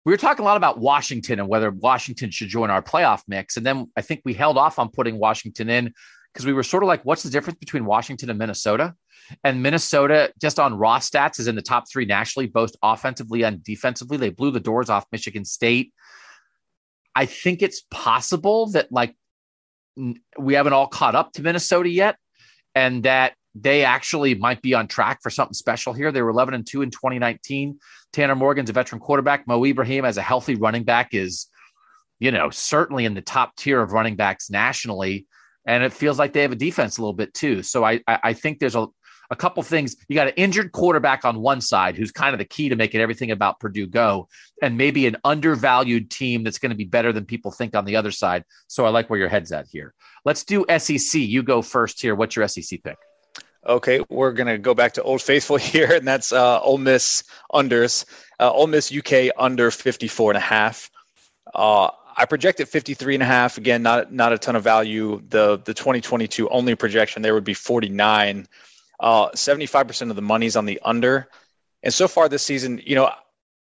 we 0.06 0.12
were 0.12 0.18
talking 0.18 0.44
a 0.44 0.46
lot 0.46 0.58
about 0.58 0.80
Washington 0.80 1.40
and 1.40 1.48
whether 1.48 1.72
Washington 1.72 2.30
should 2.32 2.50
join 2.50 2.70
our 2.70 2.82
playoff 2.82 3.22
mix. 3.28 3.56
And 3.56 3.66
then 3.66 3.90
I 3.96 4.02
think 4.02 4.22
we 4.26 4.34
held 4.34 4.58
off 4.58 4.80
on 4.80 4.90
putting 4.90 5.18
Washington 5.18 5.70
in 5.70 5.94
because 6.34 6.46
we 6.46 6.54
were 6.54 6.64
sort 6.64 6.84
of 6.84 6.88
like, 6.88 7.04
what's 7.06 7.24
the 7.24 7.30
difference 7.30 7.60
between 7.60 7.86
Washington 7.86 8.30
and 8.30 8.40
Minnesota? 8.40 8.96
And 9.44 9.62
Minnesota, 9.62 10.34
just 10.42 10.60
on 10.60 10.78
raw 10.78 11.00
stats, 11.00 11.40
is 11.40 11.48
in 11.48 11.56
the 11.56 11.62
top 11.62 11.86
three 11.92 12.06
nationally, 12.06 12.48
both 12.48 12.76
offensively 12.82 13.44
and 13.44 13.64
defensively. 13.64 14.18
They 14.18 14.30
blew 14.30 14.52
the 14.52 14.60
doors 14.60 14.90
off 14.90 15.06
Michigan 15.12 15.46
State. 15.46 15.94
I 17.16 17.26
think 17.26 17.62
it's 17.62 17.84
possible 17.92 18.72
that 18.72 18.92
like 18.92 19.16
we 20.38 20.56
haven't 20.56 20.74
all 20.74 20.88
caught 20.88 21.16
up 21.16 21.34
to 21.34 21.44
Minnesota 21.44 21.90
yet, 21.90 22.18
and 22.74 23.04
that 23.04 23.36
they 23.56 23.86
actually 23.86 24.34
might 24.34 24.62
be 24.62 24.74
on 24.74 24.88
track 24.88 25.22
for 25.22 25.30
something 25.30 25.54
special 25.54 25.94
here. 25.94 26.12
They 26.12 26.24
were 26.24 26.32
11 26.32 26.56
and 26.56 26.66
2 26.66 26.82
in 26.82 26.90
2019. 26.90 27.80
Tanner 28.12 28.36
Morgan's 28.36 28.72
a 28.72 28.74
veteran 28.74 29.00
quarterback. 29.00 29.48
Mo 29.48 29.64
Ibrahim, 29.64 30.06
as 30.06 30.18
a 30.18 30.24
healthy 30.24 30.56
running 30.56 30.84
back, 30.84 31.14
is, 31.14 31.48
you 32.20 32.32
know, 32.32 32.50
certainly 32.50 33.06
in 33.06 33.14
the 33.14 33.22
top 33.22 33.56
tier 33.56 33.82
of 33.82 33.92
running 33.92 34.16
backs 34.16 34.50
nationally. 34.50 35.28
And 35.66 35.84
it 35.84 35.94
feels 35.94 36.20
like 36.20 36.34
they 36.34 36.42
have 36.42 36.52
a 36.52 36.58
defense 36.58 36.98
a 36.98 37.02
little 37.02 37.14
bit 37.14 37.34
too. 37.34 37.64
So 37.64 37.84
I, 37.86 38.02
I 38.08 38.34
think 38.34 38.60
there's 38.60 38.76
a, 38.76 38.88
a 39.30 39.36
couple 39.36 39.64
things. 39.64 39.96
You 40.08 40.16
got 40.16 40.28
an 40.28 40.34
injured 40.36 40.72
quarterback 40.72 41.26
on 41.26 41.40
one 41.40 41.62
side 41.62 41.96
who's 41.96 42.12
kind 42.12 42.34
of 42.34 42.40
the 42.40 42.46
key 42.46 42.70
to 42.70 42.76
making 42.76 43.02
everything 43.02 43.32
about 43.32 43.60
Purdue 43.60 43.88
go, 43.88 44.28
and 44.62 44.78
maybe 44.78 45.08
an 45.08 45.18
undervalued 45.24 46.12
team 46.12 46.44
that's 46.44 46.60
going 46.60 46.72
to 46.72 46.76
be 46.76 46.84
better 46.86 47.14
than 47.14 47.26
people 47.26 47.52
think 47.52 47.76
on 47.76 47.86
the 47.86 47.96
other 47.96 48.12
side. 48.12 48.44
So 48.68 48.86
I 48.86 48.90
like 48.90 49.10
where 49.10 49.20
your 49.20 49.30
head's 49.30 49.52
at 49.52 49.68
here. 49.68 49.94
Let's 50.26 50.44
do 50.44 50.66
SEC. 50.78 51.22
You 51.22 51.44
go 51.44 51.62
first 51.62 52.02
here. 52.02 52.16
What's 52.16 52.36
your 52.36 52.48
SEC 52.48 52.84
pick? 52.84 52.98
Okay, 53.66 54.02
we're 54.10 54.34
gonna 54.34 54.58
go 54.58 54.74
back 54.74 54.94
to 54.94 55.04
Old 55.04 55.22
Faithful 55.22 55.56
here, 55.72 55.94
and 55.94 56.08
that's 56.08 56.34
uh, 56.34 56.60
Ole 56.62 56.78
Miss 56.78 57.24
unders. 57.54 58.06
Uh, 58.40 58.52
Ole 58.52 58.68
Miss 58.68 58.94
UK 58.94 59.32
under 59.38 59.72
54 59.72 60.32
and 60.32 60.38
a 60.38 60.42
half. 60.42 60.92
Uh, 61.54 61.90
I 62.16 62.26
projected 62.26 62.70
53 62.70 63.16
and 63.16 63.24
a 63.24 63.26
half. 63.26 63.58
Again, 63.58 63.84
not 63.84 64.12
not 64.12 64.34
a 64.34 64.38
ton 64.38 64.56
of 64.56 64.64
value. 64.64 65.22
The 65.30 65.60
the 65.64 65.74
2022 65.74 66.50
only 66.50 66.76
projection 66.76 67.22
there 67.22 67.34
would 67.34 67.44
be 67.44 67.54
49. 67.54 68.48
Uh, 69.00 69.30
75% 69.30 70.10
of 70.10 70.16
the 70.16 70.22
money's 70.22 70.56
on 70.56 70.66
the 70.66 70.80
under. 70.84 71.28
And 71.82 71.94
so 71.94 72.08
far 72.08 72.30
this 72.30 72.44
season, 72.44 72.82
you 72.86 72.96
know, 72.96 73.12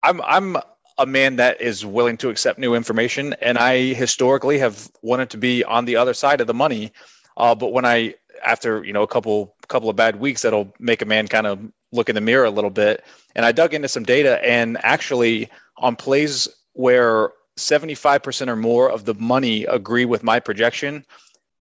I'm 0.03 0.21
I'm 0.21 0.57
a 0.97 1.05
man 1.05 1.37
that 1.37 1.61
is 1.61 1.85
willing 1.85 2.17
to 2.17 2.29
accept 2.29 2.59
new 2.59 2.75
information, 2.75 3.33
and 3.41 3.57
I 3.57 3.93
historically 3.93 4.59
have 4.59 4.91
wanted 5.01 5.29
to 5.31 5.37
be 5.37 5.63
on 5.63 5.85
the 5.85 5.95
other 5.95 6.13
side 6.13 6.41
of 6.41 6.47
the 6.47 6.53
money. 6.53 6.91
Uh, 7.37 7.55
but 7.55 7.71
when 7.71 7.85
I, 7.85 8.15
after 8.45 8.83
you 8.83 8.93
know 8.93 9.03
a 9.03 9.07
couple 9.07 9.55
couple 9.67 9.89
of 9.89 9.95
bad 9.95 10.19
weeks, 10.19 10.41
that'll 10.41 10.73
make 10.79 11.01
a 11.01 11.05
man 11.05 11.27
kind 11.27 11.47
of 11.47 11.59
look 11.91 12.09
in 12.09 12.15
the 12.15 12.21
mirror 12.21 12.45
a 12.45 12.51
little 12.51 12.69
bit. 12.69 13.03
And 13.35 13.45
I 13.45 13.51
dug 13.51 13.73
into 13.73 13.87
some 13.87 14.03
data, 14.03 14.43
and 14.45 14.77
actually 14.83 15.49
on 15.77 15.95
plays 15.95 16.47
where 16.73 17.31
75% 17.57 18.47
or 18.47 18.55
more 18.55 18.89
of 18.89 19.05
the 19.05 19.13
money 19.15 19.65
agree 19.65 20.05
with 20.05 20.23
my 20.23 20.39
projection, 20.39 21.05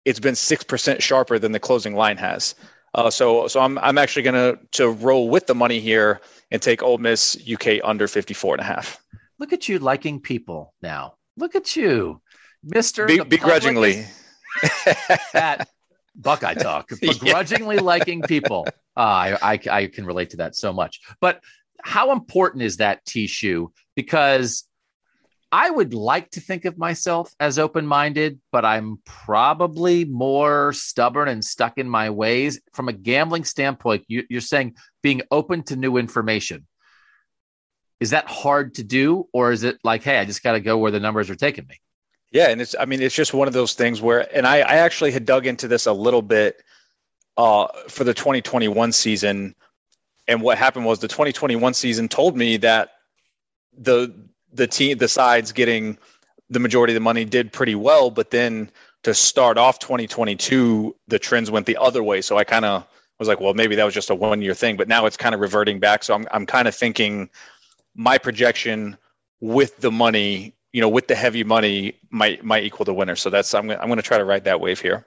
it's 0.04 0.20
been 0.20 0.34
six 0.34 0.64
percent 0.64 1.02
sharper 1.02 1.38
than 1.38 1.52
the 1.52 1.60
closing 1.60 1.94
line 1.94 2.16
has. 2.16 2.54
Uh, 2.94 3.10
so 3.10 3.46
so 3.46 3.60
I'm 3.60 3.78
I'm 3.78 3.98
actually 3.98 4.22
gonna 4.22 4.58
to 4.72 4.90
roll 4.90 5.28
with 5.28 5.46
the 5.46 5.54
money 5.54 5.80
here 5.80 6.20
and 6.50 6.62
take 6.62 6.82
Ole 6.82 6.98
Miss 6.98 7.36
UK 7.50 7.80
under 7.84 8.08
54 8.08 8.54
and 8.54 8.60
a 8.62 8.64
half. 8.64 8.98
Look 9.38 9.52
at 9.52 9.68
you 9.68 9.78
liking 9.78 10.20
people 10.20 10.74
now. 10.82 11.14
Look 11.36 11.54
at 11.54 11.76
you, 11.76 12.20
Mister. 12.64 13.06
Be, 13.06 13.20
begrudgingly. 13.20 14.06
That 15.32 15.68
Buckeye 16.16 16.54
talk, 16.54 16.90
begrudgingly 17.00 17.76
yeah. 17.76 17.82
liking 17.82 18.22
people. 18.22 18.66
Uh, 18.96 19.00
I, 19.00 19.38
I 19.42 19.60
I 19.70 19.86
can 19.86 20.04
relate 20.06 20.30
to 20.30 20.38
that 20.38 20.56
so 20.56 20.72
much. 20.72 21.00
But 21.20 21.40
how 21.82 22.12
important 22.12 22.62
is 22.62 22.78
that 22.78 23.04
T 23.04 23.26
shoe? 23.26 23.72
Because 23.94 24.64
I 25.50 25.70
would 25.70 25.94
like 25.94 26.30
to 26.32 26.40
think 26.40 26.66
of 26.66 26.76
myself 26.76 27.32
as 27.40 27.58
open 27.58 27.86
minded, 27.86 28.38
but 28.52 28.66
I'm 28.66 29.00
probably 29.04 30.04
more 30.04 30.74
stubborn 30.74 31.28
and 31.28 31.42
stuck 31.42 31.78
in 31.78 31.88
my 31.88 32.10
ways. 32.10 32.60
From 32.72 32.88
a 32.88 32.92
gambling 32.92 33.44
standpoint, 33.44 34.04
you, 34.08 34.24
are 34.34 34.40
saying 34.40 34.76
being 35.02 35.22
open 35.30 35.62
to 35.64 35.76
new 35.76 35.96
information. 35.96 36.66
Is 37.98 38.10
that 38.10 38.28
hard 38.28 38.74
to 38.74 38.84
do? 38.84 39.26
Or 39.32 39.50
is 39.50 39.64
it 39.64 39.78
like, 39.82 40.02
hey, 40.02 40.18
I 40.18 40.26
just 40.26 40.42
got 40.42 40.52
to 40.52 40.60
go 40.60 40.76
where 40.76 40.90
the 40.90 41.00
numbers 41.00 41.30
are 41.30 41.34
taking 41.34 41.66
me? 41.66 41.80
Yeah. 42.30 42.50
And 42.50 42.60
it's, 42.60 42.74
I 42.78 42.84
mean, 42.84 43.00
it's 43.00 43.14
just 43.14 43.32
one 43.32 43.48
of 43.48 43.54
those 43.54 43.72
things 43.72 44.02
where, 44.02 44.28
and 44.36 44.46
I, 44.46 44.58
I 44.58 44.76
actually 44.76 45.12
had 45.12 45.24
dug 45.24 45.46
into 45.46 45.66
this 45.66 45.86
a 45.86 45.92
little 45.92 46.22
bit 46.22 46.62
uh, 47.38 47.68
for 47.88 48.04
the 48.04 48.12
2021 48.12 48.92
season. 48.92 49.54
And 50.28 50.42
what 50.42 50.58
happened 50.58 50.84
was 50.84 50.98
the 50.98 51.08
2021 51.08 51.72
season 51.72 52.06
told 52.06 52.36
me 52.36 52.58
that 52.58 52.90
the 53.78 54.27
the 54.52 54.66
team 54.66 54.98
the 54.98 55.08
sides 55.08 55.52
getting 55.52 55.98
the 56.50 56.60
majority 56.60 56.92
of 56.92 56.94
the 56.94 57.00
money 57.00 57.24
did 57.24 57.52
pretty 57.52 57.74
well, 57.74 58.10
but 58.10 58.30
then 58.30 58.70
to 59.02 59.14
start 59.14 59.58
off 59.58 59.78
2022, 59.78 60.96
the 61.06 61.18
trends 61.18 61.50
went 61.50 61.66
the 61.66 61.76
other 61.76 62.02
way. 62.02 62.20
So 62.20 62.36
I 62.36 62.44
kind 62.44 62.64
of 62.64 62.86
was 63.18 63.28
like, 63.28 63.40
well, 63.40 63.54
maybe 63.54 63.76
that 63.76 63.84
was 63.84 63.94
just 63.94 64.10
a 64.10 64.14
one 64.14 64.42
year 64.42 64.54
thing, 64.54 64.76
but 64.76 64.88
now 64.88 65.06
it's 65.06 65.16
kind 65.16 65.34
of 65.34 65.40
reverting 65.40 65.78
back. 65.78 66.04
So 66.04 66.14
I'm 66.14 66.26
I'm 66.30 66.46
kind 66.46 66.68
of 66.68 66.74
thinking 66.74 67.30
my 67.94 68.18
projection 68.18 68.96
with 69.40 69.76
the 69.78 69.90
money, 69.90 70.54
you 70.72 70.80
know, 70.80 70.88
with 70.88 71.08
the 71.08 71.14
heavy 71.14 71.44
money 71.44 71.98
might 72.10 72.44
might 72.44 72.64
equal 72.64 72.84
the 72.84 72.94
winner. 72.94 73.16
So 73.16 73.30
that's 73.30 73.52
I'm 73.54 73.70
I'm 73.70 73.86
going 73.86 73.96
to 73.96 74.02
try 74.02 74.18
to 74.18 74.24
ride 74.24 74.44
that 74.44 74.60
wave 74.60 74.80
here. 74.80 75.06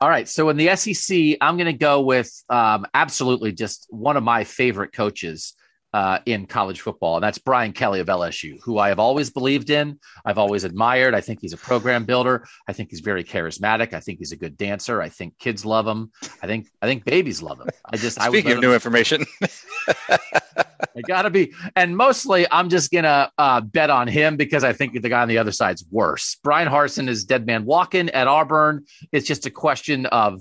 All 0.00 0.08
right. 0.08 0.26
So 0.26 0.48
in 0.48 0.56
the 0.56 0.74
SEC, 0.76 1.36
I'm 1.42 1.56
going 1.56 1.66
to 1.66 1.74
go 1.74 2.00
with 2.00 2.42
um, 2.48 2.86
absolutely 2.94 3.52
just 3.52 3.86
one 3.90 4.16
of 4.16 4.22
my 4.22 4.44
favorite 4.44 4.92
coaches 4.92 5.54
uh, 5.92 6.20
in 6.26 6.46
college 6.46 6.80
football, 6.80 7.16
and 7.16 7.22
that's 7.22 7.38
Brian 7.38 7.72
Kelly 7.72 8.00
of 8.00 8.06
LSU, 8.06 8.58
who 8.62 8.78
I 8.78 8.88
have 8.88 8.98
always 8.98 9.30
believed 9.30 9.70
in. 9.70 9.98
I've 10.24 10.38
always 10.38 10.64
admired. 10.64 11.14
I 11.14 11.20
think 11.20 11.40
he's 11.40 11.52
a 11.52 11.56
program 11.56 12.04
builder. 12.04 12.46
I 12.68 12.72
think 12.72 12.90
he's 12.90 13.00
very 13.00 13.24
charismatic. 13.24 13.92
I 13.92 14.00
think 14.00 14.18
he's 14.18 14.32
a 14.32 14.36
good 14.36 14.56
dancer. 14.56 15.02
I 15.02 15.08
think 15.08 15.38
kids 15.38 15.64
love 15.64 15.86
him. 15.86 16.12
I 16.42 16.46
think 16.46 16.68
I 16.80 16.86
think 16.86 17.04
babies 17.04 17.42
love 17.42 17.60
him. 17.60 17.68
I 17.84 17.96
just 17.96 18.20
speaking 18.20 18.52
I 18.52 18.54
of 18.54 18.60
new 18.60 18.72
information, 18.72 19.24
I 20.08 21.02
gotta 21.06 21.30
be, 21.30 21.52
and 21.74 21.96
mostly 21.96 22.46
I'm 22.50 22.68
just 22.68 22.92
gonna 22.92 23.32
uh, 23.36 23.60
bet 23.60 23.90
on 23.90 24.06
him 24.06 24.36
because 24.36 24.64
I 24.64 24.72
think 24.72 25.00
the 25.00 25.08
guy 25.08 25.22
on 25.22 25.28
the 25.28 25.38
other 25.38 25.52
side's 25.52 25.84
worse. 25.90 26.36
Bryan 26.44 26.68
Harsin 26.68 27.08
is 27.08 27.24
dead 27.24 27.46
man 27.46 27.64
walking 27.64 28.10
at 28.10 28.28
Auburn. 28.28 28.84
It's 29.12 29.26
just 29.26 29.46
a 29.46 29.50
question 29.50 30.06
of 30.06 30.40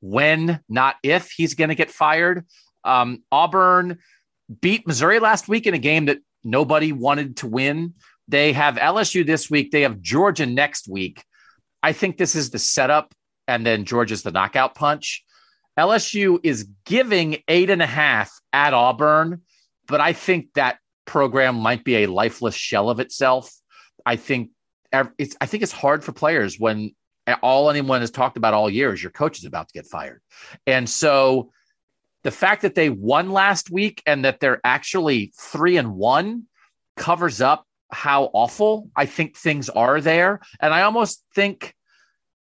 when, 0.00 0.60
not 0.68 0.96
if, 1.02 1.30
he's 1.30 1.54
going 1.54 1.68
to 1.68 1.74
get 1.74 1.90
fired. 1.90 2.46
Um, 2.84 3.22
Auburn 3.30 3.98
beat 4.60 4.86
Missouri 4.86 5.18
last 5.18 5.48
week 5.48 5.66
in 5.66 5.74
a 5.74 5.78
game 5.78 6.06
that 6.06 6.18
nobody 6.42 6.92
wanted 6.92 7.36
to 7.38 7.46
win. 7.46 7.94
They 8.28 8.52
have 8.52 8.76
LSU 8.76 9.26
this 9.26 9.50
week. 9.50 9.70
They 9.70 9.82
have 9.82 10.00
Georgia 10.00 10.46
next 10.46 10.88
week. 10.88 11.24
I 11.82 11.92
think 11.92 12.16
this 12.16 12.34
is 12.34 12.50
the 12.50 12.58
setup, 12.58 13.14
and 13.48 13.64
then 13.64 13.84
Georgia's 13.84 14.22
the 14.22 14.30
knockout 14.30 14.74
punch. 14.74 15.24
LSU 15.78 16.38
is 16.42 16.68
giving 16.84 17.42
eight 17.48 17.70
and 17.70 17.82
a 17.82 17.86
half 17.86 18.32
at 18.52 18.74
Auburn, 18.74 19.42
but 19.86 20.00
I 20.00 20.12
think 20.12 20.52
that 20.54 20.78
program 21.06 21.56
might 21.56 21.84
be 21.84 21.96
a 21.96 22.06
lifeless 22.06 22.54
shell 22.54 22.90
of 22.90 23.00
itself. 23.00 23.50
I 24.04 24.16
think 24.16 24.50
it's 25.18 25.36
I 25.40 25.46
think 25.46 25.62
it's 25.62 25.72
hard 25.72 26.04
for 26.04 26.12
players 26.12 26.58
when 26.58 26.94
all 27.42 27.70
anyone 27.70 28.00
has 28.00 28.10
talked 28.10 28.36
about 28.36 28.54
all 28.54 28.68
year 28.68 28.92
is 28.92 29.02
your 29.02 29.12
coach 29.12 29.38
is 29.38 29.44
about 29.44 29.68
to 29.68 29.72
get 29.72 29.86
fired, 29.86 30.20
and 30.66 30.88
so 30.88 31.50
the 32.22 32.30
fact 32.30 32.62
that 32.62 32.74
they 32.74 32.90
won 32.90 33.30
last 33.30 33.70
week 33.70 34.02
and 34.06 34.24
that 34.24 34.40
they're 34.40 34.60
actually 34.64 35.32
three 35.38 35.76
and 35.76 35.94
one 35.94 36.44
covers 36.96 37.40
up 37.40 37.66
how 37.90 38.30
awful 38.32 38.90
I 38.94 39.06
think 39.06 39.36
things 39.36 39.68
are 39.68 40.00
there. 40.00 40.40
And 40.60 40.72
I 40.72 40.82
almost 40.82 41.24
think, 41.34 41.74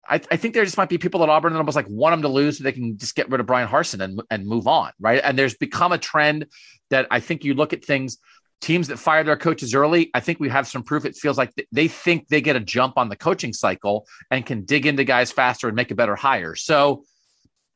I, 0.08 0.16
I, 0.16 0.38
think 0.38 0.54
there 0.54 0.66
just 0.66 0.78
might 0.78 0.90
be 0.90 0.98
people 0.98 1.24
at 1.24 1.30
Auburn 1.30 1.54
that 1.54 1.60
almost 1.60 1.76
like 1.76 1.88
want 1.88 2.14
them 2.14 2.24
to 2.24 2.28
lose 2.28 2.58
so 2.58 2.64
they 2.64 2.72
can 2.72 2.98
just 2.98 3.16
get 3.16 3.30
rid 3.30 3.40
of 3.40 3.46
Bryan 3.46 3.68
Harsin 3.68 4.02
and, 4.02 4.22
and 4.30 4.46
move 4.46 4.68
on. 4.68 4.92
Right. 5.00 5.22
And 5.24 5.38
there's 5.38 5.56
become 5.56 5.92
a 5.92 5.98
trend 5.98 6.48
that 6.90 7.08
I 7.12 7.20
think 7.20 7.44
you 7.44 7.54
look 7.54 7.72
at 7.72 7.86
things, 7.86 8.18
teams 8.60 8.88
that 8.88 8.98
fire 8.98 9.24
their 9.24 9.38
coaches 9.38 9.74
early. 9.74 10.10
I 10.14 10.20
think 10.20 10.40
we 10.40 10.50
have 10.50 10.68
some 10.68 10.84
proof. 10.84 11.06
It 11.06 11.16
feels 11.16 11.38
like 11.38 11.54
they 11.72 11.88
think 11.88 12.28
they 12.28 12.42
get 12.42 12.56
a 12.56 12.60
jump 12.60 12.98
on 12.98 13.10
the 13.10 13.16
coaching 13.16 13.54
cycle 13.54 14.08
and 14.32 14.46
can 14.46 14.66
dig 14.66 14.86
into 14.86 15.04
guys 15.04 15.32
faster 15.32 15.68
and 15.68 15.76
make 15.76 15.92
a 15.92 15.96
better 15.96 16.16
hire. 16.16 16.56
So, 16.56 17.04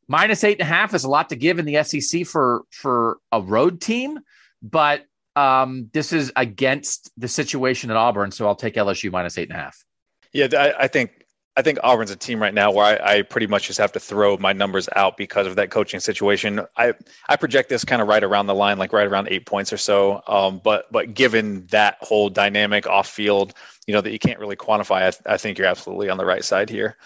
minus 0.08 0.44
eight 0.44 0.60
and 0.60 0.62
a 0.62 0.74
half 0.74 0.94
is 0.94 1.04
a 1.04 1.10
lot 1.10 1.30
to 1.30 1.36
give 1.36 1.60
in 1.60 1.66
the 1.66 1.84
SEC 1.84 2.26
for 2.26 2.64
for 2.72 3.18
a 3.32 3.42
road 3.42 3.82
team, 3.82 4.20
but 4.62 5.06
um, 5.36 5.90
this 5.94 6.14
is 6.14 6.32
against 6.36 7.12
the 7.18 7.28
situation 7.28 7.90
at 7.90 7.98
Auburn, 7.98 8.32
so 8.32 8.46
I'll 8.48 8.56
take 8.56 8.76
LSU 8.76 9.12
minus 9.12 9.38
eight 9.38 9.50
and 9.50 9.58
a 9.58 9.62
half. 9.62 9.84
Yeah, 10.32 10.48
I, 10.54 10.84
I 10.84 10.88
think 10.88 11.24
I 11.56 11.62
think 11.62 11.80
Auburn's 11.84 12.10
a 12.10 12.16
team 12.16 12.42
right 12.42 12.54
now 12.54 12.72
where 12.72 12.86
I, 12.86 13.18
I, 13.18 13.22
pretty 13.22 13.46
much 13.46 13.68
just 13.68 13.78
have 13.78 13.92
to 13.92 14.00
throw 14.00 14.38
my 14.38 14.54
numbers 14.54 14.90
out 14.96 15.18
because 15.18 15.46
of 15.46 15.56
that 15.58 15.70
coaching 15.70 16.00
situation. 16.00 16.62
I 16.78 16.94
I 17.30 17.36
project 17.36 17.70
this 17.70 17.86
kind 17.86 18.02
of 18.02 18.08
right 18.08 18.24
around 18.24 18.48
the 18.48 18.56
line, 18.56 18.80
like 18.80 18.92
right 18.92 19.08
around 19.08 19.28
eight 19.30 19.46
points 19.46 19.72
or 19.72 19.78
so. 19.78 20.24
Um, 20.28 20.62
but 20.64 20.92
but 20.92 21.14
given 21.14 21.68
that 21.68 21.98
whole 22.02 22.30
dynamic 22.30 22.88
off 22.88 23.08
field, 23.08 23.54
you 23.86 23.94
know 23.94 24.02
that 24.02 24.12
you 24.12 24.20
can't 24.20 24.40
really 24.40 24.56
quantify, 24.56 25.14
I, 25.28 25.34
I 25.34 25.38
think 25.38 25.58
you're 25.58 25.68
absolutely 25.68 26.10
on 26.10 26.18
the 26.18 26.26
right 26.26 26.44
side 26.44 26.70
here. 26.70 26.98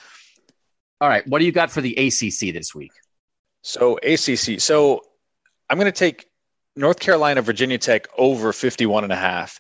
All 1.00 1.08
right, 1.08 1.28
what 1.28 1.40
do 1.40 1.46
you 1.46 1.52
got 1.52 1.70
for 1.70 1.82
the 1.82 1.94
ACC 1.96 2.54
this 2.54 2.74
week? 2.74 2.92
So 3.62 3.98
ACC. 3.98 4.60
So 4.60 5.02
I'm 5.70 5.78
going 5.78 5.92
to 5.92 5.98
take 5.98 6.28
North 6.76 7.00
Carolina, 7.00 7.42
Virginia 7.42 7.78
Tech 7.78 8.08
over 8.18 8.52
51 8.52 9.04
and 9.04 9.14
a 9.14 9.18
half. 9.18 9.60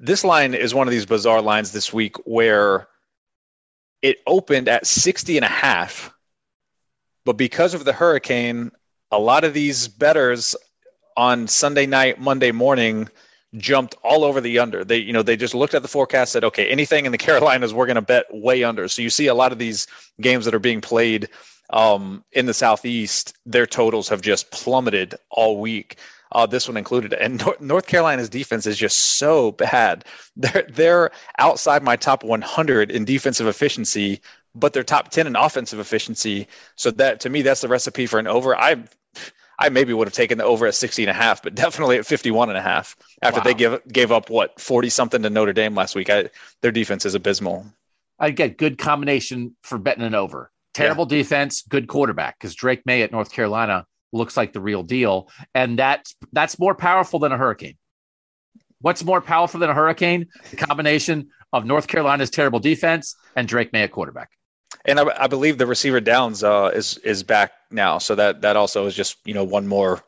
This 0.00 0.24
line 0.24 0.54
is 0.54 0.74
one 0.74 0.88
of 0.88 0.92
these 0.92 1.06
bizarre 1.06 1.42
lines 1.42 1.70
this 1.70 1.92
week 1.92 2.16
where 2.26 2.88
it 4.02 4.18
opened 4.26 4.68
at 4.68 4.86
60 4.86 5.36
and 5.36 5.44
a 5.44 5.48
half, 5.48 6.12
but 7.24 7.34
because 7.34 7.74
of 7.74 7.84
the 7.84 7.92
hurricane, 7.92 8.72
a 9.12 9.18
lot 9.18 9.44
of 9.44 9.54
these 9.54 9.86
betters 9.86 10.56
on 11.16 11.46
Sunday 11.46 11.86
night, 11.86 12.20
Monday 12.20 12.50
morning 12.50 13.08
jumped 13.56 13.94
all 14.02 14.24
over 14.24 14.40
the 14.40 14.58
under. 14.58 14.84
They, 14.84 14.98
you 14.98 15.12
know, 15.12 15.22
they 15.22 15.36
just 15.36 15.54
looked 15.54 15.74
at 15.74 15.82
the 15.82 15.88
forecast, 15.88 16.32
said, 16.32 16.44
okay, 16.44 16.68
anything 16.68 17.06
in 17.06 17.12
the 17.12 17.18
Carolinas, 17.26 17.74
we're 17.74 17.86
going 17.86 17.96
to 17.96 18.02
bet 18.02 18.26
way 18.30 18.64
under. 18.64 18.88
So 18.88 19.02
you 19.02 19.10
see 19.10 19.26
a 19.26 19.34
lot 19.34 19.52
of 19.52 19.58
these 19.58 19.86
games 20.20 20.44
that 20.44 20.54
are 20.54 20.58
being 20.60 20.80
played 20.80 21.28
um, 21.72 22.24
in 22.32 22.46
the 22.46 22.54
Southeast, 22.54 23.34
their 23.46 23.66
totals 23.66 24.08
have 24.08 24.20
just 24.20 24.50
plummeted 24.50 25.14
all 25.30 25.60
week. 25.60 25.96
Uh, 26.32 26.46
this 26.46 26.66
one 26.66 26.76
included. 26.76 27.12
And 27.12 27.42
North 27.60 27.86
Carolina's 27.86 28.28
defense 28.28 28.66
is 28.66 28.78
just 28.78 28.98
so 28.98 29.52
bad. 29.52 30.04
They're 30.36 30.66
they're 30.70 31.10
outside 31.38 31.82
my 31.82 31.96
top 31.96 32.24
100 32.24 32.90
in 32.90 33.04
defensive 33.04 33.46
efficiency, 33.46 34.22
but 34.54 34.72
they're 34.72 34.82
top 34.82 35.10
10 35.10 35.26
in 35.26 35.36
offensive 35.36 35.78
efficiency. 35.78 36.48
So 36.76 36.90
that 36.92 37.20
to 37.20 37.28
me, 37.28 37.42
that's 37.42 37.60
the 37.60 37.68
recipe 37.68 38.06
for 38.06 38.18
an 38.18 38.26
over. 38.26 38.56
I 38.56 38.82
I 39.62 39.68
maybe 39.68 39.92
would 39.92 40.08
have 40.08 40.14
taken 40.14 40.38
the 40.38 40.44
over 40.44 40.66
at 40.66 40.74
60 40.74 41.04
and 41.04 41.10
a 41.10 41.14
half, 41.14 41.40
but 41.42 41.54
definitely 41.54 41.96
at 41.96 42.04
51 42.04 42.48
and 42.48 42.58
a 42.58 42.62
half 42.62 42.96
after 43.22 43.38
wow. 43.38 43.44
they 43.44 43.54
give 43.54 43.80
gave 43.86 44.10
up 44.10 44.28
what 44.28 44.60
40 44.60 44.88
something 44.88 45.22
to 45.22 45.30
Notre 45.30 45.52
Dame 45.52 45.76
last 45.76 45.94
week. 45.94 46.10
I, 46.10 46.30
their 46.62 46.72
defense 46.72 47.06
is 47.06 47.14
abysmal. 47.14 47.66
I 48.18 48.30
get 48.30 48.58
good 48.58 48.76
combination 48.76 49.56
for 49.62 49.78
betting 49.78 50.02
an 50.02 50.14
over. 50.14 50.50
Terrible 50.74 51.06
yeah. 51.08 51.18
defense, 51.18 51.62
good 51.62 51.86
quarterback 51.86 52.38
because 52.38 52.54
Drake 52.56 52.84
Maye 52.86 53.02
at 53.02 53.12
North 53.12 53.30
Carolina 53.30 53.86
looks 54.12 54.36
like 54.36 54.52
the 54.52 54.60
real 54.60 54.82
deal, 54.82 55.28
and 55.54 55.78
that's 55.78 56.16
that's 56.32 56.58
more 56.58 56.74
powerful 56.74 57.20
than 57.20 57.30
a 57.30 57.36
hurricane. 57.38 57.76
What's 58.80 59.04
more 59.04 59.20
powerful 59.20 59.60
than 59.60 59.70
a 59.70 59.74
hurricane? 59.74 60.26
The 60.50 60.56
combination 60.56 61.28
of 61.52 61.64
North 61.64 61.86
Carolina's 61.86 62.30
terrible 62.30 62.58
defense 62.58 63.14
and 63.36 63.46
Drake 63.46 63.72
Maye 63.72 63.84
at 63.84 63.92
quarterback. 63.92 64.30
And 64.84 64.98
I, 64.98 65.24
I 65.24 65.26
believe 65.26 65.58
the 65.58 65.66
receiver 65.66 66.00
Downs 66.00 66.42
uh, 66.42 66.70
is 66.74 66.98
is 66.98 67.22
back 67.22 67.52
now, 67.70 67.98
so 67.98 68.14
that 68.14 68.42
that 68.42 68.56
also 68.56 68.86
is 68.86 68.94
just 68.94 69.16
you 69.24 69.34
know 69.34 69.44
one 69.44 69.66
more 69.66 70.02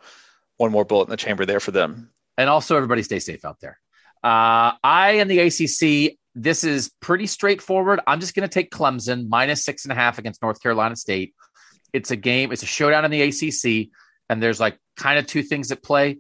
one 0.57 0.73
more 0.73 0.85
bullet 0.85 1.05
in 1.05 1.11
the 1.11 1.17
chamber 1.17 1.47
there 1.47 1.61
for 1.61 1.71
them. 1.71 2.11
And 2.37 2.51
also, 2.51 2.77
everybody 2.77 3.03
stay 3.03 3.21
safe 3.21 3.45
out 3.45 3.61
there. 3.61 3.79
Uh, 4.23 4.73
I 4.83 5.19
in 5.21 5.29
the 5.29 5.39
ACC. 5.41 6.19
This 6.37 6.65
is 6.65 6.91
pretty 7.01 7.29
straightforward. 7.29 8.01
I'm 8.09 8.19
just 8.19 8.35
going 8.35 8.49
to 8.49 8.53
take 8.53 8.73
Clemson 8.73 9.29
minus 9.29 9.65
six 9.65 9.85
and 9.85 9.93
a 9.93 9.95
half 9.95 10.19
against 10.19 10.43
North 10.43 10.61
Carolina 10.61 10.97
State. 10.97 11.33
It's 11.93 12.11
a 12.11 12.17
game, 12.17 12.51
it's 12.51 12.65
a 12.65 12.67
showdown 12.67 13.05
in 13.05 13.13
the 13.13 13.23
ACC, 13.23 13.91
and 14.29 14.43
there's 14.43 14.59
like 14.59 14.77
kind 14.97 15.17
of 15.21 15.29
two 15.29 15.45
things 15.45 15.71
at 15.71 15.81
play. 15.81 16.19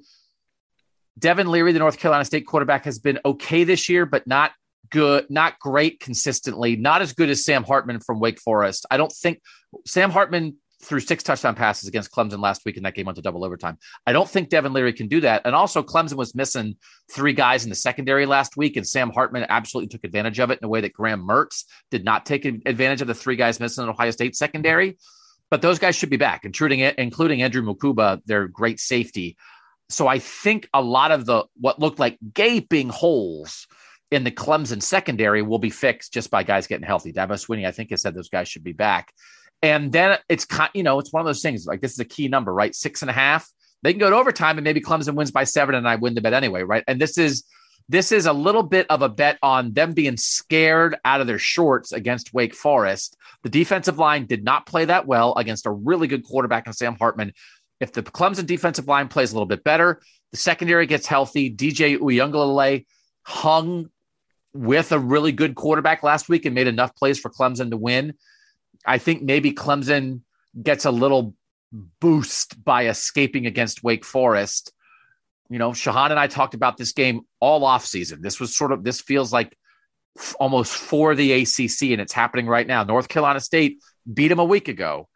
Devin 1.19 1.49
Leary, 1.49 1.73
the 1.73 1.81
North 1.81 1.99
Carolina 1.99 2.25
State 2.25 2.47
quarterback, 2.47 2.85
has 2.85 3.01
been 3.01 3.19
okay 3.25 3.65
this 3.65 3.89
year, 3.89 4.07
but 4.07 4.25
not 4.27 4.53
good, 4.91 5.27
not 5.31 5.59
great 5.59 6.01
consistently, 6.01 6.77
not 6.77 7.03
as 7.03 7.13
good 7.13 7.31
as 7.31 7.45
Sam 7.45 7.65
Hartman 7.65 8.01
from 8.01 8.21
Wake 8.21 8.41
Forest. 8.41 8.87
I 8.91 8.97
don't 8.97 9.13
think 9.13 9.41
Sam 9.87 10.11
Hartman 10.11 10.57
threw 10.83 11.01
six 11.01 11.23
touchdown 11.23 11.55
passes 11.55 11.89
against 11.89 12.13
Clemson 12.13 12.41
last 12.41 12.63
week, 12.67 12.77
and 12.77 12.85
that 12.85 12.95
game 12.95 13.07
went 13.07 13.17
to 13.17 13.23
double 13.23 13.45
overtime. 13.45 13.79
I 14.07 14.13
don't 14.13 14.29
think 14.29 14.51
Devin 14.51 14.73
Leary 14.73 14.93
can 14.93 15.09
do 15.09 15.21
that. 15.23 15.43
And 15.45 15.55
also, 15.55 15.83
Clemson 15.83 16.15
was 16.15 16.35
missing 16.35 16.77
three 17.11 17.33
guys 17.33 17.65
in 17.65 17.71
the 17.71 17.77
secondary 17.77 18.27
last 18.27 18.57
week, 18.57 18.77
and 18.77 18.87
Sam 18.87 19.11
Hartman 19.11 19.47
absolutely 19.49 19.89
took 19.89 20.05
advantage 20.05 20.39
of 20.39 20.51
it 20.51 20.59
in 20.61 20.65
a 20.65 20.69
way 20.69 20.83
that 20.83 20.93
Graham 20.93 21.27
Mertz 21.27 21.65
did 21.91 22.05
not 22.05 22.27
take 22.27 22.45
advantage 22.45 23.01
of 23.01 23.09
the 23.09 23.15
three 23.15 23.37
guys 23.37 23.61
missing 23.61 23.85
in 23.85 23.91
Ohio 23.91 24.11
State 24.11 24.37
secondary 24.37 24.99
but 25.51 25.63
those 25.63 25.79
guys 25.79 25.95
should 25.95 26.11
be 26.11 26.17
back, 26.17 26.45
including 26.45 26.81
including 26.81 27.41
Andrew 27.41 27.63
Mukuba, 27.63 28.21
their 28.27 28.49
great 28.49 28.81
safety. 28.81 29.37
So 29.89 30.09
I 30.09 30.19
think 30.19 30.69
a 30.75 30.83
lot 30.83 31.13
of 31.13 31.27
the 31.27 31.45
what 31.61 31.79
looked 31.79 32.01
like 32.01 32.19
gaping 32.33 32.89
holes 32.89 33.69
in 34.15 34.23
the 34.23 34.31
Clemson 34.31 34.81
secondary 34.81 35.43
will 35.43 35.59
be 35.59 35.71
fixed 35.71 36.13
just 36.13 36.31
by 36.31 36.45
guys 36.45 36.69
getting 36.69 36.87
healthy. 36.87 37.13
Dabo 37.13 37.33
Swinney, 37.33 37.67
I 37.67 37.73
think, 37.73 37.91
has 37.91 38.03
said 38.03 38.15
those 38.15 38.29
guys 38.29 38.49
should 38.49 38.63
be 38.63 38.73
back. 38.73 39.13
And 39.61 39.91
then 39.91 40.19
it's 40.29 40.47
you 40.73 40.85
know 40.85 41.01
it's 41.01 41.13
one 41.13 41.21
of 41.21 41.27
those 41.27 41.43
things 41.43 41.67
like 41.67 41.81
this 41.81 41.93
is 41.93 41.99
a 41.99 42.05
key 42.05 42.29
number, 42.29 42.55
right? 42.55 42.75
Six 42.75 43.03
and 43.03 43.11
a 43.11 43.15
half. 43.15 43.51
They 43.83 43.93
can 43.93 43.99
go 43.99 44.11
to 44.11 44.17
overtime 44.17 44.57
and 44.57 44.65
maybe 44.65 44.81
Clemson 44.81 45.15
wins 45.15 45.33
by 45.33 45.45
seven, 45.45 45.75
and 45.75 45.89
I 45.89 45.97
win 45.97 46.15
the 46.15 46.21
bet 46.21 46.33
anyway, 46.33 46.63
right? 46.63 46.85
And 46.87 47.01
this 47.01 47.19
is 47.19 47.45
this 47.89 48.13
is 48.13 48.27
a 48.27 48.33
little 48.33 48.63
bit 48.63 48.87
of 48.89 49.03
a 49.03 49.09
bet 49.09 49.39
on 49.43 49.73
them 49.73 49.93
being 49.93 50.17
scared 50.17 50.97
out 51.05 51.21
of 51.21 51.27
their 51.27 51.39
shorts 51.39 51.93
against 51.93 52.33
Wake 52.33 52.55
Forest. 52.55 53.17
The 53.43 53.51
defensive 53.51 53.99
line 53.99 54.27
did 54.27 54.45
not 54.45 54.65
play 54.65 54.85
that 54.85 55.07
well 55.07 55.35
against 55.35 55.67
a 55.67 55.71
really 55.71 56.07
good 56.07 56.25
quarterback 56.25 56.67
in 56.67 56.73
Sam 56.73 56.95
Hartman. 56.95 57.33
If 57.81 57.93
the 57.93 58.03
Clemson 58.03 58.47
defensive 58.47 58.87
line 58.87 59.09
plays 59.09 59.33
a 59.33 59.35
little 59.35 59.47
bit 59.47 59.65
better, 59.65 60.01
the 60.31 60.39
secondary 60.39 60.87
gets 60.87 61.07
healthy. 61.07 61.55
DJ 61.55 61.99
Uiagalelei 61.99 62.87
hung 63.23 63.91
with 64.55 64.93
a 64.93 64.99
really 64.99 65.33
good 65.33 65.55
quarterback 65.55 66.03
last 66.03 66.29
week 66.29 66.47
and 66.47 66.55
made 66.55 66.69
enough 66.69 66.95
plays 66.97 67.19
for 67.19 67.31
Clemson 67.31 67.71
to 67.71 67.77
win. 67.77 68.15
I 68.87 68.99
think 68.99 69.23
maybe 69.23 69.53
Clemson 69.53 70.21
gets 70.63 70.85
a 70.85 70.91
little 70.91 71.35
boost 72.01 72.63
by 72.65 72.87
escaping 72.87 73.47
against 73.47 73.83
Wake 73.83 74.05
Forest 74.05 74.73
you 75.51 75.59
know, 75.59 75.71
Shahan 75.71 76.11
and 76.11 76.19
I 76.19 76.27
talked 76.27 76.55
about 76.55 76.77
this 76.77 76.93
game 76.93 77.23
all 77.41 77.65
off 77.65 77.85
season. 77.85 78.23
This 78.23 78.41
was 78.41 78.57
sort 78.57 78.73
of 78.73 78.83
this 78.83 79.01
feels 79.01 79.33
like 79.33 79.57
f- 80.19 80.35
almost 80.41 80.73
for 80.73 81.15
the 81.15 81.33
ACC, 81.33 81.93
and 81.93 82.01
it's 82.01 82.13
happening 82.13 82.47
right 82.47 82.67
now. 82.67 82.83
North 82.85 83.09
Carolina 83.09 83.41
State 83.41 83.79
beat 84.13 84.29
them 84.29 84.39
a 84.39 84.45
week 84.45 84.69
ago, 84.69 85.09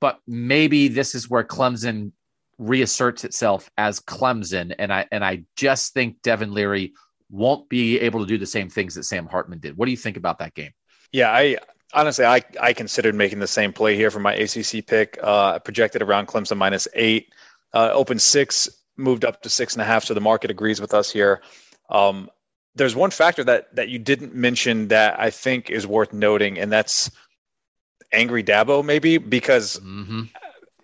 but 0.00 0.18
maybe 0.26 0.88
this 0.88 1.14
is 1.14 1.30
where 1.30 1.44
Clemson 1.44 2.12
reasserts 2.58 3.24
itself 3.24 3.70
as 3.78 4.00
Clemson, 4.00 4.74
and 4.78 4.92
I 4.92 5.06
and 5.12 5.24
I 5.24 5.44
just 5.56 5.94
think 5.94 6.22
Devin 6.22 6.52
Leary 6.52 6.92
won't 7.32 7.68
be 7.68 7.98
able 7.98 8.20
to 8.20 8.26
do 8.26 8.38
the 8.38 8.46
same 8.46 8.68
things 8.68 8.94
that 8.94 9.04
Sam 9.04 9.26
Hartman 9.26 9.58
did. 9.58 9.76
What 9.76 9.86
do 9.86 9.90
you 9.90 9.96
think 9.96 10.16
about 10.16 10.38
that 10.38 10.54
game? 10.54 10.70
Yeah, 11.10 11.30
I 11.30 11.56
honestly 11.92 12.24
I 12.24 12.42
I 12.60 12.72
considered 12.72 13.14
making 13.14 13.40
the 13.40 13.46
same 13.46 13.72
play 13.72 13.96
here 13.96 14.10
for 14.10 14.20
my 14.20 14.34
ACC 14.34 14.86
pick. 14.86 15.18
Uh, 15.20 15.58
projected 15.58 16.02
around 16.02 16.28
Clemson 16.28 16.58
minus 16.58 16.86
eight, 16.94 17.32
uh, 17.72 17.90
open 17.92 18.18
six 18.18 18.68
moved 18.96 19.24
up 19.24 19.42
to 19.42 19.48
six 19.48 19.74
and 19.74 19.82
a 19.82 19.84
half. 19.84 20.04
So 20.04 20.14
the 20.14 20.20
market 20.20 20.50
agrees 20.50 20.80
with 20.80 20.92
us 20.94 21.10
here. 21.10 21.42
Um, 21.88 22.30
there's 22.74 22.94
one 22.94 23.10
factor 23.10 23.42
that 23.44 23.74
that 23.74 23.88
you 23.88 23.98
didn't 23.98 24.34
mention 24.34 24.88
that 24.88 25.18
I 25.18 25.30
think 25.30 25.70
is 25.70 25.86
worth 25.86 26.12
noting, 26.12 26.58
and 26.58 26.70
that's 26.70 27.10
angry 28.12 28.44
Dabo, 28.44 28.84
maybe 28.84 29.16
because 29.16 29.80
mm-hmm. 29.80 30.22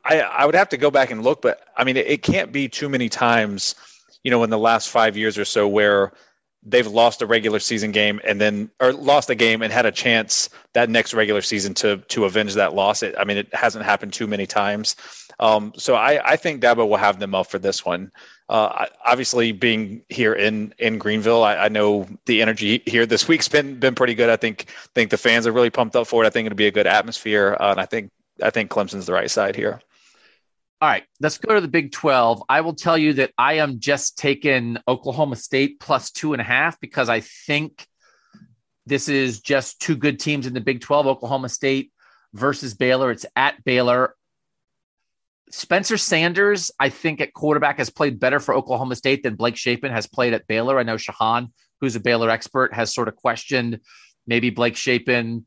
I 0.05 0.21
I 0.21 0.47
would 0.47 0.55
have 0.55 0.71
to 0.71 0.79
go 0.79 0.91
back 0.91 1.11
and 1.11 1.23
look, 1.23 1.43
but 1.43 1.61
I 1.77 1.85
mean 1.85 1.99
it, 1.99 2.07
it 2.07 2.23
can't 2.23 2.53
be 2.53 2.69
too 2.69 2.89
many 2.89 3.11
times, 3.11 3.75
you 4.23 4.31
know, 4.31 4.43
in 4.45 4.51
the 4.51 4.59
last 4.59 4.89
five 4.89 5.17
years 5.17 5.37
or 5.37 5.45
so 5.45 5.69
where 5.69 6.13
they've 6.65 6.87
lost 6.87 7.23
a 7.23 7.27
regular 7.27 7.59
season 7.59 7.93
game 7.93 8.21
and 8.25 8.41
then 8.41 8.71
or 8.81 8.93
lost 8.93 9.31
a 9.31 9.35
game 9.35 9.63
and 9.63 9.73
had 9.73 9.87
a 9.87 9.93
chance 9.93 10.51
that 10.75 10.91
next 10.91 11.15
regular 11.15 11.41
season 11.41 11.75
to 11.75 11.99
to 12.09 12.25
avenge 12.25 12.55
that 12.55 12.75
loss. 12.75 13.03
It, 13.03 13.15
I 13.19 13.25
mean, 13.25 13.37
it 13.37 13.53
hasn't 13.55 13.85
happened 13.85 14.13
too 14.13 14.27
many 14.27 14.47
times. 14.47 14.97
Um, 15.41 15.73
so 15.77 15.95
I, 15.95 16.33
I 16.33 16.37
think 16.37 16.63
Dabo 16.63 16.89
will 16.89 16.97
have 16.97 17.21
them 17.21 17.35
up 17.35 17.47
for 17.47 17.59
this 17.59 17.85
one. 17.85 18.11
Uh, 18.49 18.87
obviously, 19.05 19.53
being 19.53 20.03
here 20.09 20.33
in 20.33 20.75
in 20.79 20.99
Greenville, 20.99 21.45
I, 21.45 21.57
I, 21.57 21.69
know 21.69 22.09
the 22.27 22.43
energy 22.43 22.83
here 22.87 23.07
this 23.07 23.29
week's 23.29 23.47
been 23.47 23.79
been 23.79 23.95
pretty 23.95 24.15
good. 24.15 24.31
I 24.31 24.37
think 24.37 24.67
think 24.95 25.11
the 25.11 25.19
fans 25.19 25.47
are 25.47 25.53
really 25.53 25.71
pumped 25.71 25.95
up 25.95 26.07
for 26.07 26.25
it. 26.25 26.27
I 26.27 26.31
think 26.31 26.47
it'll 26.47 26.57
be 26.57 26.67
a 26.67 26.73
good 26.73 26.87
atmosphere, 26.87 27.57
uh, 27.61 27.71
and 27.71 27.81
I 27.81 27.85
think 27.85 28.11
I 28.43 28.51
think 28.51 28.71
Clemson's 28.71 29.07
the 29.07 29.13
right 29.13 29.31
side 29.31 29.55
here. 29.55 29.81
All 30.81 30.89
right, 30.89 31.03
let's 31.19 31.39
go 31.39 31.57
to 31.57 31.61
the 31.61 31.67
Big 31.67 31.91
12. 31.91 32.45
I 32.49 32.61
will 32.61 32.75
tell 32.75 32.97
you 32.97 33.15
that 33.15 33.33
I 33.37 33.55
am 33.55 33.81
just 33.81 34.17
taking 34.17 34.79
Oklahoma 34.87 35.35
State 35.35 35.81
plus 35.81 36.13
two 36.13 36.35
and 36.35 36.41
a 36.41 36.45
half 36.45 36.79
because 36.79 37.09
I 37.09 37.19
think 37.19 37.85
this 38.87 39.09
is 39.09 39.41
just 39.41 39.81
two 39.81 39.97
good 39.97 40.21
teams 40.21 40.47
in 40.47 40.55
the 40.55 40.61
Big 40.61 40.81
12. 40.81 41.09
Oklahoma 41.09 41.49
State 41.49 41.91
versus 42.33 42.75
Baylor. 42.75 43.11
It's 43.11 43.27
at 43.35 43.65
Baylor. 43.65 44.15
Spencer 45.51 45.97
Sanders, 45.97 46.71
I 46.79 46.91
think 46.91 47.21
at 47.21 47.33
quarterback 47.33 47.79
has 47.79 47.91
played 47.91 48.21
better 48.21 48.39
for 48.39 48.55
Oklahoma 48.55 48.95
State 48.95 49.25
than 49.25 49.35
Blake 49.35 49.57
Shapen 49.57 49.91
has 49.91 50.07
played 50.07 50.33
at 50.33 50.47
Baylor. 50.47 50.79
I 50.79 50.85
know 50.85 50.95
Shahan, 50.95 51.51
who's 51.81 51.97
a 51.97 52.01
Baylor 52.01 52.31
expert, 52.31 52.73
has 52.73 52.95
sort 52.95 53.09
of 53.09 53.17
questioned 53.17 53.81
maybe 54.29 54.51
Blake 54.51 54.77
Shapen, 54.77 55.45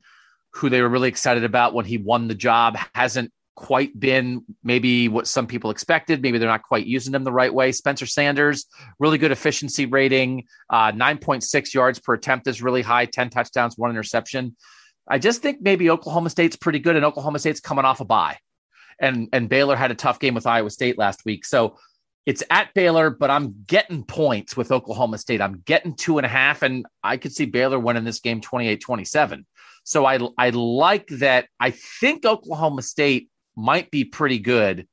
who 0.55 0.69
they 0.69 0.81
were 0.81 0.89
really 0.89 1.07
excited 1.07 1.45
about 1.45 1.73
when 1.73 1.85
he 1.85 1.97
won 1.97 2.27
the 2.27 2.35
job, 2.35 2.77
hasn't 2.93 3.31
quite 3.61 3.97
been 3.99 4.43
maybe 4.63 5.07
what 5.07 5.27
some 5.27 5.45
people 5.45 5.69
expected. 5.69 6.19
Maybe 6.19 6.39
they're 6.39 6.49
not 6.49 6.63
quite 6.63 6.87
using 6.87 7.11
them 7.11 7.23
the 7.23 7.31
right 7.31 7.53
way. 7.53 7.71
Spencer 7.71 8.07
Sanders, 8.07 8.65
really 8.97 9.19
good 9.19 9.31
efficiency 9.31 9.85
rating, 9.85 10.45
uh, 10.71 10.91
9.6 10.91 11.71
yards 11.71 11.99
per 11.99 12.15
attempt 12.15 12.47
is 12.47 12.63
really 12.63 12.81
high, 12.81 13.05
10 13.05 13.29
touchdowns, 13.29 13.77
one 13.77 13.91
interception. 13.91 14.55
I 15.07 15.19
just 15.19 15.43
think 15.43 15.61
maybe 15.61 15.91
Oklahoma 15.91 16.31
State's 16.31 16.55
pretty 16.55 16.79
good, 16.79 16.95
and 16.95 17.05
Oklahoma 17.05 17.37
State's 17.37 17.59
coming 17.59 17.85
off 17.85 17.99
a 17.99 18.05
bye, 18.05 18.37
and 18.99 19.29
and 19.31 19.47
Baylor 19.47 19.75
had 19.75 19.91
a 19.91 19.95
tough 19.95 20.19
game 20.19 20.33
with 20.33 20.47
Iowa 20.47 20.71
State 20.71 20.97
last 20.97 21.23
week, 21.23 21.45
so 21.45 21.77
it's 22.25 22.43
at 22.49 22.73
Baylor, 22.73 23.09
but 23.09 23.29
I'm 23.29 23.63
getting 23.67 24.03
points 24.03 24.57
with 24.57 24.71
Oklahoma 24.71 25.17
State. 25.19 25.41
I'm 25.41 25.63
getting 25.65 25.95
two 25.95 26.17
and 26.17 26.25
a 26.25 26.29
half, 26.29 26.61
and 26.63 26.85
I 27.03 27.17
could 27.17 27.33
see 27.33 27.45
Baylor 27.45 27.79
winning 27.79 28.03
this 28.03 28.19
game 28.19 28.41
28 28.41 28.79
27. 28.81 29.45
So 29.83 30.05
I, 30.05 30.19
I 30.37 30.51
like 30.51 31.07
that. 31.07 31.47
I 31.59 31.71
think 31.71 32.25
Oklahoma 32.25 32.83
State 32.83 33.30
might 33.55 33.91
be 33.91 34.05
pretty 34.05 34.39
good. 34.39 34.87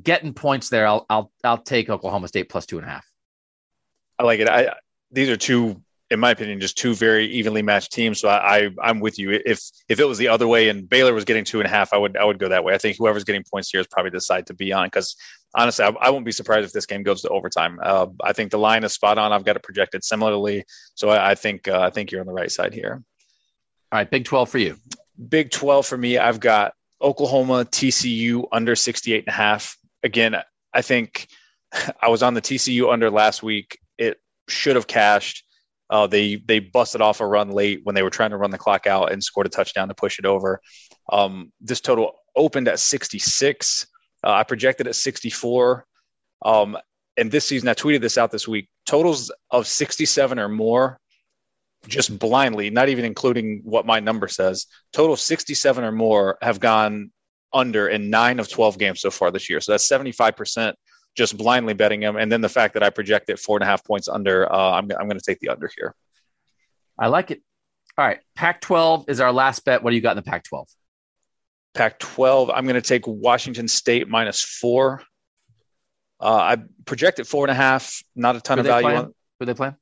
Getting 0.00 0.34
points 0.34 0.68
there, 0.68 0.86
I'll, 0.86 1.06
I'll, 1.10 1.32
I'll 1.42 1.58
take 1.58 1.90
Oklahoma 1.90 2.28
State 2.28 2.48
plus 2.48 2.66
two 2.66 2.78
and 2.78 2.86
a 2.86 2.90
half. 2.90 3.06
I 4.18 4.24
like 4.24 4.40
it. 4.40 4.48
I, 4.48 4.74
these 5.10 5.28
are 5.28 5.36
two 5.36 5.82
in 6.10 6.18
my 6.18 6.32
opinion, 6.32 6.60
just 6.60 6.76
two 6.76 6.94
very 6.94 7.26
evenly 7.26 7.62
matched 7.62 7.92
teams. 7.92 8.20
So 8.20 8.28
I, 8.28 8.68
I 8.82 8.90
am 8.90 8.98
with 8.98 9.18
you. 9.18 9.30
If 9.30 9.60
if 9.88 10.00
it 10.00 10.04
was 10.04 10.18
the 10.18 10.28
other 10.28 10.48
way 10.48 10.68
and 10.68 10.88
Baylor 10.88 11.14
was 11.14 11.24
getting 11.24 11.44
two 11.44 11.60
and 11.60 11.66
a 11.66 11.70
half, 11.70 11.92
I 11.92 11.98
would 11.98 12.16
I 12.16 12.24
would 12.24 12.38
go 12.38 12.48
that 12.48 12.64
way. 12.64 12.74
I 12.74 12.78
think 12.78 12.96
whoever's 12.98 13.24
getting 13.24 13.44
points 13.44 13.70
here 13.70 13.80
is 13.80 13.86
probably 13.86 14.10
the 14.10 14.20
side 14.20 14.46
to 14.48 14.54
be 14.54 14.72
on 14.72 14.86
because 14.86 15.16
honestly, 15.54 15.84
I, 15.84 15.90
I, 16.00 16.10
won't 16.10 16.24
be 16.24 16.32
surprised 16.32 16.64
if 16.64 16.72
this 16.72 16.86
game 16.86 17.04
goes 17.04 17.22
to 17.22 17.28
overtime. 17.28 17.78
Uh, 17.82 18.06
I 18.22 18.32
think 18.32 18.50
the 18.50 18.58
line 18.58 18.82
is 18.82 18.92
spot 18.92 19.18
on. 19.18 19.32
I've 19.32 19.44
got 19.44 19.56
it 19.56 19.62
projected 19.62 20.02
similarly, 20.04 20.64
so 20.94 21.10
I, 21.10 21.30
I 21.30 21.34
think 21.36 21.68
uh, 21.68 21.80
I 21.80 21.90
think 21.90 22.10
you're 22.10 22.20
on 22.20 22.26
the 22.26 22.32
right 22.32 22.50
side 22.50 22.74
here. 22.74 23.02
All 23.92 23.98
right, 23.98 24.10
Big 24.10 24.24
Twelve 24.24 24.50
for 24.50 24.58
you. 24.58 24.76
Big 25.28 25.50
Twelve 25.50 25.86
for 25.86 25.96
me. 25.96 26.18
I've 26.18 26.40
got 26.40 26.72
Oklahoma 27.02 27.64
TCU 27.64 28.46
under 28.52 28.76
68 28.76 29.20
and 29.20 29.28
a 29.28 29.32
half. 29.32 29.76
Again, 30.02 30.36
I 30.72 30.82
think 30.82 31.28
I 32.00 32.08
was 32.08 32.22
on 32.22 32.34
the 32.34 32.42
TCU 32.42 32.92
under 32.92 33.10
last 33.10 33.42
week. 33.42 33.78
It 33.98 34.18
should 34.48 34.76
have 34.76 34.86
cashed. 34.86 35.44
Uh, 35.88 36.06
they 36.06 36.36
they 36.36 36.60
busted 36.60 37.00
off 37.00 37.20
a 37.20 37.26
run 37.26 37.50
late 37.50 37.80
when 37.82 37.96
they 37.96 38.02
were 38.02 38.10
trying 38.10 38.30
to 38.30 38.36
run 38.36 38.50
the 38.50 38.58
clock 38.58 38.86
out 38.86 39.10
and 39.10 39.22
scored 39.22 39.46
a 39.46 39.50
touchdown 39.50 39.88
to 39.88 39.94
push 39.94 40.20
it 40.20 40.24
over. 40.24 40.60
Um, 41.10 41.52
this 41.60 41.80
total 41.80 42.12
opened 42.36 42.68
at 42.68 42.78
66. 42.78 43.86
Uh, 44.24 44.30
I 44.30 44.44
projected 44.44 44.86
at 44.86 44.94
64. 44.94 45.84
Um, 46.42 46.76
and 47.16 47.30
this 47.30 47.46
season, 47.46 47.68
I 47.68 47.74
tweeted 47.74 48.00
this 48.00 48.18
out 48.18 48.30
this 48.30 48.46
week. 48.46 48.68
Totals 48.86 49.32
of 49.50 49.66
67 49.66 50.38
or 50.38 50.48
more, 50.48 51.00
just 51.86 52.18
blindly, 52.18 52.70
not 52.70 52.88
even 52.88 53.04
including 53.04 53.62
what 53.64 53.86
my 53.86 54.00
number 54.00 54.28
says. 54.28 54.66
Total 54.92 55.16
67 55.16 55.84
or 55.84 55.92
more 55.92 56.38
have 56.42 56.60
gone 56.60 57.10
under 57.52 57.88
in 57.88 58.10
nine 58.10 58.38
of 58.38 58.48
12 58.48 58.78
games 58.78 59.00
so 59.00 59.10
far 59.10 59.30
this 59.30 59.50
year. 59.50 59.60
So 59.60 59.72
that's 59.72 59.88
75 59.88 60.36
percent 60.36 60.76
just 61.16 61.36
blindly 61.36 61.74
betting 61.74 62.00
them. 62.00 62.16
And 62.16 62.30
then 62.30 62.40
the 62.40 62.48
fact 62.48 62.74
that 62.74 62.82
I 62.82 62.90
projected 62.90 63.38
four 63.38 63.56
and 63.56 63.62
a 63.62 63.66
half 63.66 63.84
points 63.84 64.08
under, 64.08 64.50
uh, 64.50 64.72
I'm, 64.72 64.90
I'm 64.98 65.06
going 65.08 65.18
to 65.18 65.24
take 65.24 65.40
the 65.40 65.48
under 65.48 65.70
here. 65.76 65.94
I 66.98 67.08
like 67.08 67.30
it. 67.30 67.42
All 67.98 68.06
right. 68.06 68.20
Pac 68.36 68.60
12 68.60 69.06
is 69.08 69.20
our 69.20 69.32
last 69.32 69.64
bet. 69.64 69.82
What 69.82 69.90
do 69.90 69.96
you 69.96 70.02
got 70.02 70.12
in 70.12 70.16
the 70.16 70.30
Pac 70.30 70.44
12? 70.44 70.68
Pac 71.74 71.98
12, 71.98 72.50
I'm 72.50 72.64
going 72.64 72.74
to 72.74 72.80
take 72.80 73.06
Washington 73.06 73.68
State 73.68 74.08
minus 74.08 74.42
four. 74.42 75.02
Uh, 76.20 76.34
I 76.34 76.56
projected 76.84 77.26
four 77.26 77.44
and 77.44 77.50
a 77.50 77.54
half, 77.54 78.02
not 78.14 78.36
a 78.36 78.40
ton 78.40 78.58
Who 78.58 78.60
of 78.60 78.66
value. 78.66 78.84
Playing? 78.84 78.98
On, 78.98 79.14
Who 79.38 79.46
they 79.46 79.54
playing? 79.54 79.76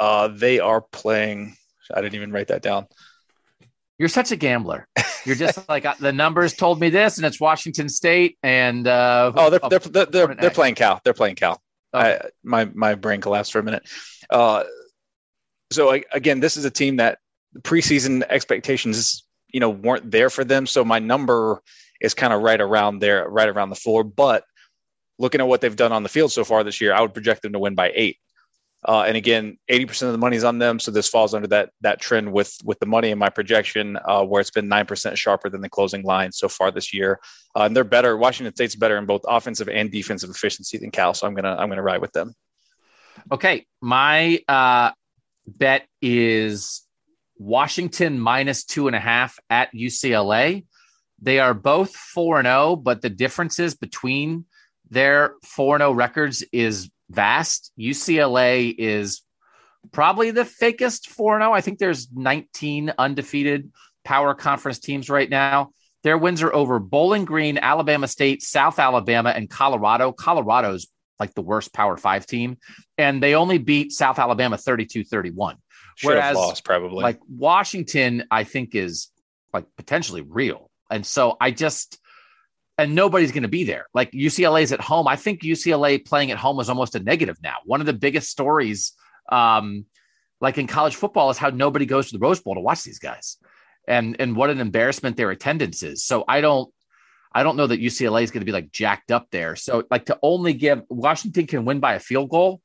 Uh, 0.00 0.28
they 0.28 0.58
are 0.58 0.80
playing. 0.80 1.56
I 1.94 2.00
didn't 2.00 2.14
even 2.14 2.32
write 2.32 2.48
that 2.48 2.62
down. 2.62 2.86
You're 3.98 4.08
such 4.08 4.32
a 4.32 4.36
gambler. 4.36 4.88
You're 5.26 5.36
just 5.36 5.58
like 5.68 5.84
uh, 5.84 5.94
the 6.00 6.12
numbers 6.12 6.54
told 6.54 6.80
me 6.80 6.88
this, 6.88 7.18
and 7.18 7.26
it's 7.26 7.38
Washington 7.38 7.90
State. 7.90 8.38
And 8.42 8.88
uh, 8.88 9.32
oh, 9.36 9.50
they're 9.50 9.60
they're 9.68 9.78
they're, 9.78 10.06
they're, 10.06 10.34
they're 10.34 10.50
playing 10.50 10.74
Cal. 10.74 11.00
They're 11.04 11.12
playing 11.12 11.36
Cal. 11.36 11.60
Okay. 11.92 12.18
I, 12.22 12.28
my 12.42 12.64
my 12.72 12.94
brain 12.94 13.20
collapsed 13.20 13.52
for 13.52 13.58
a 13.58 13.62
minute. 13.62 13.86
Uh, 14.30 14.64
so 15.70 15.92
I, 15.92 16.04
again, 16.12 16.40
this 16.40 16.56
is 16.56 16.64
a 16.64 16.70
team 16.70 16.96
that 16.96 17.18
preseason 17.58 18.22
expectations, 18.28 19.26
you 19.48 19.60
know, 19.60 19.70
weren't 19.70 20.10
there 20.10 20.30
for 20.30 20.44
them. 20.44 20.66
So 20.66 20.84
my 20.84 20.98
number 20.98 21.60
is 22.00 22.14
kind 22.14 22.32
of 22.32 22.40
right 22.42 22.60
around 22.60 23.00
there, 23.00 23.28
right 23.28 23.48
around 23.48 23.68
the 23.70 23.76
four. 23.76 24.02
But 24.02 24.44
looking 25.18 25.40
at 25.40 25.46
what 25.46 25.60
they've 25.60 25.76
done 25.76 25.92
on 25.92 26.02
the 26.02 26.08
field 26.08 26.32
so 26.32 26.44
far 26.44 26.64
this 26.64 26.80
year, 26.80 26.94
I 26.94 27.02
would 27.02 27.12
project 27.12 27.42
them 27.42 27.52
to 27.52 27.58
win 27.58 27.74
by 27.74 27.92
eight. 27.94 28.16
Uh, 28.86 29.02
and 29.02 29.16
again, 29.16 29.58
80% 29.70 30.06
of 30.06 30.12
the 30.12 30.18
money 30.18 30.36
is 30.36 30.44
on 30.44 30.58
them. 30.58 30.78
So 30.78 30.90
this 30.90 31.08
falls 31.08 31.34
under 31.34 31.48
that 31.48 31.70
that 31.82 32.00
trend 32.00 32.32
with 32.32 32.56
with 32.64 32.78
the 32.78 32.86
money 32.86 33.10
in 33.10 33.18
my 33.18 33.28
projection, 33.28 33.98
uh, 34.04 34.24
where 34.24 34.40
it's 34.40 34.50
been 34.50 34.70
9% 34.70 35.16
sharper 35.16 35.50
than 35.50 35.60
the 35.60 35.68
closing 35.68 36.02
line 36.02 36.32
so 36.32 36.48
far 36.48 36.70
this 36.70 36.94
year. 36.94 37.20
Uh, 37.54 37.64
and 37.64 37.76
they're 37.76 37.84
better. 37.84 38.16
Washington 38.16 38.54
State's 38.54 38.76
better 38.76 38.96
in 38.96 39.04
both 39.04 39.22
offensive 39.28 39.68
and 39.68 39.90
defensive 39.90 40.30
efficiency 40.30 40.78
than 40.78 40.90
Cal. 40.90 41.12
So 41.12 41.26
I'm 41.26 41.34
gonna 41.34 41.54
I'm 41.56 41.68
gonna 41.68 41.82
ride 41.82 42.00
with 42.00 42.12
them. 42.12 42.34
Okay. 43.30 43.66
My 43.82 44.40
uh, 44.48 44.92
bet 45.46 45.86
is 46.00 46.82
Washington 47.38 48.18
minus 48.18 48.64
two 48.64 48.86
and 48.86 48.96
a 48.96 49.00
half 49.00 49.38
at 49.50 49.72
UCLA. 49.74 50.64
They 51.22 51.38
are 51.38 51.52
both 51.52 51.94
4 51.94 52.38
and 52.38 52.46
0, 52.46 52.76
but 52.76 53.02
the 53.02 53.10
differences 53.10 53.74
between 53.74 54.46
their 54.88 55.34
4 55.44 55.76
and 55.76 55.82
0 55.82 55.92
records 55.92 56.42
is 56.52 56.90
vast. 57.10 57.72
UCLA 57.78 58.74
is 58.76 59.22
probably 59.92 60.30
the 60.30 60.42
fakest 60.42 61.08
4 61.08 61.40
0. 61.40 61.52
I 61.52 61.60
think 61.60 61.78
there's 61.78 62.08
19 62.12 62.92
undefeated 62.98 63.70
power 64.04 64.34
conference 64.34 64.78
teams 64.78 65.10
right 65.10 65.28
now. 65.28 65.70
Their 66.02 66.16
wins 66.16 66.42
are 66.42 66.54
over 66.54 66.78
Bowling 66.78 67.26
Green, 67.26 67.58
Alabama 67.58 68.08
State, 68.08 68.42
South 68.42 68.78
Alabama, 68.78 69.30
and 69.30 69.50
Colorado. 69.50 70.12
Colorado's 70.12 70.86
like 71.18 71.34
the 71.34 71.42
worst 71.42 71.74
Power 71.74 71.98
Five 71.98 72.26
team, 72.26 72.56
and 72.96 73.22
they 73.22 73.34
only 73.34 73.58
beat 73.58 73.92
South 73.92 74.18
Alabama 74.18 74.56
32 74.56 75.04
31. 75.04 75.56
Whereas, 76.02 76.34
lost 76.34 76.64
probably. 76.64 77.02
Like 77.02 77.20
Washington, 77.28 78.24
I 78.30 78.44
think 78.44 78.74
is 78.74 79.10
like 79.52 79.66
potentially 79.76 80.22
real. 80.22 80.70
And 80.90 81.04
so 81.04 81.36
I 81.40 81.50
just, 81.50 81.98
and 82.80 82.94
nobody's 82.94 83.30
going 83.30 83.42
to 83.42 83.48
be 83.48 83.64
there. 83.64 83.86
Like 83.92 84.10
UCLA's 84.12 84.72
at 84.72 84.80
home. 84.80 85.06
I 85.06 85.16
think 85.16 85.42
UCLA 85.42 86.02
playing 86.02 86.30
at 86.30 86.38
home 86.38 86.58
is 86.60 86.70
almost 86.70 86.94
a 86.94 87.00
negative 87.00 87.36
now. 87.42 87.56
One 87.66 87.80
of 87.80 87.86
the 87.86 87.92
biggest 87.92 88.30
stories, 88.30 88.92
um, 89.30 89.84
like 90.40 90.56
in 90.56 90.66
college 90.66 90.96
football, 90.96 91.28
is 91.28 91.36
how 91.36 91.50
nobody 91.50 91.84
goes 91.84 92.06
to 92.06 92.16
the 92.16 92.24
Rose 92.24 92.40
Bowl 92.40 92.54
to 92.54 92.60
watch 92.60 92.82
these 92.82 92.98
guys, 92.98 93.36
and 93.86 94.16
and 94.18 94.34
what 94.34 94.48
an 94.48 94.60
embarrassment 94.60 95.18
their 95.18 95.30
attendance 95.30 95.82
is. 95.82 96.02
So 96.02 96.24
I 96.26 96.40
don't, 96.40 96.72
I 97.34 97.42
don't 97.42 97.56
know 97.56 97.66
that 97.66 97.80
UCLA 97.80 98.22
is 98.22 98.30
going 98.30 98.40
to 98.40 98.46
be 98.46 98.52
like 98.52 98.72
jacked 98.72 99.12
up 99.12 99.26
there. 99.30 99.56
So 99.56 99.84
like 99.90 100.06
to 100.06 100.18
only 100.22 100.54
give 100.54 100.80
Washington 100.88 101.46
can 101.46 101.66
win 101.66 101.80
by 101.80 101.94
a 101.94 102.00
field 102.00 102.30
goal, 102.30 102.62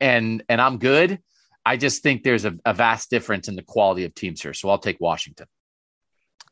and 0.00 0.42
and 0.48 0.60
I'm 0.60 0.78
good. 0.78 1.20
I 1.64 1.76
just 1.76 2.02
think 2.02 2.24
there's 2.24 2.44
a, 2.44 2.58
a 2.64 2.74
vast 2.74 3.10
difference 3.10 3.46
in 3.46 3.54
the 3.54 3.62
quality 3.62 4.04
of 4.04 4.12
teams 4.12 4.42
here. 4.42 4.54
So 4.54 4.68
I'll 4.68 4.78
take 4.78 4.98
Washington. 4.98 5.46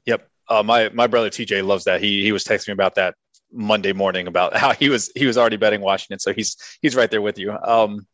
Yep, 0.06 0.28
uh, 0.50 0.62
my 0.62 0.90
my 0.90 1.06
brother 1.06 1.30
TJ 1.30 1.64
loves 1.64 1.84
that. 1.84 2.02
He 2.02 2.22
he 2.22 2.32
was 2.32 2.44
texting 2.44 2.68
me 2.68 2.72
about 2.72 2.96
that 2.96 3.14
Monday 3.52 3.92
morning 3.92 4.26
about 4.26 4.56
how 4.62 4.72
he 4.72 4.88
was 4.88 5.10
he 5.14 5.26
was 5.26 5.38
already 5.38 5.56
betting 5.56 5.80
Washington, 5.80 6.18
so 6.18 6.34
he's 6.34 6.56
he's 6.82 6.96
right 6.96 7.10
there 7.10 7.22
with 7.22 7.38
you. 7.38 7.52
Um, 7.52 8.06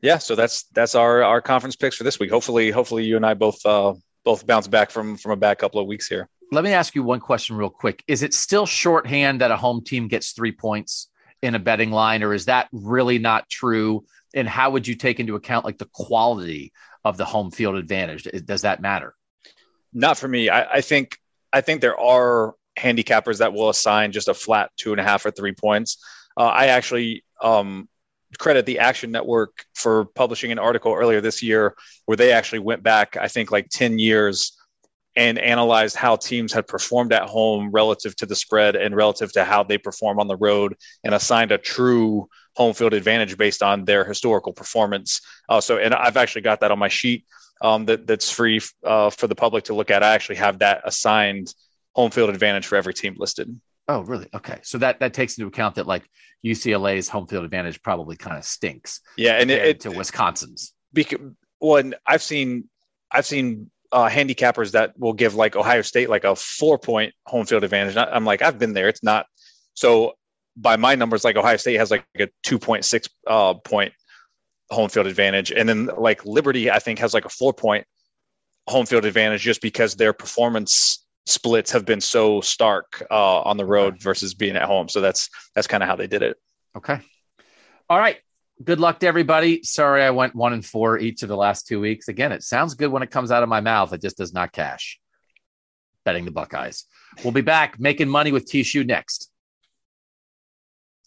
yeah, 0.00 0.18
so 0.18 0.34
that's 0.34 0.64
that's 0.74 0.94
our 0.94 1.22
our 1.22 1.40
conference 1.42 1.76
picks 1.76 1.96
for 1.96 2.04
this 2.04 2.18
week. 2.18 2.30
Hopefully, 2.30 2.70
hopefully 2.70 3.04
you 3.04 3.16
and 3.16 3.26
I 3.26 3.34
both 3.34 3.64
uh, 3.66 3.94
both 4.24 4.46
bounce 4.46 4.68
back 4.68 4.90
from 4.90 5.16
from 5.16 5.32
a 5.32 5.36
bad 5.36 5.58
couple 5.58 5.80
of 5.80 5.86
weeks 5.86 6.06
here. 6.06 6.28
Let 6.52 6.62
me 6.62 6.72
ask 6.72 6.94
you 6.94 7.02
one 7.02 7.20
question 7.20 7.56
real 7.56 7.70
quick. 7.70 8.04
Is 8.06 8.22
it 8.22 8.34
still 8.34 8.66
shorthand 8.66 9.40
that 9.40 9.50
a 9.50 9.56
home 9.56 9.82
team 9.82 10.08
gets 10.08 10.32
three 10.32 10.52
points 10.52 11.08
in 11.42 11.54
a 11.54 11.58
betting 11.58 11.90
line, 11.90 12.22
or 12.22 12.32
is 12.32 12.44
that 12.46 12.68
really 12.70 13.18
not 13.18 13.48
true? 13.48 14.04
And 14.34 14.48
how 14.48 14.70
would 14.70 14.86
you 14.86 14.94
take 14.94 15.20
into 15.20 15.36
account 15.36 15.64
like 15.64 15.78
the 15.78 15.88
quality 15.92 16.72
of 17.04 17.16
the 17.16 17.24
home 17.24 17.50
field 17.50 17.76
advantage? 17.76 18.24
Does 18.44 18.62
that 18.62 18.80
matter? 18.80 19.14
Not 19.92 20.18
for 20.18 20.26
me. 20.28 20.48
I, 20.48 20.74
I 20.74 20.80
think 20.80 21.18
I 21.54 21.60
think 21.60 21.80
there 21.80 21.98
are 21.98 22.54
handicappers 22.76 23.38
that 23.38 23.52
will 23.52 23.70
assign 23.70 24.10
just 24.10 24.28
a 24.28 24.34
flat 24.34 24.72
two 24.76 24.90
and 24.90 25.00
a 25.00 25.04
half 25.04 25.24
or 25.24 25.30
three 25.30 25.52
points. 25.52 26.04
Uh, 26.36 26.46
I 26.46 26.66
actually 26.66 27.24
um, 27.40 27.88
credit 28.38 28.66
the 28.66 28.80
Action 28.80 29.12
Network 29.12 29.64
for 29.72 30.06
publishing 30.06 30.50
an 30.50 30.58
article 30.58 30.92
earlier 30.92 31.20
this 31.20 31.44
year 31.44 31.76
where 32.06 32.16
they 32.16 32.32
actually 32.32 32.58
went 32.58 32.82
back, 32.82 33.16
I 33.16 33.28
think, 33.28 33.52
like 33.52 33.68
10 33.68 34.00
years 34.00 34.58
and 35.16 35.38
analyzed 35.38 35.94
how 35.94 36.16
teams 36.16 36.52
had 36.52 36.66
performed 36.66 37.12
at 37.12 37.22
home 37.22 37.70
relative 37.70 38.16
to 38.16 38.26
the 38.26 38.34
spread 38.34 38.74
and 38.74 38.96
relative 38.96 39.32
to 39.34 39.44
how 39.44 39.62
they 39.62 39.78
perform 39.78 40.18
on 40.18 40.26
the 40.26 40.36
road 40.36 40.74
and 41.04 41.14
assigned 41.14 41.52
a 41.52 41.58
true 41.58 42.28
home 42.56 42.74
field 42.74 42.94
advantage 42.94 43.36
based 43.36 43.62
on 43.62 43.84
their 43.84 44.04
historical 44.04 44.52
performance. 44.52 45.20
Uh, 45.48 45.60
so, 45.60 45.78
and 45.78 45.94
I've 45.94 46.16
actually 46.16 46.42
got 46.42 46.60
that 46.60 46.72
on 46.72 46.80
my 46.80 46.88
sheet 46.88 47.24
um, 47.60 47.86
that, 47.86 48.06
that's 48.06 48.30
free 48.30 48.60
uh, 48.84 49.10
for 49.10 49.26
the 49.26 49.34
public 49.34 49.64
to 49.64 49.74
look 49.74 49.90
at. 49.90 50.02
I 50.02 50.14
actually 50.14 50.36
have 50.36 50.60
that 50.60 50.82
assigned 50.84 51.52
home 51.92 52.10
field 52.10 52.30
advantage 52.30 52.66
for 52.66 52.76
every 52.76 52.94
team 52.94 53.14
listed. 53.18 53.60
Oh, 53.86 54.00
really? 54.00 54.28
Okay. 54.34 54.58
So 54.62 54.78
that 54.78 55.00
that 55.00 55.12
takes 55.12 55.36
into 55.36 55.46
account 55.46 55.74
that 55.76 55.86
like 55.86 56.04
UCLA's 56.44 57.08
home 57.08 57.26
field 57.26 57.44
advantage 57.44 57.82
probably 57.82 58.16
kind 58.16 58.36
of 58.36 58.44
stinks. 58.44 59.00
Yeah, 59.16 59.34
and 59.34 59.50
it, 59.50 59.80
to 59.80 59.90
Wisconsin's. 59.90 60.72
Because 60.92 61.20
well, 61.60 61.92
I've 62.06 62.22
seen 62.22 62.68
I've 63.10 63.26
seen 63.26 63.70
uh, 63.92 64.08
handicappers 64.08 64.72
that 64.72 64.98
will 64.98 65.12
give 65.12 65.34
like 65.34 65.54
Ohio 65.54 65.82
State 65.82 66.08
like 66.08 66.24
a 66.24 66.34
four 66.34 66.78
point 66.78 67.14
home 67.26 67.46
field 67.46 67.64
advantage. 67.64 67.96
I'm 67.96 68.24
like 68.24 68.42
I've 68.42 68.58
been 68.58 68.72
there. 68.72 68.88
It's 68.88 69.02
not 69.02 69.26
so 69.74 70.14
by 70.56 70.76
my 70.76 70.94
numbers 70.94 71.24
like 71.24 71.36
Ohio 71.36 71.56
State 71.56 71.76
has 71.76 71.90
like 71.90 72.04
a 72.18 72.28
two 72.42 72.58
point 72.58 72.84
six 72.84 73.08
uh, 73.26 73.54
point 73.54 73.92
home 74.74 74.88
field 74.88 75.06
advantage. 75.06 75.50
And 75.50 75.68
then 75.68 75.90
like 75.96 76.24
Liberty, 76.24 76.70
I 76.70 76.78
think 76.78 76.98
has 76.98 77.14
like 77.14 77.24
a 77.24 77.30
four 77.30 77.52
point 77.52 77.86
home 78.66 78.86
field 78.86 79.04
advantage 79.04 79.42
just 79.42 79.60
because 79.60 79.96
their 79.96 80.12
performance 80.12 81.04
splits 81.26 81.72
have 81.72 81.84
been 81.84 82.00
so 82.00 82.40
stark 82.40 83.06
uh, 83.10 83.40
on 83.42 83.56
the 83.56 83.64
road 83.64 84.00
versus 84.00 84.34
being 84.34 84.56
at 84.56 84.62
home. 84.62 84.88
So 84.88 85.00
that's 85.00 85.30
that's 85.54 85.66
kind 85.66 85.82
of 85.82 85.88
how 85.88 85.96
they 85.96 86.06
did 86.06 86.22
it. 86.22 86.36
Okay. 86.76 86.98
All 87.88 87.98
right. 87.98 88.18
Good 88.62 88.80
luck 88.80 89.00
to 89.00 89.06
everybody. 89.06 89.62
Sorry, 89.64 90.02
I 90.02 90.10
went 90.10 90.34
one 90.34 90.52
and 90.52 90.64
four 90.64 90.98
each 90.98 91.22
of 91.22 91.28
the 91.28 91.36
last 91.36 91.66
two 91.66 91.80
weeks. 91.80 92.08
Again, 92.08 92.30
it 92.30 92.42
sounds 92.42 92.74
good 92.74 92.90
when 92.90 93.02
it 93.02 93.10
comes 93.10 93.32
out 93.32 93.42
of 93.42 93.48
my 93.48 93.60
mouth. 93.60 93.92
It 93.92 94.00
just 94.00 94.16
does 94.16 94.32
not 94.32 94.52
cash. 94.52 95.00
Betting 96.04 96.24
the 96.24 96.30
Buckeyes. 96.30 96.84
We'll 97.22 97.32
be 97.32 97.40
back 97.40 97.80
making 97.80 98.08
money 98.08 98.30
with 98.30 98.46
T 98.46 98.62
Shoe 98.62 98.84
next. 98.84 99.30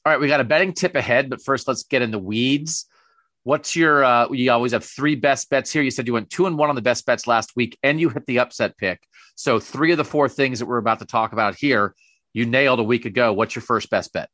All 0.05 0.11
right, 0.11 0.19
we 0.19 0.27
got 0.27 0.39
a 0.39 0.45
betting 0.45 0.73
tip 0.73 0.95
ahead, 0.95 1.29
but 1.29 1.43
first 1.43 1.67
let's 1.67 1.83
get 1.83 2.01
in 2.01 2.11
the 2.11 2.19
weeds. 2.19 2.85
What's 3.47 3.77
your? 3.77 4.03
Uh, 4.03 4.27
you 4.29 4.51
always 4.51 4.73
have 4.73 4.83
three 4.83 5.15
best 5.15 5.49
bets 5.49 5.71
here. 5.71 5.81
You 5.81 5.89
said 5.89 6.05
you 6.05 6.11
went 6.11 6.29
two 6.29 6.47
and 6.47 6.57
one 6.57 6.67
on 6.67 6.75
the 6.75 6.81
best 6.81 7.05
bets 7.05 7.27
last 7.27 7.55
week, 7.55 7.77
and 7.81 7.97
you 7.97 8.09
hit 8.09 8.25
the 8.25 8.39
upset 8.39 8.77
pick. 8.77 9.01
So 9.35 9.57
three 9.57 9.93
of 9.93 9.97
the 9.97 10.03
four 10.03 10.27
things 10.27 10.59
that 10.59 10.65
we're 10.65 10.79
about 10.79 10.99
to 10.99 11.05
talk 11.05 11.31
about 11.31 11.55
here, 11.55 11.95
you 12.33 12.45
nailed 12.45 12.81
a 12.81 12.83
week 12.83 13.05
ago. 13.05 13.31
What's 13.31 13.55
your 13.55 13.61
first 13.61 13.89
best 13.89 14.11
bet? 14.11 14.27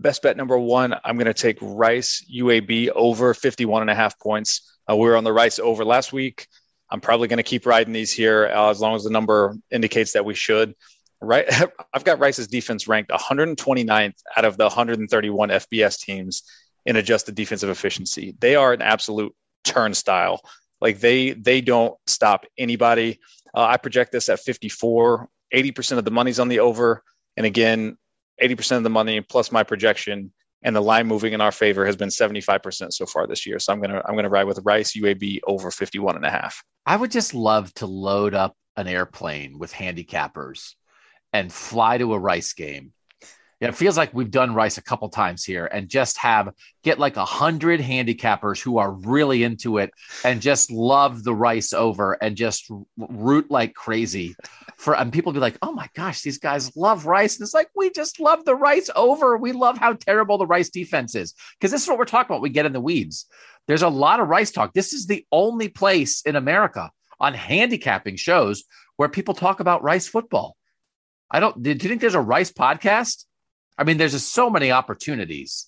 Best 0.00 0.22
bet 0.22 0.36
number 0.36 0.58
one, 0.58 0.92
I'm 1.04 1.14
going 1.18 1.26
to 1.26 1.34
take 1.34 1.58
Rice 1.60 2.26
UAB 2.28 2.88
over 2.96 3.32
51 3.32 3.82
and 3.82 3.90
a 3.92 3.94
half 3.94 4.18
points. 4.18 4.76
Uh, 4.90 4.96
we 4.96 5.06
were 5.06 5.16
on 5.16 5.22
the 5.22 5.32
Rice 5.32 5.60
over 5.60 5.84
last 5.84 6.12
week. 6.12 6.48
I'm 6.90 7.00
probably 7.00 7.28
going 7.28 7.36
to 7.36 7.44
keep 7.44 7.64
riding 7.64 7.92
these 7.92 8.12
here 8.12 8.50
uh, 8.52 8.70
as 8.70 8.80
long 8.80 8.96
as 8.96 9.04
the 9.04 9.10
number 9.10 9.54
indicates 9.70 10.14
that 10.14 10.24
we 10.24 10.34
should. 10.34 10.74
Right, 11.20 11.46
I've 11.94 12.02
got 12.02 12.18
Rice's 12.18 12.48
defense 12.48 12.88
ranked 12.88 13.12
129th 13.12 14.14
out 14.36 14.44
of 14.44 14.56
the 14.56 14.64
131 14.64 15.48
FBS 15.50 16.00
teams 16.00 16.42
in 16.86 16.96
adjusted 16.96 17.34
defensive 17.34 17.68
efficiency. 17.68 18.34
They 18.38 18.54
are 18.54 18.72
an 18.72 18.80
absolute 18.80 19.34
turnstile. 19.64 20.40
Like 20.80 21.00
they 21.00 21.32
they 21.32 21.60
don't 21.60 21.94
stop 22.06 22.46
anybody. 22.56 23.20
Uh, 23.54 23.64
I 23.64 23.76
project 23.76 24.12
this 24.12 24.28
at 24.28 24.40
54. 24.40 25.28
80% 25.54 25.98
of 25.98 26.04
the 26.04 26.10
money's 26.10 26.40
on 26.40 26.48
the 26.48 26.58
over, 26.58 27.02
and 27.36 27.46
again, 27.46 27.96
80% 28.42 28.78
of 28.78 28.82
the 28.82 28.90
money 28.90 29.20
plus 29.20 29.52
my 29.52 29.62
projection 29.62 30.32
and 30.62 30.74
the 30.74 30.80
line 30.80 31.06
moving 31.06 31.32
in 31.32 31.40
our 31.40 31.52
favor 31.52 31.86
has 31.86 31.96
been 31.96 32.08
75% 32.08 32.92
so 32.92 33.06
far 33.06 33.26
this 33.26 33.46
year. 33.46 33.58
So 33.58 33.72
I'm 33.72 33.80
gonna 33.80 34.02
I'm 34.04 34.16
gonna 34.16 34.28
ride 34.28 34.44
with 34.44 34.60
Rice 34.64 34.96
UAB 34.96 35.40
over 35.46 35.70
51 35.70 36.16
and 36.16 36.24
a 36.24 36.30
half. 36.30 36.62
I 36.84 36.96
would 36.96 37.10
just 37.10 37.34
love 37.34 37.72
to 37.74 37.86
load 37.86 38.34
up 38.34 38.56
an 38.76 38.86
airplane 38.86 39.58
with 39.58 39.72
handicappers 39.72 40.74
and 41.32 41.52
fly 41.52 41.98
to 41.98 42.14
a 42.14 42.18
Rice 42.18 42.52
game. 42.52 42.92
It 43.60 43.74
feels 43.74 43.96
like 43.96 44.12
we've 44.12 44.30
done 44.30 44.54
Rice 44.54 44.76
a 44.76 44.82
couple 44.82 45.08
times 45.08 45.42
here 45.42 45.64
and 45.66 45.88
just 45.88 46.18
have 46.18 46.52
get 46.82 46.98
like 46.98 47.16
a 47.16 47.24
hundred 47.24 47.80
handicappers 47.80 48.60
who 48.60 48.76
are 48.78 48.92
really 48.92 49.42
into 49.42 49.78
it 49.78 49.92
and 50.24 50.42
just 50.42 50.70
love 50.70 51.24
the 51.24 51.34
Rice 51.34 51.72
over 51.72 52.12
and 52.12 52.36
just 52.36 52.70
root 52.98 53.50
like 53.50 53.74
crazy 53.74 54.36
for 54.76 54.94
and 54.94 55.12
people 55.12 55.32
be 55.32 55.40
like, 55.40 55.56
oh 55.62 55.72
my 55.72 55.88
gosh, 55.94 56.20
these 56.20 56.38
guys 56.38 56.76
love 56.76 57.06
Rice. 57.06 57.36
And 57.36 57.44
it's 57.44 57.54
like, 57.54 57.70
we 57.74 57.90
just 57.90 58.20
love 58.20 58.44
the 58.44 58.54
Rice 58.54 58.90
over. 58.94 59.38
We 59.38 59.52
love 59.52 59.78
how 59.78 59.94
terrible 59.94 60.36
the 60.36 60.46
Rice 60.46 60.68
defense 60.68 61.14
is. 61.14 61.34
Because 61.58 61.70
this 61.70 61.82
is 61.82 61.88
what 61.88 61.98
we're 61.98 62.04
talking 62.04 62.32
about. 62.32 62.42
We 62.42 62.50
get 62.50 62.66
in 62.66 62.72
the 62.72 62.80
weeds. 62.80 63.26
There's 63.66 63.82
a 63.82 63.88
lot 63.88 64.20
of 64.20 64.28
Rice 64.28 64.50
talk. 64.50 64.74
This 64.74 64.92
is 64.92 65.06
the 65.06 65.24
only 65.32 65.68
place 65.68 66.22
in 66.22 66.36
America 66.36 66.90
on 67.18 67.32
handicapping 67.32 68.16
shows 68.16 68.64
where 68.96 69.08
people 69.08 69.34
talk 69.34 69.60
about 69.60 69.82
Rice 69.82 70.06
football. 70.06 70.56
I 71.30 71.40
don't. 71.40 71.62
Do 71.62 71.70
you 71.70 71.76
think 71.76 72.00
there's 72.00 72.14
a 72.14 72.20
Rice 72.20 72.52
podcast? 72.52 73.24
I 73.78 73.84
mean, 73.84 73.98
there's 73.98 74.12
just 74.12 74.32
so 74.32 74.50
many 74.50 74.70
opportunities. 74.70 75.66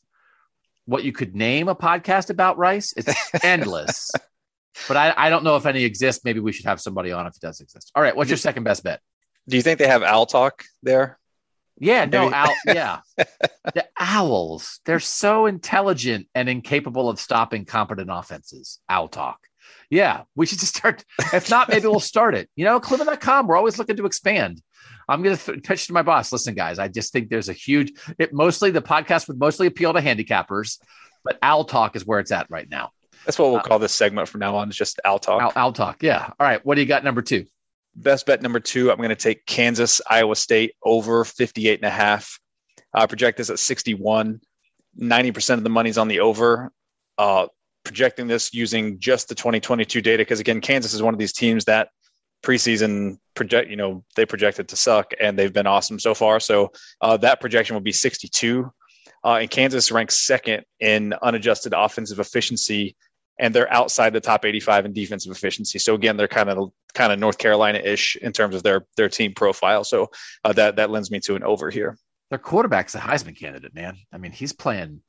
What 0.87 1.05
you 1.05 1.13
could 1.13 1.35
name 1.35 1.69
a 1.69 1.75
podcast 1.75 2.31
about 2.31 2.57
Rice, 2.57 2.95
it's 2.97 3.13
endless. 3.45 4.11
but 4.89 4.97
I, 4.97 5.13
I 5.17 5.31
don't 5.31 5.45
know 5.45 5.57
if 5.57 5.67
any 5.67 5.85
exist. 5.85 6.25
Maybe 6.25 6.41
we 6.41 6.53
should 6.53 6.67
have 6.67 6.81
somebody 6.81 7.13
on 7.13 7.27
if 7.27 7.37
it 7.37 7.43
does 7.43 7.61
exist. 7.61 7.91
All 7.95 8.03
right, 8.03 8.17
what's 8.17 8.31
your 8.31 8.39
second 8.39 8.65
best 8.65 8.85
bet? 8.85 9.01
Do 9.49 9.57
you 9.57 9.63
think 9.63 9.79
they 9.79 9.87
have 9.87 10.03
owl 10.03 10.27
talk 10.27 10.65
there? 10.83 11.19
Yeah, 11.81 12.07
no, 12.07 12.33
owl, 12.33 12.55
yeah. 12.67 13.01
the 13.17 13.87
owls, 13.99 14.81
they're 14.85 15.01
so 15.01 15.47
intelligent 15.47 16.27
and 16.35 16.49
incapable 16.49 17.09
of 17.09 17.21
stopping 17.21 17.65
competent 17.65 18.11
offenses. 18.13 18.81
Owl 18.89 19.09
talk. 19.09 19.39
Yeah, 19.91 20.23
we 20.35 20.47
should 20.47 20.59
just 20.59 20.77
start. 20.77 21.05
If 21.33 21.51
not, 21.51 21.69
maybe 21.69 21.87
we'll 21.87 22.01
start 22.01 22.35
it. 22.35 22.51
You 22.57 22.65
know, 22.65 22.81
Cleveland.com, 22.81 23.47
we're 23.47 23.57
always 23.57 23.79
looking 23.79 23.97
to 23.97 24.07
expand. 24.07 24.61
I'm 25.09 25.23
going 25.23 25.37
to 25.37 25.43
th- 25.43 25.63
pitch 25.63 25.87
to 25.87 25.93
my 25.93 26.03
boss. 26.03 26.33
Listen, 26.33 26.55
guys, 26.55 26.79
I 26.79 26.89
just 26.89 27.13
think 27.13 27.31
there's 27.31 27.49
a 27.49 27.55
huge, 27.55 27.93
it 28.19 28.33
mostly 28.33 28.71
the 28.71 28.83
podcast 28.83 29.29
would 29.29 29.39
mostly 29.39 29.67
appeal 29.67 29.93
to 29.93 30.01
handicappers, 30.01 30.79
but 31.25 31.39
Owl 31.43 31.65
Talk 31.65 31.97
is 31.97 32.05
where 32.05 32.21
it's 32.21 32.33
at 32.33 32.51
right 32.51 32.69
now. 32.69 32.91
That's 33.25 33.39
what 33.39 33.51
we'll 33.51 33.61
uh, 33.61 33.63
call 33.63 33.79
this 33.79 33.93
segment 33.93 34.29
from 34.29 34.41
now 34.41 34.57
on. 34.57 34.69
Is 34.69 34.77
just 34.77 35.01
Owl 35.05 35.19
Talk. 35.19 35.43
Owl, 35.43 35.53
Owl 35.57 35.73
Talk. 35.73 36.03
Yeah. 36.03 36.31
All 36.39 36.47
right. 36.47 36.65
What 36.65 36.77
do 36.77 36.81
you 36.81 36.87
got? 36.87 37.05
Number 37.05 37.23
two. 37.23 37.47
Best 37.95 38.27
bet 38.27 38.43
number 38.43 38.61
two. 38.61 38.91
I'm 38.91 38.97
going 38.99 39.09
to 39.09 39.17
take 39.17 39.45
Kansas, 39.45 40.01
Iowa 40.09 40.37
State 40.37 40.75
over 40.83 41.25
58 41.25 41.81
and 41.81 41.87
a 41.87 41.91
half. 41.91 42.39
I 42.95 43.07
project 43.07 43.39
this 43.39 43.51
at 43.51 43.59
61. 43.59 44.41
90% 45.01 45.55
of 45.55 45.63
the 45.63 45.71
money's 45.71 45.99
on 45.99 46.09
the 46.09 46.21
over. 46.21 46.73
Uh, 47.17 47.49
projecting 47.85 48.27
this 48.27 48.53
using 48.53 48.99
just 48.99 49.29
the 49.29 49.35
2022 49.35 50.01
data 50.01 50.21
because 50.21 50.41
again, 50.41 50.61
Kansas 50.61 50.95
is 50.95 51.03
one 51.03 51.15
of 51.15 51.19
these 51.19 51.33
teams 51.33 51.65
that 51.65 51.89
preseason 52.43 53.19
project, 53.35 53.71
you 53.71 53.77
know, 53.77 54.05
they 54.17 54.27
projected 54.27 54.69
to 54.69 54.77
suck 54.77 55.13
and 55.21 55.39
they've 55.39 55.53
been 55.53 55.67
awesome 55.67 55.99
so 55.99 56.15
far. 56.15 56.41
So 56.41 56.73
uh, 57.01 57.17
that 57.19 57.41
projection 57.41 57.75
will 57.75 57.81
be 57.81 57.93
62. 57.93 58.71
Uh, 59.25 59.39
and 59.41 59.51
Kansas 59.51 59.91
ranks 59.91 60.19
second 60.19 60.65
in 60.81 61.15
unadjusted 61.23 61.75
offensive 61.77 62.21
efficiency, 62.21 62.97
and 63.41 63.55
they're 63.55 63.73
outside 63.73 64.13
the 64.13 64.21
top 64.21 64.45
85 64.45 64.87
in 64.87 64.93
defensive 64.93 65.33
efficiency. 65.33 65.79
So 65.79 65.95
again, 65.95 66.17
they're 66.17 66.29
kind 66.29 66.49
of 66.49 66.71
kind 66.95 67.13
of 67.13 67.19
North 67.19 67.39
Carolina 67.39 67.79
ish 67.79 68.17
in 68.17 68.33
terms 68.33 68.55
of 68.55 68.63
their 68.63 68.87
their 68.97 69.09
team 69.09 69.35
profile. 69.35 69.83
So 69.85 70.11
uh, 70.45 70.53
that 70.55 70.77
that 70.77 70.91
lends 70.91 71.11
me 71.11 71.21
to 71.21 71.35
an 71.35 71.43
over 71.43 71.71
here. 71.71 71.97
Their 72.31 72.39
quarterback's 72.39 72.95
a 72.95 73.01
Heisman 73.01 73.37
candidate, 73.37 73.75
man. 73.75 73.97
I 74.13 74.19
mean, 74.19 74.33
he's 74.33 74.53
playing 74.53 75.03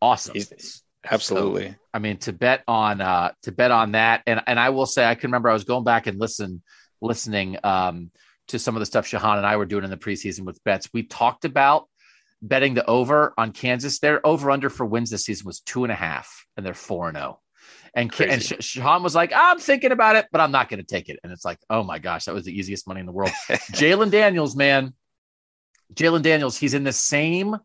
awesome. 0.00 0.34
He's, 0.34 0.82
Absolutely. 1.10 1.70
So, 1.70 1.76
I 1.92 1.98
mean, 1.98 2.18
to 2.18 2.32
bet 2.32 2.62
on 2.66 3.00
uh 3.00 3.32
to 3.42 3.52
bet 3.52 3.70
on 3.70 3.92
that, 3.92 4.22
and 4.26 4.42
and 4.46 4.58
I 4.58 4.70
will 4.70 4.86
say 4.86 5.04
I 5.04 5.14
can 5.14 5.28
remember 5.28 5.50
I 5.50 5.52
was 5.52 5.64
going 5.64 5.84
back 5.84 6.06
and 6.06 6.18
listen 6.18 6.62
listening 7.00 7.58
um 7.62 8.10
to 8.48 8.58
some 8.58 8.76
of 8.76 8.80
the 8.80 8.86
stuff 8.86 9.06
Shahan 9.06 9.38
and 9.38 9.46
I 9.46 9.56
were 9.56 9.66
doing 9.66 9.84
in 9.84 9.90
the 9.90 9.96
preseason 9.96 10.40
with 10.40 10.62
bets. 10.64 10.88
We 10.92 11.02
talked 11.04 11.44
about 11.44 11.88
betting 12.42 12.74
the 12.74 12.84
over 12.86 13.32
on 13.38 13.52
Kansas. 13.52 13.98
Their 13.98 14.24
over 14.26 14.50
under 14.50 14.70
for 14.70 14.84
wins 14.84 15.10
this 15.10 15.24
season 15.24 15.46
was 15.46 15.60
two 15.60 15.84
and 15.84 15.92
a 15.92 15.96
half, 15.96 16.46
and 16.56 16.64
they're 16.64 16.74
four 16.74 17.08
and 17.08 17.16
zero. 17.16 17.38
Oh. 17.38 17.40
And 17.96 18.12
and 18.20 18.42
Shahan 18.42 19.02
was 19.02 19.14
like, 19.14 19.32
I'm 19.34 19.58
thinking 19.60 19.92
about 19.92 20.16
it, 20.16 20.26
but 20.32 20.40
I'm 20.40 20.50
not 20.50 20.68
going 20.68 20.80
to 20.80 20.86
take 20.86 21.08
it. 21.08 21.20
And 21.22 21.32
it's 21.32 21.44
like, 21.44 21.58
oh 21.70 21.84
my 21.84 22.00
gosh, 22.00 22.24
that 22.24 22.34
was 22.34 22.44
the 22.44 22.56
easiest 22.56 22.88
money 22.88 22.98
in 22.98 23.06
the 23.06 23.12
world. 23.12 23.30
Jalon 23.48 24.10
Daniels, 24.10 24.56
man, 24.56 24.94
Jalon 25.94 26.22
Daniels, 26.22 26.56
he's 26.56 26.74
in 26.74 26.82
the 26.82 26.92
same 26.92 27.56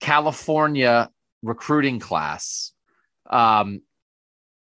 California 0.00 1.08
recruiting 1.42 1.98
class 1.98 2.72
um, 3.28 3.80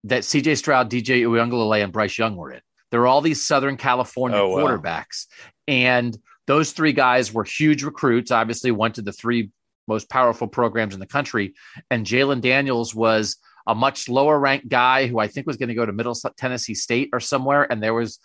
that 0.06 0.24
CJ 0.24 0.58
Stroud, 0.58 0.90
DJ 0.90 1.22
Uiagalelei, 1.22 1.84
and 1.84 1.94
Bryce 1.94 2.18
Young 2.18 2.36
were 2.36 2.52
in. 2.52 2.62
There 2.92 3.00
were 3.00 3.08
all 3.08 3.22
these 3.22 3.46
Southern 3.46 3.78
California 3.78 4.38
oh, 4.38 4.56
quarterbacks. 4.56 5.28
Wow. 5.28 5.46
And 5.68 6.18
those 6.48 6.72
three 6.72 6.94
guys 6.94 7.34
were 7.34 7.44
huge 7.44 7.84
recruits, 7.84 8.32
obviously, 8.32 8.72
went 8.72 8.96
to 8.96 9.02
the 9.02 9.12
three 9.12 9.50
most 9.88 10.10
powerful 10.10 10.48
programs 10.48 10.94
in 10.94 11.00
the 11.00 11.08
country. 11.08 11.54
And 11.90 12.06
Jalon 12.06 12.42
Daniels 12.42 12.94
was 12.94 13.38
a 13.68 13.76
much 13.76 14.08
lower 14.08 14.40
ranked 14.40 14.70
guy 14.70 15.08
who 15.08 15.20
I 15.20 15.28
think 15.28 15.48
was 15.48 15.58
going 15.58 15.70
to 15.70 15.76
go 15.76 15.86
to 15.86 15.94
Middle 15.94 16.16
Tennessee 16.38 16.76
State 16.76 17.10
or 17.14 17.20
somewhere. 17.20 17.70
And 17.72 17.82
there 17.82 17.94
was, 17.94 18.20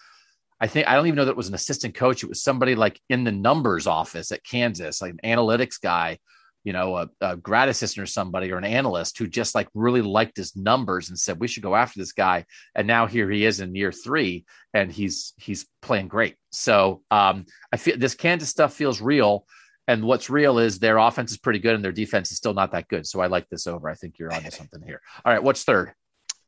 I 0.60 0.66
think, 0.66 0.86
I 0.86 0.94
don't 0.94 1.06
even 1.06 1.16
know 1.16 1.24
that 1.24 1.32
it 1.32 1.36
was 1.36 1.48
an 1.48 1.54
assistant 1.54 1.94
coach. 1.94 2.22
It 2.22 2.28
was 2.28 2.42
somebody 2.42 2.74
like 2.74 3.00
in 3.08 3.24
the 3.24 3.32
numbers 3.32 3.86
office 3.86 4.32
at 4.32 4.44
Kansas, 4.44 5.00
like 5.00 5.14
an 5.14 5.20
analytics 5.24 5.80
guy 5.80 6.18
you 6.64 6.72
know, 6.72 6.96
a, 6.96 7.08
a 7.20 7.36
grad 7.36 7.68
assistant 7.68 8.02
or 8.02 8.06
somebody 8.06 8.52
or 8.52 8.58
an 8.58 8.64
analyst 8.64 9.18
who 9.18 9.26
just 9.26 9.54
like 9.54 9.68
really 9.74 10.02
liked 10.02 10.36
his 10.36 10.54
numbers 10.54 11.08
and 11.08 11.18
said 11.18 11.40
we 11.40 11.48
should 11.48 11.62
go 11.62 11.74
after 11.74 11.98
this 11.98 12.12
guy. 12.12 12.44
And 12.74 12.86
now 12.86 13.06
here 13.06 13.30
he 13.30 13.44
is 13.44 13.60
in 13.60 13.74
year 13.74 13.92
three, 13.92 14.44
and 14.74 14.92
he's 14.92 15.32
he's 15.38 15.66
playing 15.82 16.08
great. 16.08 16.36
So 16.50 17.02
um, 17.10 17.46
I 17.72 17.76
feel 17.76 17.96
this 17.96 18.14
Kansas 18.14 18.48
stuff 18.48 18.74
feels 18.74 19.00
real. 19.00 19.46
And 19.88 20.04
what's 20.04 20.30
real 20.30 20.58
is 20.58 20.78
their 20.78 20.98
offense 20.98 21.32
is 21.32 21.38
pretty 21.38 21.58
good 21.58 21.74
and 21.74 21.82
their 21.82 21.90
defense 21.90 22.30
is 22.30 22.36
still 22.36 22.54
not 22.54 22.70
that 22.72 22.86
good. 22.86 23.08
So 23.08 23.20
I 23.20 23.26
like 23.26 23.48
this 23.48 23.66
over. 23.66 23.88
I 23.88 23.94
think 23.94 24.18
you're 24.18 24.32
onto 24.32 24.50
something 24.50 24.80
here. 24.82 25.00
All 25.24 25.32
right, 25.32 25.42
what's 25.42 25.64
third? 25.64 25.94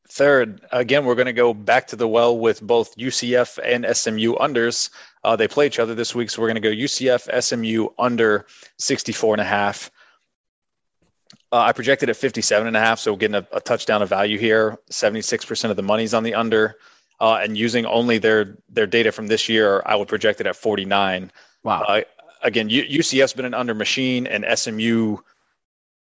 Third, 0.08 0.60
again, 0.70 1.04
we're 1.04 1.14
going 1.14 1.26
to 1.26 1.32
go 1.32 1.54
back 1.54 1.86
to 1.88 1.96
the 1.96 2.06
well 2.06 2.38
with 2.38 2.60
both 2.60 2.94
UCF 2.96 3.58
and 3.64 3.86
SMU 3.96 4.34
unders. 4.34 4.90
Uh, 5.24 5.34
they 5.36 5.48
play 5.48 5.66
each 5.66 5.78
other 5.78 5.94
this 5.94 6.14
week, 6.14 6.28
so 6.28 6.42
we're 6.42 6.48
going 6.48 6.62
to 6.62 6.68
go 6.68 6.70
UCF, 6.70 7.42
SMU 7.42 7.88
under 7.98 8.46
64 8.78 9.34
and 9.34 9.40
a 9.40 9.44
half. 9.44 9.90
Uh, 11.52 11.58
I 11.60 11.72
projected 11.72 12.08
at 12.08 12.16
57 12.16 12.66
and 12.66 12.76
a 12.76 12.80
half, 12.80 12.98
so 12.98 13.14
getting 13.14 13.34
a, 13.34 13.46
a 13.52 13.60
touchdown 13.60 14.00
of 14.00 14.08
value 14.08 14.38
here. 14.38 14.78
76% 14.90 15.70
of 15.70 15.76
the 15.76 15.82
money's 15.82 16.14
on 16.14 16.22
the 16.22 16.34
under. 16.34 16.76
Uh, 17.20 17.38
and 17.42 17.56
using 17.56 17.86
only 17.86 18.18
their 18.18 18.56
their 18.68 18.86
data 18.86 19.12
from 19.12 19.28
this 19.28 19.48
year, 19.48 19.82
I 19.86 19.94
would 19.94 20.08
project 20.08 20.40
it 20.40 20.46
at 20.46 20.56
49. 20.56 21.30
Wow. 21.62 21.82
Uh, 21.82 22.00
again, 22.42 22.68
U- 22.68 23.00
UCF's 23.00 23.34
been 23.34 23.44
an 23.44 23.54
under 23.54 23.74
machine, 23.74 24.26
and 24.26 24.44
SMU 24.58 25.18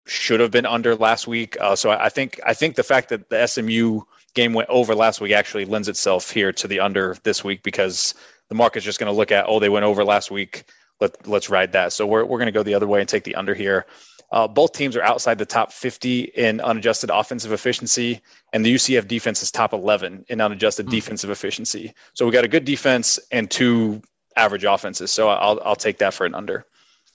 should 0.06 0.40
have 0.40 0.50
been 0.50 0.64
under 0.64 0.94
last 0.96 1.26
week. 1.26 1.56
Uh, 1.60 1.76
so 1.76 1.90
I, 1.90 2.06
I, 2.06 2.08
think 2.08 2.40
I 2.46 2.54
think 2.54 2.76
the 2.76 2.82
fact 2.82 3.10
that 3.10 3.28
the 3.28 3.46
SMU 3.46 4.00
game 4.34 4.54
went 4.54 4.68
over 4.70 4.94
last 4.94 5.20
week 5.20 5.32
actually 5.32 5.64
lends 5.64 5.88
itself 5.88 6.30
here 6.30 6.52
to 6.52 6.68
the 6.68 6.80
under 6.80 7.16
this 7.24 7.44
week 7.44 7.62
because 7.62 8.14
the 8.48 8.54
market's 8.54 8.84
just 8.84 8.98
going 8.98 9.12
to 9.12 9.16
look 9.16 9.32
at 9.32 9.44
oh 9.48 9.58
they 9.58 9.68
went 9.68 9.84
over 9.84 10.04
last 10.04 10.30
week 10.30 10.64
let, 11.00 11.26
let's 11.26 11.50
ride 11.50 11.72
that 11.72 11.92
so 11.92 12.06
we're, 12.06 12.24
we're 12.24 12.38
going 12.38 12.46
to 12.46 12.52
go 12.52 12.62
the 12.62 12.74
other 12.74 12.86
way 12.86 13.00
and 13.00 13.08
take 13.08 13.24
the 13.24 13.34
under 13.34 13.54
here 13.54 13.86
uh, 14.32 14.46
both 14.46 14.72
teams 14.72 14.96
are 14.96 15.02
outside 15.02 15.38
the 15.38 15.46
top 15.46 15.72
50 15.72 16.20
in 16.20 16.60
unadjusted 16.60 17.10
offensive 17.10 17.52
efficiency 17.52 18.20
and 18.52 18.64
the 18.64 18.74
ucf 18.74 19.06
defense 19.08 19.42
is 19.42 19.50
top 19.50 19.72
11 19.72 20.24
in 20.28 20.40
unadjusted 20.40 20.86
mm-hmm. 20.86 20.94
defensive 20.94 21.30
efficiency. 21.30 21.92
So 22.14 22.26
we 22.26 22.32
got 22.32 22.44
a 22.44 22.48
good 22.48 22.64
defense 22.64 23.18
and 23.30 23.50
two 23.50 24.02
average 24.36 24.64
offenses. 24.64 25.10
So 25.10 25.28
i'll, 25.28 25.60
I'll 25.64 25.76
take 25.76 25.98
that 25.98 26.14
for 26.14 26.26
an 26.26 26.34
under. 26.34 26.64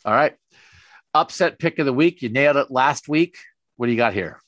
All 0.03 0.13
right. 0.13 0.36
Upset 1.13 1.59
pick 1.59 1.80
of 1.80 1.86
the 1.86 1.93
week. 1.93 2.22
You 2.22 2.30
nailed 2.30 2.57
it 2.57 2.70
last 2.70 3.07
week. 3.07 3.38
What 3.78 3.88
do 3.88 3.91
you 3.91 3.97
got 3.97 4.13
here? 4.13 4.41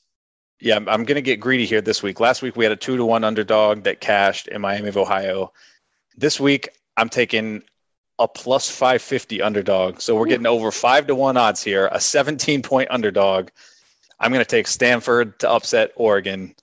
Yeah, 0.60 0.76
I'm, 0.76 0.88
I'm 0.88 1.04
going 1.04 1.16
to 1.16 1.22
get 1.22 1.40
greedy 1.40 1.66
here 1.66 1.80
this 1.80 2.02
week. 2.02 2.20
Last 2.20 2.42
week 2.42 2.56
we 2.56 2.64
had 2.64 2.72
a 2.72 2.76
two 2.76 2.96
to 2.96 3.04
one 3.04 3.24
underdog 3.24 3.84
that 3.84 4.00
cashed 4.00 4.48
in 4.48 4.60
Miami 4.60 4.88
of 4.88 4.96
Ohio. 4.96 5.52
This 6.16 6.38
week 6.38 6.68
I'm 6.96 7.08
taking 7.08 7.62
a 8.18 8.26
plus 8.26 8.68
550 8.68 9.42
underdog. 9.42 10.00
So 10.00 10.16
we're 10.16 10.26
getting 10.26 10.46
over 10.46 10.70
five 10.70 11.06
to 11.06 11.14
one 11.14 11.36
odds 11.36 11.62
here, 11.62 11.88
a 11.92 12.00
17 12.00 12.62
point 12.62 12.90
underdog. 12.90 13.48
I'm 14.20 14.32
going 14.32 14.44
to 14.44 14.50
take 14.50 14.66
Stanford 14.66 15.38
to 15.40 15.50
upset 15.50 15.92
Oregon. 15.96 16.54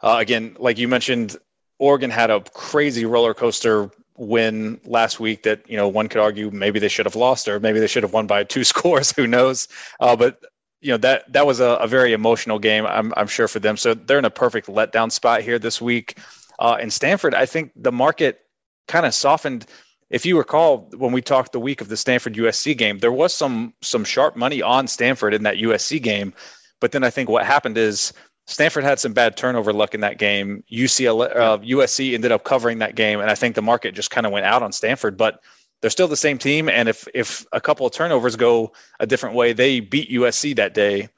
Uh, 0.00 0.16
again, 0.18 0.56
like 0.58 0.78
you 0.78 0.88
mentioned, 0.88 1.36
Oregon 1.78 2.10
had 2.10 2.30
a 2.30 2.40
crazy 2.40 3.04
roller 3.04 3.34
coaster 3.34 3.90
win 4.16 4.80
last 4.84 5.18
week 5.18 5.42
that 5.42 5.68
you 5.68 5.76
know 5.76 5.88
one 5.88 6.08
could 6.08 6.20
argue 6.20 6.50
maybe 6.50 6.78
they 6.78 6.88
should 6.88 7.06
have 7.06 7.16
lost 7.16 7.48
or 7.48 7.58
maybe 7.58 7.80
they 7.80 7.86
should 7.86 8.02
have 8.02 8.12
won 8.12 8.26
by 8.26 8.44
two 8.44 8.64
scores. 8.72 9.12
Who 9.12 9.26
knows? 9.26 9.68
Uh, 10.00 10.14
but 10.14 10.40
you 10.80 10.90
know 10.90 10.98
that 10.98 11.32
that 11.32 11.46
was 11.46 11.60
a, 11.60 11.76
a, 11.80 11.86
very 11.86 12.12
emotional 12.12 12.58
game. 12.58 12.86
I'm 12.86 13.12
I'm 13.16 13.26
sure 13.26 13.48
for 13.48 13.58
them. 13.58 13.76
So 13.76 13.94
they're 13.94 14.18
in 14.18 14.24
a 14.24 14.30
perfect 14.30 14.68
letdown 14.68 15.10
spot 15.10 15.42
here 15.42 15.58
this 15.58 15.80
week. 15.80 16.18
Uh, 16.58 16.76
and 16.80 16.92
Stanford, 16.92 17.34
I 17.34 17.46
think 17.46 17.72
the 17.76 17.92
market 17.92 18.40
kind 18.88 19.06
of 19.06 19.14
softened. 19.14 19.66
If 20.12 20.26
you 20.26 20.36
recall, 20.36 20.90
when 20.96 21.10
we 21.10 21.22
talked 21.22 21.52
the 21.52 21.58
week 21.58 21.80
of 21.80 21.88
the 21.88 21.96
Stanford 21.96 22.34
USC 22.34 22.76
game, 22.76 22.98
there 22.98 23.10
was 23.10 23.34
some 23.34 23.72
some 23.80 24.04
sharp 24.04 24.36
money 24.36 24.60
on 24.60 24.86
Stanford 24.86 25.32
in 25.32 25.42
that 25.44 25.56
USC 25.56 26.00
game. 26.00 26.34
But 26.80 26.92
then 26.92 27.02
I 27.02 27.08
think 27.08 27.30
what 27.30 27.46
happened 27.46 27.78
is 27.78 28.12
Stanford 28.46 28.84
had 28.84 29.00
some 29.00 29.14
bad 29.14 29.38
turnover 29.38 29.72
luck 29.72 29.94
in 29.94 30.00
that 30.02 30.18
game. 30.18 30.64
UCLA, 30.70 31.34
uh, 31.34 31.58
USC 31.58 32.12
ended 32.12 32.30
up 32.30 32.44
covering 32.44 32.80
that 32.80 32.94
game, 32.94 33.20
and 33.20 33.30
I 33.30 33.34
think 33.34 33.54
the 33.54 33.62
market 33.62 33.94
just 33.94 34.10
kind 34.10 34.26
of 34.26 34.32
went 34.32 34.44
out 34.44 34.62
on 34.62 34.70
Stanford. 34.70 35.16
But 35.16 35.40
they're 35.80 35.90
still 35.90 36.08
the 36.08 36.16
same 36.16 36.36
team. 36.36 36.68
And 36.68 36.90
if 36.90 37.08
if 37.14 37.46
a 37.50 37.60
couple 37.60 37.86
of 37.86 37.92
turnovers 37.92 38.36
go 38.36 38.72
a 39.00 39.06
different 39.06 39.34
way, 39.34 39.54
they 39.54 39.80
beat 39.80 40.10
USC 40.10 40.56
that 40.56 40.74
day. 40.74 41.08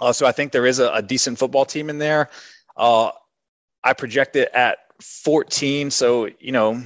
Uh, 0.00 0.14
so 0.14 0.26
I 0.26 0.32
think 0.32 0.52
there 0.52 0.66
is 0.66 0.78
a, 0.78 0.90
a 0.90 1.02
decent 1.02 1.38
football 1.38 1.66
team 1.66 1.90
in 1.90 1.98
there. 1.98 2.30
Uh, 2.76 3.10
I 3.84 3.92
project 3.92 4.36
it 4.36 4.50
at 4.54 4.78
14. 5.02 5.90
So 5.90 6.30
you 6.40 6.52
know 6.52 6.82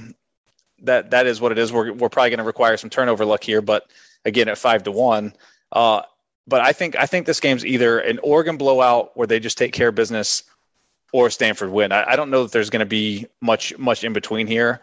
that 0.81 1.11
that 1.11 1.27
is 1.27 1.41
what 1.41 1.51
it 1.51 1.57
is. 1.57 1.71
We're 1.71 1.93
we're 1.93 2.09
probably 2.09 2.29
going 2.29 2.39
to 2.39 2.43
require 2.43 2.77
some 2.77 2.89
turnover 2.89 3.25
luck 3.25 3.43
here, 3.43 3.61
but 3.61 3.89
again 4.25 4.47
at 4.47 4.57
five 4.57 4.83
to 4.83 4.91
one. 4.91 5.33
Uh, 5.71 6.01
but 6.47 6.61
I 6.61 6.73
think 6.73 6.95
I 6.95 7.05
think 7.05 7.25
this 7.25 7.39
game's 7.39 7.65
either 7.65 7.99
an 7.99 8.19
Oregon 8.23 8.57
blowout 8.57 9.15
where 9.15 9.27
they 9.27 9.39
just 9.39 9.57
take 9.57 9.73
care 9.73 9.89
of 9.89 9.95
business, 9.95 10.43
or 11.13 11.29
Stanford 11.29 11.69
win. 11.69 11.91
I, 11.91 12.11
I 12.11 12.15
don't 12.15 12.29
know 12.29 12.43
that 12.43 12.51
there's 12.51 12.69
going 12.69 12.81
to 12.81 12.85
be 12.85 13.27
much 13.41 13.77
much 13.77 14.03
in 14.03 14.13
between 14.13 14.47
here. 14.47 14.81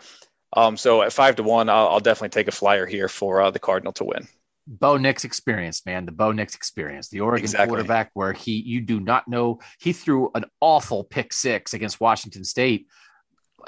Um, 0.55 0.77
so 0.77 1.03
at 1.03 1.13
five 1.13 1.37
to 1.37 1.43
one, 1.43 1.69
I'll, 1.69 1.89
I'll 1.89 2.01
definitely 2.01 2.31
take 2.31 2.49
a 2.49 2.53
flyer 2.53 2.87
here 2.87 3.09
for 3.09 3.43
uh, 3.43 3.51
the 3.51 3.59
Cardinal 3.59 3.93
to 3.95 4.05
win. 4.05 4.29
Bo 4.67 4.97
Nix 4.97 5.25
experience, 5.25 5.85
man. 5.85 6.07
The 6.07 6.13
Bo 6.13 6.33
Nix 6.33 6.55
experience, 6.55 7.09
the 7.09 7.21
Oregon 7.21 7.45
exactly. 7.45 7.69
quarterback, 7.69 8.11
where 8.15 8.33
he 8.33 8.53
you 8.53 8.81
do 8.81 9.01
not 9.01 9.27
know 9.27 9.61
he 9.79 9.93
threw 9.93 10.31
an 10.35 10.45
awful 10.61 11.05
pick 11.05 11.33
six 11.33 11.75
against 11.75 12.01
Washington 12.01 12.45
State 12.45 12.87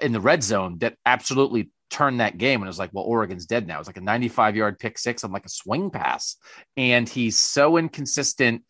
in 0.01 0.13
the 0.13 0.21
red 0.21 0.43
zone 0.43 0.79
that 0.79 0.97
absolutely 1.05 1.71
turned 1.91 2.21
that 2.21 2.39
game. 2.39 2.61
And 2.61 2.67
it 2.67 2.71
was 2.71 2.79
like, 2.79 2.91
well, 2.93 3.05
Oregon's 3.05 3.47
dead 3.47 3.67
now. 3.67 3.79
It's 3.79 3.89
like 3.89 3.97
a 3.97 4.03
95 4.03 4.57
yard 4.57 4.79
pick 4.79 4.99
six 4.99 5.25
on 5.25 5.33
like 5.33 5.47
a 5.47 5.51
swing 5.51 5.91
pass, 5.91 6.37
and 6.77 7.09
he's 7.09 7.39
so 7.39 7.77
inconsistent. 7.77 8.63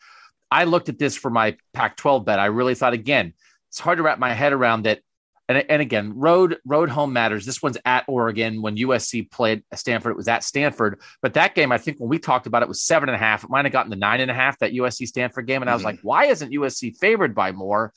I 0.50 0.64
looked 0.64 0.88
at 0.88 0.98
this 0.98 1.16
for 1.16 1.30
my 1.30 1.56
Pac 1.72 1.96
12 1.96 2.24
bet. 2.24 2.40
I 2.40 2.46
really 2.46 2.74
thought 2.74 2.92
again, 2.92 3.34
it's 3.68 3.78
hard 3.78 3.98
to 3.98 4.02
wrap 4.02 4.18
my 4.18 4.32
head 4.32 4.52
around 4.52 4.82
that 4.84 5.00
and, 5.50 5.64
and 5.68 5.82
again, 5.82 6.12
road 6.14 6.58
road 6.64 6.88
home 6.88 7.12
matters. 7.12 7.44
This 7.44 7.60
one's 7.60 7.76
at 7.84 8.04
Oregon. 8.06 8.62
When 8.62 8.76
USC 8.76 9.28
played 9.32 9.64
Stanford, 9.74 10.12
it 10.12 10.16
was 10.16 10.28
at 10.28 10.44
Stanford. 10.44 11.00
But 11.22 11.34
that 11.34 11.56
game, 11.56 11.72
I 11.72 11.78
think 11.78 11.98
when 11.98 12.08
we 12.08 12.20
talked 12.20 12.46
about 12.46 12.62
it, 12.62 12.68
was 12.68 12.84
seven 12.84 13.08
and 13.08 13.16
a 13.16 13.18
half. 13.18 13.42
It 13.42 13.50
might 13.50 13.64
have 13.64 13.72
gotten 13.72 13.90
the 13.90 13.96
nine 13.96 14.20
and 14.20 14.30
a 14.30 14.34
half 14.34 14.60
that 14.60 14.72
USC 14.72 15.08
Stanford 15.08 15.48
game, 15.48 15.60
and 15.60 15.68
I 15.68 15.72
was 15.72 15.80
mm-hmm. 15.80 15.86
like, 15.86 16.00
why 16.02 16.26
isn't 16.26 16.52
USC 16.52 16.96
favored 16.98 17.34
by 17.34 17.50
more? 17.50 17.92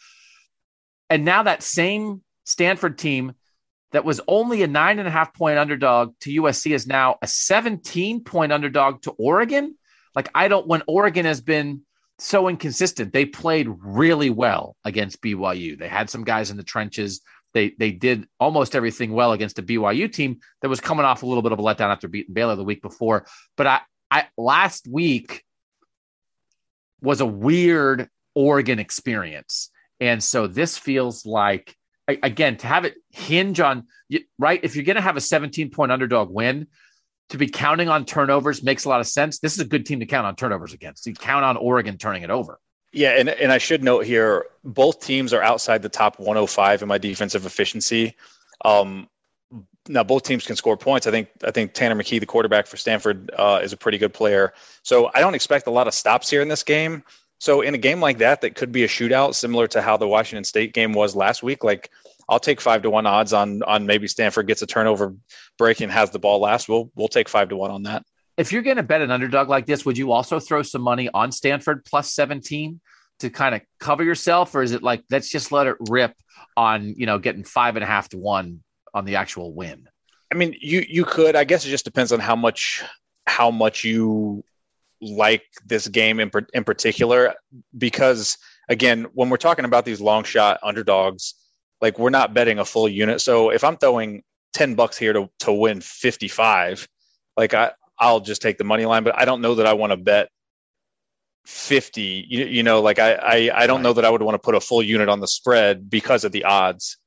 And 1.12 1.26
now 1.26 1.44
that 1.44 1.62
same 1.62 2.24
Stanford 2.44 2.98
team 2.98 3.34
that 3.94 4.04
was 4.04 4.20
only 4.28 4.64
a 4.64 4.68
nine 4.68 5.00
and 5.00 5.08
a 5.08 5.12
half 5.12 5.34
point 5.34 5.58
underdog 5.58 6.16
to 6.22 6.42
USC 6.42 6.74
is 6.74 6.86
now 6.86 7.18
a 7.22 7.28
17 7.28 8.24
point 8.24 8.52
underdog 8.52 9.04
to 9.04 9.12
Oregon. 9.12 9.78
Like 10.16 10.30
I 10.36 10.48
don't 10.48 10.68
when 10.68 10.82
Oregon 10.88 11.26
has 11.26 11.42
been 11.42 11.84
so 12.20 12.48
inconsistent. 12.48 13.14
They 13.14 13.26
played 13.26 13.68
really 13.70 14.30
well 14.30 14.76
against 14.84 15.22
BYU. 15.22 15.78
They 15.78 15.88
had 15.88 16.10
some 16.10 16.24
guys 16.24 16.52
in 16.52 16.58
the 16.58 16.64
trenches. 16.64 17.22
They 17.54 17.76
they 17.78 17.92
did 17.92 18.28
almost 18.40 18.76
everything 18.76 19.14
well 19.14 19.32
against 19.32 19.60
a 19.60 19.64
BYU 19.64 20.12
team 20.12 20.40
that 20.62 20.70
was 20.70 20.82
coming 20.82 21.06
off 21.06 21.22
a 21.22 21.28
little 21.28 21.44
bit 21.44 21.52
of 21.52 21.60
a 21.60 21.64
letdown 21.64 21.92
after 21.92 22.08
beating 22.08 22.34
Baylor 22.34 22.56
the 22.56 22.64
week 22.64 22.82
before. 22.82 23.28
But 23.56 23.68
I, 23.68 23.82
I 24.10 24.28
last 24.38 24.88
week 24.88 25.44
was 27.00 27.22
a 27.22 27.26
weird 27.28 28.10
Oregon 28.34 28.80
experience, 28.80 29.70
and 30.00 30.24
so 30.24 30.48
this 30.48 30.80
feels 30.80 31.28
like 31.28 31.76
again 32.08 32.58
to 32.58 32.68
have 32.68 32.86
it 32.86 32.96
hinge 33.10 33.60
on 33.60 33.88
right. 34.38 34.60
If 34.64 34.76
you're 34.76 34.86
going 34.86 34.96
to 34.98 35.02
have 35.02 35.18
a 35.18 35.22
17 35.22 35.72
point 35.72 35.92
underdog 35.92 36.30
win, 36.30 36.68
to 37.30 37.38
be 37.38 37.48
counting 37.48 37.90
on 37.90 38.06
turnovers 38.06 38.64
makes 38.64 38.86
a 38.86 38.90
lot 38.90 39.00
of 39.00 39.08
sense. 39.08 39.40
This 39.40 39.54
is 39.54 39.60
a 39.60 39.66
good 39.66 39.86
team 39.86 40.00
to 40.00 40.06
count 40.06 40.28
on 40.28 40.36
turnovers 40.36 40.74
against. 40.74 41.08
You 41.08 41.14
count 41.14 41.46
on 41.46 41.58
Oregon 41.58 41.98
turning 41.98 42.24
it 42.24 42.30
over. 42.30 42.60
Yeah, 42.92 43.18
and, 43.18 43.28
and 43.28 43.52
I 43.52 43.58
should 43.58 43.84
note 43.84 44.06
here, 44.06 44.46
both 44.64 45.02
teams 45.02 45.34
are 45.34 45.42
outside 45.42 45.82
the 45.82 45.90
top 45.90 46.20
105 46.20 46.84
in 46.84 46.88
my 46.88 47.00
defensive 47.00 47.46
efficiency. 47.46 48.16
Um, 48.64 49.10
now 49.88 50.04
both 50.04 50.24
teams 50.24 50.46
can 50.46 50.56
score 50.56 50.78
points. 50.78 51.08
I 51.08 51.12
think 51.12 51.30
I 51.44 51.52
think 51.52 51.74
Tanner 51.74 51.96
McKee, 51.96 52.20
the 52.20 52.26
quarterback 52.26 52.68
for 52.68 52.78
Stanford, 52.78 53.32
uh, 53.38 53.60
is 53.64 53.74
a 53.74 53.78
pretty 53.78 53.98
good 53.98 54.14
player. 54.14 54.54
So 54.84 55.10
I 55.14 55.20
don't 55.20 55.36
expect 55.36 55.68
a 55.68 55.72
lot 55.72 55.88
of 55.88 55.94
stops 55.94 56.30
here 56.30 56.42
in 56.42 56.48
this 56.48 56.64
game. 56.64 57.04
So 57.44 57.62
in 57.62 57.76
a 57.76 57.78
game 57.78 58.00
like 58.00 58.20
that, 58.20 58.42
that 58.42 58.56
could 58.56 58.72
be 58.72 58.84
a 58.84 58.88
shootout, 58.88 59.36
similar 59.36 59.68
to 59.68 59.82
how 59.82 59.98
the 59.98 60.08
Washington 60.08 60.46
State 60.46 60.74
game 60.74 60.94
was 60.94 61.14
last 61.14 61.44
week. 61.44 61.64
Like 61.64 61.90
I'll 62.30 62.40
take 62.40 62.62
five 62.62 62.84
to 62.84 62.90
one 62.90 63.06
odds 63.06 63.34
on 63.34 63.62
on 63.64 63.86
maybe 63.86 64.08
Stanford 64.08 64.48
gets 64.48 64.62
a 64.62 64.66
turnover 64.66 65.14
break 65.58 65.82
and 65.82 65.92
has 65.92 66.12
the 66.12 66.20
ball 66.20 66.40
last. 66.40 66.70
We'll 66.70 66.90
we'll 66.96 67.10
take 67.10 67.28
five 67.28 67.50
to 67.50 67.58
one 67.58 67.72
on 67.72 67.84
that 67.84 68.04
if 68.38 68.52
you're 68.52 68.64
going 68.64 68.78
to 68.78 68.84
bet 68.84 69.02
an 69.02 69.12
underdog 69.12 69.50
like 69.50 69.66
this, 69.66 69.86
would 69.86 69.98
you 69.98 70.12
also 70.12 70.40
throw 70.40 70.64
some 70.64 70.82
money 70.82 71.10
on 71.14 71.32
Stanford 71.32 71.86
plus 71.86 72.14
17 72.14 72.80
to 73.20 73.30
kind 73.30 73.56
of 73.56 73.62
cover 73.80 74.04
yourself? 74.04 74.56
Or 74.56 74.64
is 74.64 74.72
it 74.72 74.82
like, 74.82 75.04
let's 75.12 75.30
just 75.30 75.52
let 75.52 75.68
it 75.68 75.76
rip 75.90 76.14
on, 76.58 76.96
you 76.98 77.06
know, 77.06 77.20
getting 77.20 77.44
five 77.44 77.76
and 77.76 77.84
a 77.84 77.88
half 77.88 78.10
to 78.10 78.18
one 78.18 78.64
on 78.94 79.06
the 79.06 79.18
actual 79.18 79.54
win? 79.54 79.88
I 80.32 80.36
mean, 80.36 80.56
you, 80.60 80.84
you 80.88 81.06
could, 81.06 81.36
I 81.36 81.44
guess 81.44 81.66
it 81.66 81.70
just 81.70 81.86
depends 81.86 82.12
on 82.12 82.20
how 82.20 82.36
much, 82.36 82.84
how 83.28 83.52
much 83.52 83.84
you 83.84 84.44
like 85.04 85.44
this 85.66 85.88
game 85.88 86.20
in, 86.20 86.32
in 86.54 86.64
particular, 86.64 87.34
because 87.78 88.38
again, 88.70 89.08
when 89.14 89.30
we're 89.30 89.38
talking 89.38 89.66
about 89.66 89.86
these 89.86 90.02
long 90.02 90.24
shot 90.24 90.60
underdogs, 90.64 91.36
like 91.82 92.00
we're 92.00 92.10
not 92.10 92.34
betting 92.34 92.60
a 92.60 92.66
full 92.66 92.88
unit. 92.88 93.22
So 93.22 93.50
if 93.50 93.64
I'm 93.64 93.78
throwing 93.78 94.24
10 94.54 94.76
bucks 94.76 94.98
here 94.98 95.14
to, 95.14 95.30
to 95.40 95.52
win 95.52 95.82
55, 95.82 96.88
like 97.36 97.54
I, 97.54 97.72
I'll 98.00 98.22
just 98.22 98.42
take 98.42 98.58
the 98.58 98.64
money 98.64 98.86
line. 98.86 99.04
But 99.04 99.20
I 99.20 99.26
don't 99.26 99.42
know 99.42 99.56
that 99.56 99.68
I 99.68 99.74
want 99.74 99.92
to 99.92 99.98
bet 99.98 100.30
50. 101.46 102.26
You, 102.30 102.46
you 102.46 102.64
know, 102.64 102.82
like 102.82 103.00
I, 103.00 103.14
I, 103.14 103.64
I 103.64 103.68
don't 103.68 103.82
know 103.82 103.94
that 103.94 104.06
I 104.06 104.10
would 104.10 104.22
want 104.22 104.36
to 104.36 104.40
put 104.40 104.56
a 104.56 104.62
full 104.62 104.82
unit 104.82 105.10
on 105.10 105.20
the 105.20 105.28
spread 105.28 105.90
because 105.90 106.24
of 106.24 106.32
the 106.32 106.46
odds. 106.46 106.98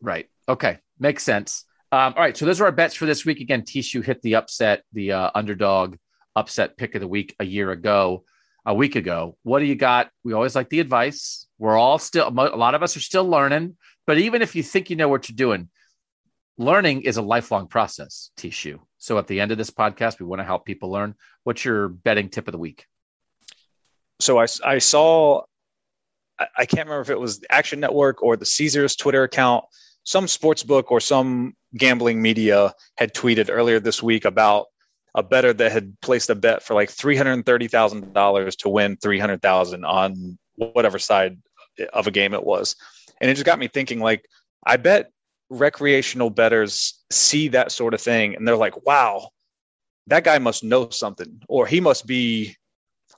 Right. 0.00 0.28
Okay. 0.48 0.78
Makes 0.98 1.22
sense. 1.22 1.64
Um, 1.92 2.14
all 2.16 2.22
right. 2.22 2.36
So 2.36 2.44
those 2.44 2.60
are 2.60 2.64
our 2.64 2.72
bets 2.72 2.94
for 2.94 3.06
this 3.06 3.24
week. 3.24 3.40
Again, 3.40 3.62
Tishu 3.62 4.04
hit 4.04 4.20
the 4.22 4.34
upset, 4.34 4.82
the 4.92 5.12
uh, 5.12 5.30
underdog 5.34 5.96
upset 6.36 6.76
pick 6.76 6.94
of 6.94 7.00
the 7.00 7.08
week 7.08 7.34
a 7.38 7.44
year 7.44 7.70
ago, 7.70 8.24
a 8.66 8.74
week 8.74 8.96
ago. 8.96 9.36
What 9.42 9.60
do 9.60 9.66
you 9.66 9.74
got? 9.74 10.10
We 10.22 10.32
always 10.32 10.54
like 10.54 10.68
the 10.68 10.80
advice. 10.80 11.46
We're 11.58 11.76
all 11.76 11.98
still, 11.98 12.28
a 12.28 12.30
lot 12.30 12.74
of 12.74 12.82
us 12.82 12.96
are 12.96 13.00
still 13.00 13.28
learning. 13.28 13.76
But 14.06 14.18
even 14.18 14.42
if 14.42 14.54
you 14.54 14.62
think 14.62 14.90
you 14.90 14.96
know 14.96 15.08
what 15.08 15.28
you're 15.28 15.36
doing, 15.36 15.68
learning 16.58 17.02
is 17.02 17.16
a 17.16 17.22
lifelong 17.22 17.68
process, 17.68 18.30
Tishu. 18.36 18.78
So 18.98 19.18
at 19.18 19.26
the 19.26 19.40
end 19.40 19.52
of 19.52 19.58
this 19.58 19.70
podcast, 19.70 20.18
we 20.18 20.26
want 20.26 20.40
to 20.40 20.44
help 20.44 20.64
people 20.64 20.90
learn. 20.90 21.14
What's 21.42 21.64
your 21.64 21.88
betting 21.88 22.28
tip 22.28 22.48
of 22.48 22.52
the 22.52 22.58
week? 22.58 22.86
So 24.20 24.38
I, 24.38 24.46
I 24.64 24.78
saw, 24.78 25.42
I 26.38 26.66
can't 26.66 26.86
remember 26.86 27.02
if 27.02 27.10
it 27.10 27.20
was 27.20 27.44
Action 27.50 27.80
Network 27.80 28.22
or 28.22 28.36
the 28.36 28.46
Caesars 28.46 28.96
Twitter 28.96 29.22
account. 29.22 29.64
Some 30.04 30.28
sports 30.28 30.62
book 30.62 30.90
or 30.90 31.00
some 31.00 31.54
gambling 31.76 32.20
media 32.20 32.74
had 32.96 33.14
tweeted 33.14 33.48
earlier 33.50 33.80
this 33.80 34.02
week 34.02 34.24
about 34.24 34.66
a 35.14 35.22
better 35.22 35.52
that 35.52 35.72
had 35.72 35.96
placed 36.00 36.30
a 36.30 36.34
bet 36.34 36.62
for 36.62 36.74
like 36.74 36.90
three 36.90 37.16
hundred 37.16 37.44
thirty 37.46 37.68
thousand 37.68 38.12
dollars 38.12 38.56
to 38.56 38.68
win 38.68 38.96
three 38.96 39.18
hundred 39.18 39.40
thousand 39.42 39.84
on 39.84 40.38
whatever 40.56 40.98
side 40.98 41.38
of 41.92 42.06
a 42.06 42.10
game 42.10 42.34
it 42.34 42.44
was 42.44 42.76
And 43.20 43.30
it 43.30 43.34
just 43.34 43.46
got 43.46 43.58
me 43.58 43.68
thinking 43.68 44.00
like, 44.00 44.26
I 44.66 44.76
bet 44.76 45.10
recreational 45.50 46.30
betters 46.30 47.02
see 47.10 47.48
that 47.48 47.72
sort 47.72 47.94
of 47.94 48.00
thing 48.00 48.34
and 48.34 48.46
they're 48.46 48.56
like, 48.56 48.86
wow, 48.86 49.28
that 50.06 50.24
guy 50.24 50.38
must 50.38 50.64
know 50.64 50.90
something 50.90 51.40
or 51.48 51.66
he 51.66 51.80
must 51.80 52.06
be 52.06 52.56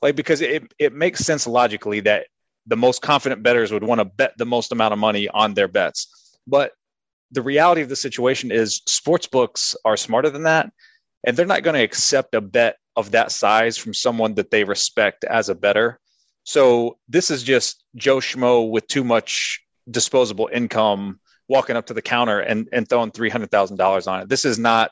like, 0.02 0.16
because 0.16 0.40
it, 0.40 0.72
it 0.78 0.92
makes 0.92 1.20
sense 1.20 1.46
logically 1.46 2.00
that 2.00 2.26
the 2.66 2.76
most 2.76 3.00
confident 3.00 3.42
betters 3.42 3.72
would 3.72 3.84
want 3.84 4.00
to 4.00 4.04
bet 4.04 4.32
the 4.36 4.44
most 4.44 4.72
amount 4.72 4.92
of 4.92 4.98
money 4.98 5.28
on 5.28 5.54
their 5.54 5.68
bets. 5.68 6.38
But 6.46 6.72
the 7.30 7.42
reality 7.42 7.80
of 7.80 7.88
the 7.88 7.96
situation 7.96 8.50
is 8.52 8.82
sports 8.86 9.26
books 9.26 9.74
are 9.84 9.96
smarter 9.96 10.30
than 10.30 10.44
that 10.44 10.70
and 11.26 11.36
they're 11.36 11.44
not 11.44 11.64
going 11.64 11.74
to 11.74 11.82
accept 11.82 12.34
a 12.34 12.40
bet 12.40 12.76
of 12.94 13.10
that 13.10 13.32
size 13.32 13.76
from 13.76 13.92
someone 13.92 14.34
that 14.34 14.50
they 14.50 14.64
respect 14.64 15.24
as 15.24 15.48
a 15.48 15.54
better. 15.54 15.98
So 16.44 16.98
this 17.08 17.30
is 17.30 17.42
just 17.42 17.84
Joe 17.96 18.18
Schmo 18.18 18.70
with 18.70 18.86
too 18.86 19.02
much 19.02 19.60
disposable 19.90 20.48
income 20.52 21.18
walking 21.48 21.76
up 21.76 21.86
to 21.86 21.94
the 21.94 22.02
counter 22.02 22.40
and, 22.40 22.68
and 22.72 22.88
throwing 22.88 23.10
$300,000 23.10 24.06
on 24.06 24.22
it. 24.22 24.28
This 24.28 24.44
is 24.44 24.58
not, 24.58 24.90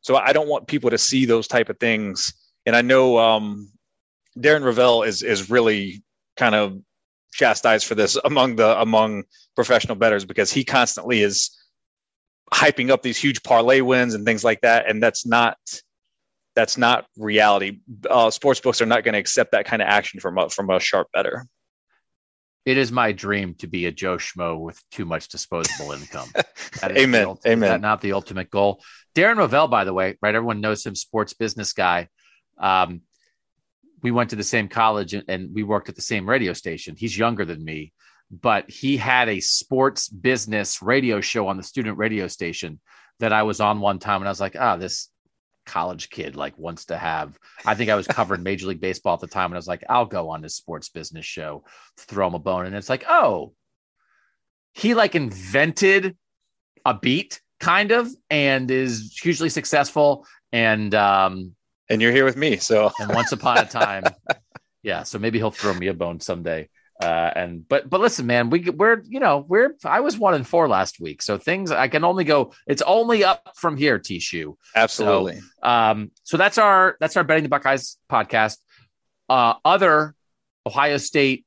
so 0.00 0.16
I 0.16 0.32
don't 0.32 0.48
want 0.48 0.68
people 0.68 0.90
to 0.90 0.98
see 0.98 1.24
those 1.24 1.48
type 1.48 1.68
of 1.68 1.78
things. 1.78 2.32
And 2.66 2.74
I 2.74 2.82
know 2.82 3.18
um, 3.18 3.70
Darren 4.38 4.62
Rovell 4.62 5.06
is, 5.06 5.22
is 5.22 5.50
really 5.50 6.02
kind 6.36 6.54
of 6.54 6.80
chastised 7.32 7.86
for 7.86 7.96
this 7.96 8.16
among 8.24 8.56
the, 8.56 8.80
among 8.80 9.24
professional 9.56 9.96
betters 9.96 10.24
because 10.24 10.52
he 10.52 10.64
constantly 10.64 11.20
is 11.20 11.50
hyping 12.54 12.90
up 12.90 13.02
these 13.02 13.18
huge 13.18 13.42
parlay 13.42 13.80
wins 13.80 14.14
and 14.14 14.24
things 14.24 14.44
like 14.44 14.60
that. 14.60 14.88
And 14.88 15.02
that's 15.02 15.26
not, 15.26 15.58
that's 16.54 16.78
not 16.78 17.06
reality. 17.16 17.80
Uh, 18.08 18.30
sports 18.30 18.60
books 18.60 18.80
are 18.80 18.86
not 18.86 19.02
going 19.02 19.14
to 19.14 19.18
accept 19.18 19.52
that 19.52 19.66
kind 19.66 19.82
of 19.82 19.88
action 19.88 20.20
from 20.20 20.38
a, 20.38 20.48
from 20.48 20.70
a 20.70 20.78
sharp 20.78 21.08
better. 21.12 21.46
It 22.64 22.78
is 22.78 22.90
my 22.90 23.12
dream 23.12 23.54
to 23.56 23.66
be 23.66 23.86
a 23.86 23.92
Joe 23.92 24.16
Schmo 24.16 24.58
with 24.58 24.80
too 24.90 25.04
much 25.04 25.28
disposable 25.28 25.92
income. 25.92 26.28
Amen. 26.82 27.36
Amen. 27.46 27.80
not 27.80 28.00
the 28.00 28.12
ultimate 28.12 28.50
goal. 28.50 28.82
Darren 29.14 29.36
Rovell, 29.36 29.68
by 29.68 29.84
the 29.84 29.92
way, 29.92 30.16
right? 30.22 30.34
Everyone 30.34 30.60
knows 30.60 30.86
him, 30.86 30.94
sports 30.94 31.34
business 31.34 31.72
guy. 31.72 32.08
Um, 32.58 33.02
we 34.02 34.12
went 34.12 34.30
to 34.30 34.36
the 34.36 34.44
same 34.44 34.68
college 34.68 35.12
and, 35.12 35.24
and 35.28 35.54
we 35.54 35.62
worked 35.62 35.88
at 35.88 35.96
the 35.96 36.02
same 36.02 36.28
radio 36.28 36.52
station. 36.52 36.94
He's 36.96 37.18
younger 37.18 37.44
than 37.44 37.62
me, 37.62 37.92
but 38.30 38.70
he 38.70 38.96
had 38.96 39.28
a 39.28 39.40
sports 39.40 40.08
business 40.08 40.82
radio 40.82 41.20
show 41.20 41.48
on 41.48 41.56
the 41.56 41.62
student 41.62 41.98
radio 41.98 42.26
station 42.28 42.80
that 43.20 43.32
I 43.32 43.44
was 43.44 43.60
on 43.60 43.80
one 43.80 43.98
time, 43.98 44.20
and 44.20 44.28
I 44.28 44.30
was 44.30 44.40
like, 44.40 44.56
ah, 44.58 44.76
this 44.76 45.08
college 45.64 46.10
kid 46.10 46.36
like 46.36 46.56
wants 46.58 46.86
to 46.86 46.96
have 46.96 47.38
i 47.64 47.74
think 47.74 47.90
i 47.90 47.94
was 47.94 48.06
covering 48.06 48.42
major 48.42 48.66
league 48.66 48.80
baseball 48.80 49.14
at 49.14 49.20
the 49.20 49.26
time 49.26 49.46
and 49.46 49.54
i 49.54 49.58
was 49.58 49.66
like 49.66 49.84
i'll 49.88 50.04
go 50.04 50.30
on 50.30 50.42
this 50.42 50.54
sports 50.54 50.88
business 50.88 51.24
show 51.24 51.64
throw 51.98 52.26
him 52.26 52.34
a 52.34 52.38
bone. 52.38 52.66
And 52.66 52.76
it's 52.76 52.88
like 52.88 53.04
oh 53.08 53.54
he 54.72 54.94
like 54.94 55.14
invented 55.14 56.16
a 56.84 56.94
beat 56.94 57.40
kind 57.60 57.92
of 57.92 58.08
and 58.28 58.70
is 58.70 59.16
hugely 59.20 59.48
successful 59.48 60.26
and 60.52 60.94
um 60.94 61.52
and 61.88 62.02
you're 62.02 62.12
here 62.12 62.24
with 62.24 62.36
me 62.36 62.56
so 62.56 62.90
and 62.98 63.14
once 63.14 63.32
upon 63.32 63.58
a 63.58 63.64
time 63.64 64.04
yeah 64.82 65.02
so 65.02 65.18
maybe 65.18 65.38
he'll 65.38 65.50
throw 65.50 65.72
me 65.72 65.86
a 65.86 65.94
bone 65.94 66.20
someday 66.20 66.68
uh, 67.02 67.30
and 67.34 67.68
but 67.68 67.90
but 67.90 68.00
listen, 68.00 68.26
man, 68.26 68.50
we 68.50 68.70
we're 68.70 69.02
you 69.08 69.18
know 69.18 69.44
we're 69.48 69.74
I 69.84 70.00
was 70.00 70.16
one 70.16 70.34
and 70.34 70.46
four 70.46 70.68
last 70.68 71.00
week, 71.00 71.22
so 71.22 71.38
things 71.38 71.70
I 71.70 71.88
can 71.88 72.04
only 72.04 72.24
go. 72.24 72.52
It's 72.66 72.82
only 72.82 73.24
up 73.24 73.52
from 73.56 73.76
here, 73.76 73.98
Tishu. 73.98 74.54
Absolutely. 74.76 75.40
So, 75.40 75.68
um, 75.68 76.12
so 76.22 76.36
that's 76.36 76.56
our 76.56 76.96
that's 77.00 77.16
our 77.16 77.24
betting 77.24 77.42
the 77.42 77.48
Buckeyes 77.48 77.96
podcast. 78.10 78.58
Uh, 79.28 79.54
other 79.64 80.14
Ohio 80.66 80.98
State 80.98 81.44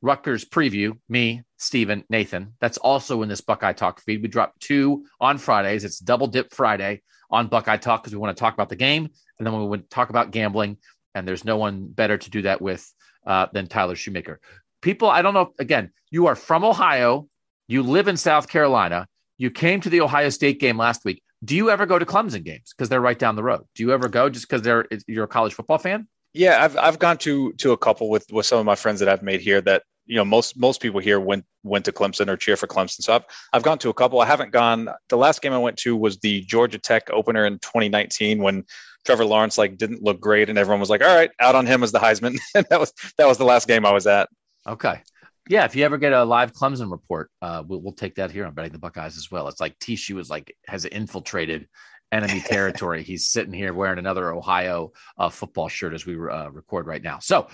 Rutgers 0.00 0.44
preview, 0.44 0.98
me, 1.08 1.42
Stephen, 1.58 2.04
Nathan. 2.08 2.54
That's 2.60 2.78
also 2.78 3.22
in 3.22 3.28
this 3.28 3.42
Buckeye 3.42 3.74
Talk 3.74 4.00
feed. 4.00 4.22
We 4.22 4.28
drop 4.28 4.58
two 4.58 5.04
on 5.20 5.36
Fridays. 5.36 5.84
It's 5.84 5.98
double 5.98 6.28
dip 6.28 6.54
Friday 6.54 7.02
on 7.30 7.48
Buckeye 7.48 7.76
Talk 7.76 8.02
because 8.02 8.14
we 8.14 8.20
want 8.20 8.34
to 8.34 8.40
talk 8.40 8.54
about 8.54 8.70
the 8.70 8.76
game 8.76 9.10
and 9.38 9.46
then 9.46 9.68
we 9.68 9.78
to 9.78 9.84
talk 9.88 10.08
about 10.08 10.30
gambling. 10.30 10.78
And 11.14 11.26
there's 11.26 11.44
no 11.44 11.56
one 11.56 11.88
better 11.88 12.16
to 12.16 12.30
do 12.30 12.42
that 12.42 12.62
with 12.62 12.90
uh, 13.26 13.46
than 13.52 13.66
Tyler 13.66 13.96
Shoemaker 13.96 14.40
people, 14.80 15.08
I 15.08 15.22
don't 15.22 15.34
know, 15.34 15.52
again, 15.58 15.90
you 16.10 16.26
are 16.26 16.36
from 16.36 16.64
Ohio, 16.64 17.28
you 17.66 17.82
live 17.82 18.08
in 18.08 18.16
South 18.16 18.48
Carolina, 18.48 19.06
you 19.36 19.50
came 19.50 19.80
to 19.80 19.90
the 19.90 20.00
Ohio 20.00 20.30
State 20.30 20.60
game 20.60 20.76
last 20.76 21.04
week. 21.04 21.22
Do 21.44 21.54
you 21.54 21.70
ever 21.70 21.86
go 21.86 21.98
to 21.98 22.04
Clemson 22.04 22.44
games 22.44 22.74
because 22.76 22.88
they're 22.88 23.00
right 23.00 23.18
down 23.18 23.36
the 23.36 23.44
road? 23.44 23.64
Do 23.74 23.84
you 23.84 23.92
ever 23.92 24.08
go 24.08 24.28
just 24.28 24.48
because 24.48 24.62
they're 24.62 24.86
you're 25.06 25.24
a 25.24 25.28
college 25.28 25.54
football 25.54 25.78
fan? 25.78 26.08
Yeah, 26.34 26.64
I've 26.64 26.76
I've 26.76 26.98
gone 26.98 27.18
to 27.18 27.52
to 27.54 27.72
a 27.72 27.76
couple 27.76 28.10
with 28.10 28.26
with 28.32 28.44
some 28.44 28.58
of 28.58 28.66
my 28.66 28.74
friends 28.74 28.98
that 29.00 29.08
I've 29.08 29.22
made 29.22 29.40
here 29.40 29.60
that 29.60 29.84
you 30.06 30.16
know 30.16 30.24
most 30.24 30.58
most 30.58 30.80
people 30.82 30.98
here 30.98 31.20
went 31.20 31.44
went 31.62 31.84
to 31.84 31.92
Clemson 31.92 32.28
or 32.28 32.36
cheer 32.36 32.56
for 32.56 32.66
Clemson. 32.66 33.02
So 33.02 33.14
I've 33.14 33.24
I've 33.52 33.62
gone 33.62 33.78
to 33.78 33.88
a 33.88 33.94
couple. 33.94 34.20
I 34.20 34.26
haven't 34.26 34.50
gone. 34.50 34.88
The 35.10 35.16
last 35.16 35.40
game 35.40 35.52
I 35.52 35.58
went 35.58 35.76
to 35.78 35.94
was 35.94 36.18
the 36.18 36.40
Georgia 36.40 36.78
Tech 36.78 37.08
opener 37.10 37.46
in 37.46 37.60
2019 37.60 38.42
when 38.42 38.64
Trevor 39.06 39.24
Lawrence 39.24 39.56
like 39.58 39.78
didn't 39.78 40.02
look 40.02 40.20
great 40.20 40.48
and 40.48 40.58
everyone 40.58 40.80
was 40.80 40.90
like, 40.90 41.02
"All 41.02 41.14
right, 41.14 41.30
out 41.38 41.54
on 41.54 41.66
him 41.66 41.84
as 41.84 41.92
the 41.92 42.00
Heisman." 42.00 42.38
and 42.56 42.66
that 42.70 42.80
was 42.80 42.92
that 43.16 43.28
was 43.28 43.38
the 43.38 43.44
last 43.44 43.68
game 43.68 43.86
I 43.86 43.92
was 43.92 44.08
at. 44.08 44.28
Okay. 44.68 45.00
Yeah, 45.48 45.64
if 45.64 45.74
you 45.74 45.84
ever 45.84 45.96
get 45.96 46.12
a 46.12 46.24
live 46.24 46.52
Clemson 46.52 46.90
report, 46.90 47.30
uh, 47.40 47.62
we'll, 47.66 47.80
we'll 47.80 47.94
take 47.94 48.16
that 48.16 48.30
here 48.30 48.44
on 48.44 48.52
betting 48.52 48.72
the 48.72 48.78
Buckeyes 48.78 49.16
as 49.16 49.30
well. 49.30 49.48
It's 49.48 49.60
like 49.60 49.78
Tishu 49.78 50.20
is 50.20 50.28
like 50.28 50.54
has 50.66 50.84
infiltrated 50.84 51.66
enemy 52.12 52.40
territory. 52.46 53.02
He's 53.02 53.28
sitting 53.28 53.54
here 53.54 53.72
wearing 53.72 53.98
another 53.98 54.30
Ohio 54.30 54.92
uh, 55.16 55.30
football 55.30 55.68
shirt 55.68 55.94
as 55.94 56.04
we 56.04 56.14
uh, 56.14 56.50
record 56.50 56.86
right 56.86 57.02
now. 57.02 57.18
So, 57.18 57.48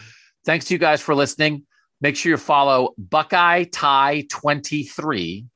thanks 0.45 0.65
to 0.67 0.75
you 0.75 0.79
guys 0.79 1.01
for 1.01 1.15
listening. 1.15 1.67
Make 2.01 2.17
sure 2.17 2.31
you 2.31 2.37
follow 2.37 2.95
Buckeye 2.99 3.65
Tie 3.65 4.27
twenty 4.29 4.83
three 4.83 5.47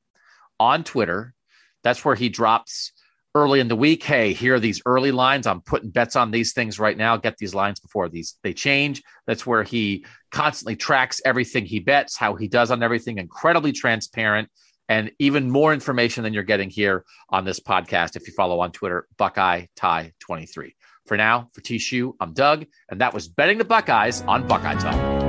on 0.60 0.84
Twitter. 0.84 1.34
That's 1.82 2.04
where 2.04 2.14
he 2.14 2.28
drops 2.28 2.92
early 3.34 3.58
in 3.58 3.68
the 3.68 3.76
week. 3.76 4.04
Hey, 4.04 4.32
here 4.32 4.54
are 4.54 4.60
these 4.60 4.80
early 4.86 5.10
lines. 5.12 5.46
I'm 5.46 5.60
putting 5.60 5.90
bets 5.90 6.16
on 6.16 6.30
these 6.30 6.52
things 6.52 6.78
right 6.78 6.96
now. 6.96 7.16
Get 7.16 7.36
these 7.36 7.54
lines 7.54 7.80
before 7.80 8.08
these 8.08 8.36
they 8.44 8.52
change. 8.52 9.02
That's 9.26 9.44
where 9.44 9.64
he 9.64 10.04
constantly 10.30 10.76
tracks 10.76 11.20
everything 11.24 11.64
he 11.66 11.80
bets, 11.80 12.16
how 12.16 12.34
he 12.34 12.48
does 12.48 12.70
on 12.70 12.82
everything, 12.82 13.18
incredibly 13.18 13.72
transparent, 13.72 14.48
and 14.88 15.10
even 15.18 15.50
more 15.50 15.72
information 15.72 16.24
than 16.24 16.32
you're 16.32 16.42
getting 16.42 16.70
here 16.70 17.04
on 17.28 17.44
this 17.44 17.60
podcast 17.60 18.16
if 18.16 18.26
you 18.26 18.32
follow 18.32 18.60
on 18.60 18.72
Twitter, 18.72 19.06
Buckeye 19.16 19.66
Tie 19.76 20.12
23. 20.20 20.74
For 21.06 21.16
now, 21.16 21.48
for 21.52 21.60
T 21.60 21.78
Shoe, 21.78 22.16
I'm 22.20 22.34
Doug, 22.34 22.66
and 22.90 23.00
that 23.00 23.14
was 23.14 23.28
betting 23.28 23.58
the 23.58 23.64
Buckeyes 23.64 24.22
on 24.22 24.46
Buckeye 24.46 24.74
Talk. 24.74 25.27